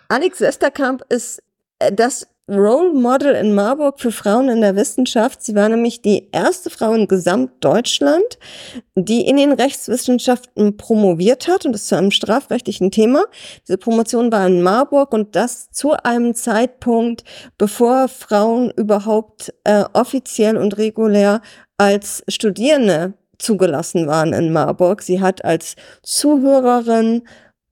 Alex 0.07 0.39
Westerkamp 0.39 1.03
ist 1.09 1.41
äh, 1.79 1.91
das 1.91 2.27
Role 2.49 2.93
Model 2.93 3.35
in 3.35 3.53
Marburg 3.53 3.99
für 3.99 4.11
Frauen 4.11 4.47
in 4.47 4.61
der 4.61 4.77
Wissenschaft. 4.77 5.43
Sie 5.43 5.53
war 5.53 5.67
nämlich 5.67 6.01
die 6.01 6.29
erste 6.31 6.69
Frau 6.69 6.93
in 6.93 7.09
Gesamtdeutschland, 7.09 8.39
die 8.95 9.27
in 9.27 9.35
den 9.35 9.51
Rechtswissenschaften 9.51 10.77
promoviert 10.77 11.49
hat 11.49 11.65
und 11.65 11.73
das 11.73 11.87
zu 11.87 11.95
einem 11.97 12.11
strafrechtlichen 12.11 12.89
Thema. 12.89 13.25
Diese 13.67 13.77
Promotion 13.77 14.31
war 14.31 14.47
in 14.47 14.61
Marburg 14.61 15.13
und 15.13 15.35
das 15.35 15.71
zu 15.71 15.91
einem 15.91 16.35
Zeitpunkt, 16.35 17.25
bevor 17.57 18.07
Frauen 18.07 18.71
überhaupt 18.77 19.53
äh, 19.65 19.83
offiziell 19.91 20.55
und 20.55 20.77
regulär 20.77 21.41
als 21.77 22.23
Studierende 22.29 23.13
zugelassen 23.39 24.07
waren 24.07 24.31
in 24.31 24.53
Marburg. 24.53 25.01
Sie 25.01 25.21
hat 25.21 25.43
als 25.43 25.75
Zuhörerin 26.01 27.23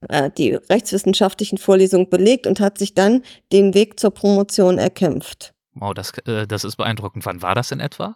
äh, 0.10 0.30
die 0.38 0.56
rechtswissenschaftlichen 0.56 1.58
Vorlesungen 1.58 2.10
belegt 2.10 2.48
und 2.48 2.60
hat 2.60 2.78
sich 2.78 2.94
dann 2.94 3.24
den 3.52 3.74
Weg 3.74 4.00
zur 4.00 4.12
Promotion 4.12 4.78
erkämpft. 4.78 5.54
Wow, 5.74 5.94
das, 5.94 6.18
äh, 6.26 6.48
das 6.48 6.64
ist 6.64 6.78
beeindruckend. 6.78 7.26
Wann 7.26 7.42
war 7.42 7.56
das 7.56 7.72
in 7.72 7.80
etwa? 7.80 8.16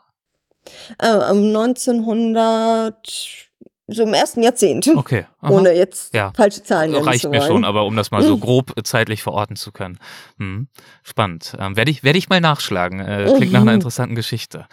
Äh, 0.98 1.08
1900 1.08 3.50
so 3.92 4.04
im 4.04 4.14
ersten 4.14 4.44
Jahrzehnt. 4.44 4.88
Okay. 5.00 5.26
Aha. 5.40 5.52
Ohne 5.52 5.74
jetzt 5.74 6.14
ja. 6.14 6.32
falsche 6.36 6.62
Zahlen 6.62 6.92
nennen 6.92 7.06
Reicht 7.06 7.30
mir 7.30 7.42
schon, 7.42 7.64
aber 7.64 7.86
um 7.86 7.96
das 7.96 8.12
mal 8.12 8.22
so 8.22 8.38
grob 8.38 8.74
zeitlich 8.84 9.24
verorten 9.24 9.56
zu 9.56 9.72
können. 9.72 9.98
Hm. 10.38 10.68
Spannend. 11.04 11.56
Ähm, 11.58 11.78
Werde 11.78 11.90
ich, 11.90 12.04
werd 12.04 12.16
ich 12.16 12.30
mal 12.30 12.42
nachschlagen. 12.42 13.00
Äh, 13.00 13.34
klingt 13.38 13.54
nach 13.54 13.62
einer 13.62 13.74
interessanten 13.74 14.16
Geschichte. 14.16 14.68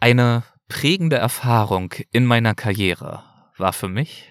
Eine 0.00 0.44
prägende 0.68 1.16
Erfahrung 1.16 1.92
in 2.12 2.24
meiner 2.24 2.54
Karriere 2.54 3.24
war 3.56 3.72
für 3.72 3.88
mich? 3.88 4.30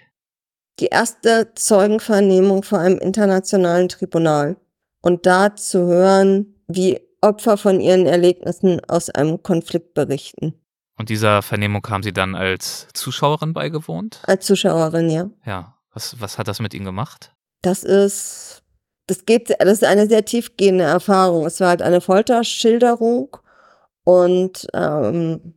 Die 0.80 0.88
erste 0.88 1.54
Zeugenvernehmung 1.56 2.64
vor 2.64 2.80
einem 2.80 3.00
internationalen 3.00 3.90
Tribunal. 3.90 4.58
Und 5.02 5.26
da 5.26 5.56
zu 5.56 5.88
hören, 5.88 6.56
wie 6.68 7.00
Opfer 7.22 7.58
von 7.58 7.80
ihren 7.80 8.06
Erlebnissen 8.06 8.82
aus 8.88 9.10
einem 9.10 9.42
Konflikt 9.42 9.94
berichten. 9.94 10.54
Und 10.98 11.10
dieser 11.10 11.42
Vernehmung 11.42 11.86
haben 11.90 12.04
Sie 12.04 12.14
dann 12.14 12.36
als 12.36 12.88
Zuschauerin 12.94 13.54
beigewohnt? 13.54 14.22
Als 14.24 14.46
Zuschauerin, 14.46 15.10
ja. 15.10 15.30
Ja. 15.46 15.78
Was, 15.94 16.20
was 16.20 16.38
hat 16.38 16.48
das 16.48 16.60
mit 16.60 16.74
Ihnen 16.74 16.86
gemacht? 16.86 17.34
Das 17.62 17.84
ist, 17.84 18.64
das 19.08 19.26
geht, 19.26 19.50
das 19.50 19.72
ist 19.72 19.84
eine 19.84 20.08
sehr 20.08 20.26
tiefgehende 20.26 20.84
Erfahrung. 20.84 21.46
Es 21.46 21.60
war 21.60 21.70
halt 21.70 21.82
eine 21.82 22.02
Folterschilderung 22.02 23.38
und 24.04 24.68
ähm, 24.74 25.54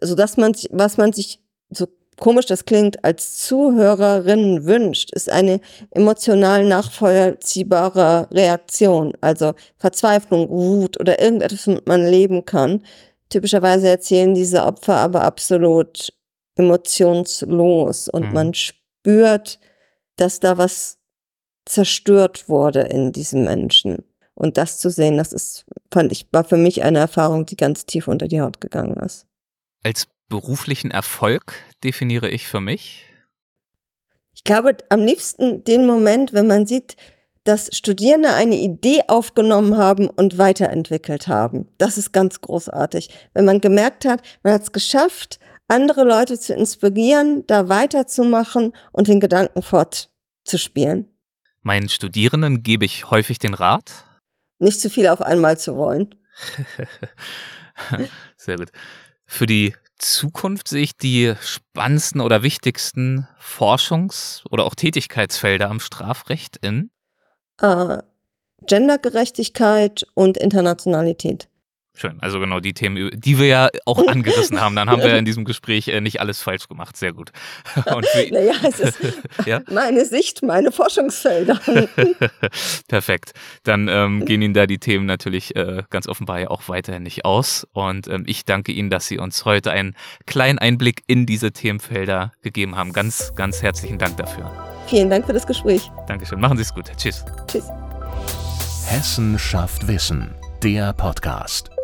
so 0.00 0.14
dass 0.14 0.36
man 0.36 0.54
sich, 0.54 0.68
was 0.72 0.96
man 0.96 1.12
sich 1.12 1.40
so 1.70 1.86
komisch 2.20 2.46
das 2.46 2.64
klingt, 2.64 3.04
als 3.04 3.38
Zuhörerin 3.38 4.64
wünscht, 4.66 5.10
ist 5.12 5.28
eine 5.28 5.60
emotional 5.90 6.64
nachvollziehbare 6.64 8.28
Reaktion, 8.30 9.12
also 9.20 9.54
Verzweiflung, 9.76 10.48
Wut 10.48 11.00
oder 11.00 11.20
irgendetwas, 11.20 11.66
womit 11.66 11.88
man 11.88 12.06
leben 12.06 12.44
kann. 12.44 12.84
Typischerweise 13.28 13.88
erzählen 13.88 14.34
diese 14.34 14.64
Opfer 14.64 14.96
aber 14.96 15.22
absolut 15.22 16.12
emotionslos 16.56 18.08
und 18.08 18.28
mhm. 18.28 18.32
man 18.32 18.54
spürt, 18.54 19.58
dass 20.16 20.40
da 20.40 20.58
was 20.58 20.98
zerstört 21.64 22.48
wurde 22.48 22.80
in 22.82 23.12
diesem 23.12 23.44
Menschen. 23.44 24.04
Und 24.34 24.56
das 24.56 24.78
zu 24.78 24.90
sehen, 24.90 25.16
das 25.16 25.32
ist, 25.32 25.66
fand 25.92 26.12
ich, 26.12 26.26
war 26.32 26.44
für 26.44 26.56
mich 26.56 26.82
eine 26.82 26.98
Erfahrung, 26.98 27.46
die 27.46 27.56
ganz 27.56 27.86
tief 27.86 28.08
unter 28.08 28.26
die 28.26 28.40
Haut 28.40 28.60
gegangen 28.60 28.96
ist. 28.96 29.26
Als 29.82 30.08
beruflichen 30.28 30.90
Erfolg 30.90 31.54
definiere 31.84 32.28
ich 32.28 32.46
für 32.46 32.60
mich? 32.60 33.04
Ich 34.34 34.44
glaube, 34.44 34.76
am 34.88 35.04
liebsten 35.04 35.64
den 35.64 35.86
Moment, 35.86 36.32
wenn 36.32 36.46
man 36.46 36.66
sieht, 36.66 36.96
dass 37.44 37.70
Studierende 37.72 38.32
eine 38.34 38.56
Idee 38.56 39.02
aufgenommen 39.08 39.76
haben 39.76 40.08
und 40.08 40.38
weiterentwickelt 40.38 41.26
haben. 41.26 41.68
Das 41.78 41.98
ist 41.98 42.12
ganz 42.12 42.40
großartig. 42.40 43.10
Wenn 43.32 43.44
man 43.44 43.60
gemerkt 43.60 44.04
hat, 44.04 44.22
man 44.42 44.52
hat 44.52 44.62
es 44.62 44.72
geschafft, 44.72 45.40
andere 45.68 46.04
Leute 46.04 46.38
zu 46.38 46.54
inspirieren, 46.54 47.46
da 47.46 47.68
weiterzumachen 47.68 48.72
und 48.92 49.08
den 49.08 49.20
Gedanken 49.20 49.62
fortzuspielen. 49.62 51.08
Meinen 51.62 51.88
Studierenden 51.88 52.62
gebe 52.62 52.84
ich 52.84 53.10
häufig 53.10 53.38
den 53.38 53.54
Rat? 53.54 54.04
Nicht 54.58 54.80
zu 54.80 54.90
viel 54.90 55.08
auf 55.08 55.22
einmal 55.22 55.58
zu 55.58 55.76
wollen. 55.76 56.14
Sehr 58.36 58.56
gut. 58.56 58.70
Für 59.26 59.46
die 59.46 59.74
Zukunft 60.00 60.68
sehe 60.68 60.82
ich 60.82 60.96
die 60.96 61.34
spannendsten 61.40 62.20
oder 62.20 62.42
wichtigsten 62.42 63.28
Forschungs- 63.38 64.42
oder 64.50 64.64
auch 64.64 64.74
Tätigkeitsfelder 64.74 65.70
am 65.70 65.78
Strafrecht 65.78 66.56
in? 66.56 66.90
Äh, 67.60 67.98
Gendergerechtigkeit 68.66 70.06
und 70.14 70.36
Internationalität. 70.36 71.48
Schön. 71.94 72.18
Also 72.20 72.40
genau 72.40 72.60
die 72.60 72.72
Themen, 72.72 73.10
die 73.12 73.38
wir 73.38 73.46
ja 73.46 73.68
auch 73.84 74.06
angerissen 74.08 74.60
haben. 74.60 74.76
Dann 74.76 74.88
haben 74.88 75.02
wir 75.02 75.16
in 75.16 75.24
diesem 75.24 75.44
Gespräch 75.44 75.88
äh, 75.88 76.00
nicht 76.00 76.20
alles 76.20 76.40
falsch 76.40 76.68
gemacht. 76.68 76.96
Sehr 76.96 77.12
gut. 77.12 77.30
naja, 78.30 78.54
es 78.66 78.80
ist 78.80 78.98
ja? 79.46 79.60
meine 79.70 80.04
Sicht, 80.04 80.42
meine 80.42 80.72
Forschungsfelder. 80.72 81.60
Perfekt. 82.88 83.32
Dann 83.64 83.88
ähm, 83.88 84.24
gehen 84.24 84.40
Ihnen 84.40 84.54
da 84.54 84.66
die 84.66 84.78
Themen 84.78 85.06
natürlich 85.06 85.56
äh, 85.56 85.82
ganz 85.90 86.08
offenbar 86.08 86.40
ja 86.40 86.48
auch 86.48 86.68
weiterhin 86.68 87.02
nicht 87.02 87.24
aus. 87.24 87.66
Und 87.72 88.08
ähm, 88.08 88.24
ich 88.26 88.44
danke 88.44 88.72
Ihnen, 88.72 88.90
dass 88.90 89.06
Sie 89.06 89.18
uns 89.18 89.44
heute 89.44 89.70
einen 89.70 89.94
kleinen 90.26 90.58
Einblick 90.58 91.02
in 91.06 91.26
diese 91.26 91.52
Themenfelder 91.52 92.32
gegeben 92.42 92.76
haben. 92.76 92.92
Ganz, 92.92 93.32
ganz 93.34 93.62
herzlichen 93.62 93.98
Dank 93.98 94.16
dafür. 94.16 94.50
Vielen 94.86 95.10
Dank 95.10 95.26
für 95.26 95.32
das 95.32 95.46
Gespräch. 95.46 95.90
Dankeschön. 96.06 96.40
Machen 96.40 96.56
Sie 96.56 96.62
es 96.62 96.74
gut. 96.74 96.90
Tschüss. 96.96 97.24
Tschüss. 97.46 97.64
Hessen 98.86 99.38
schafft 99.38 99.86
Wissen. 99.86 100.34
Der 100.62 100.92
Podcast. 100.92 101.79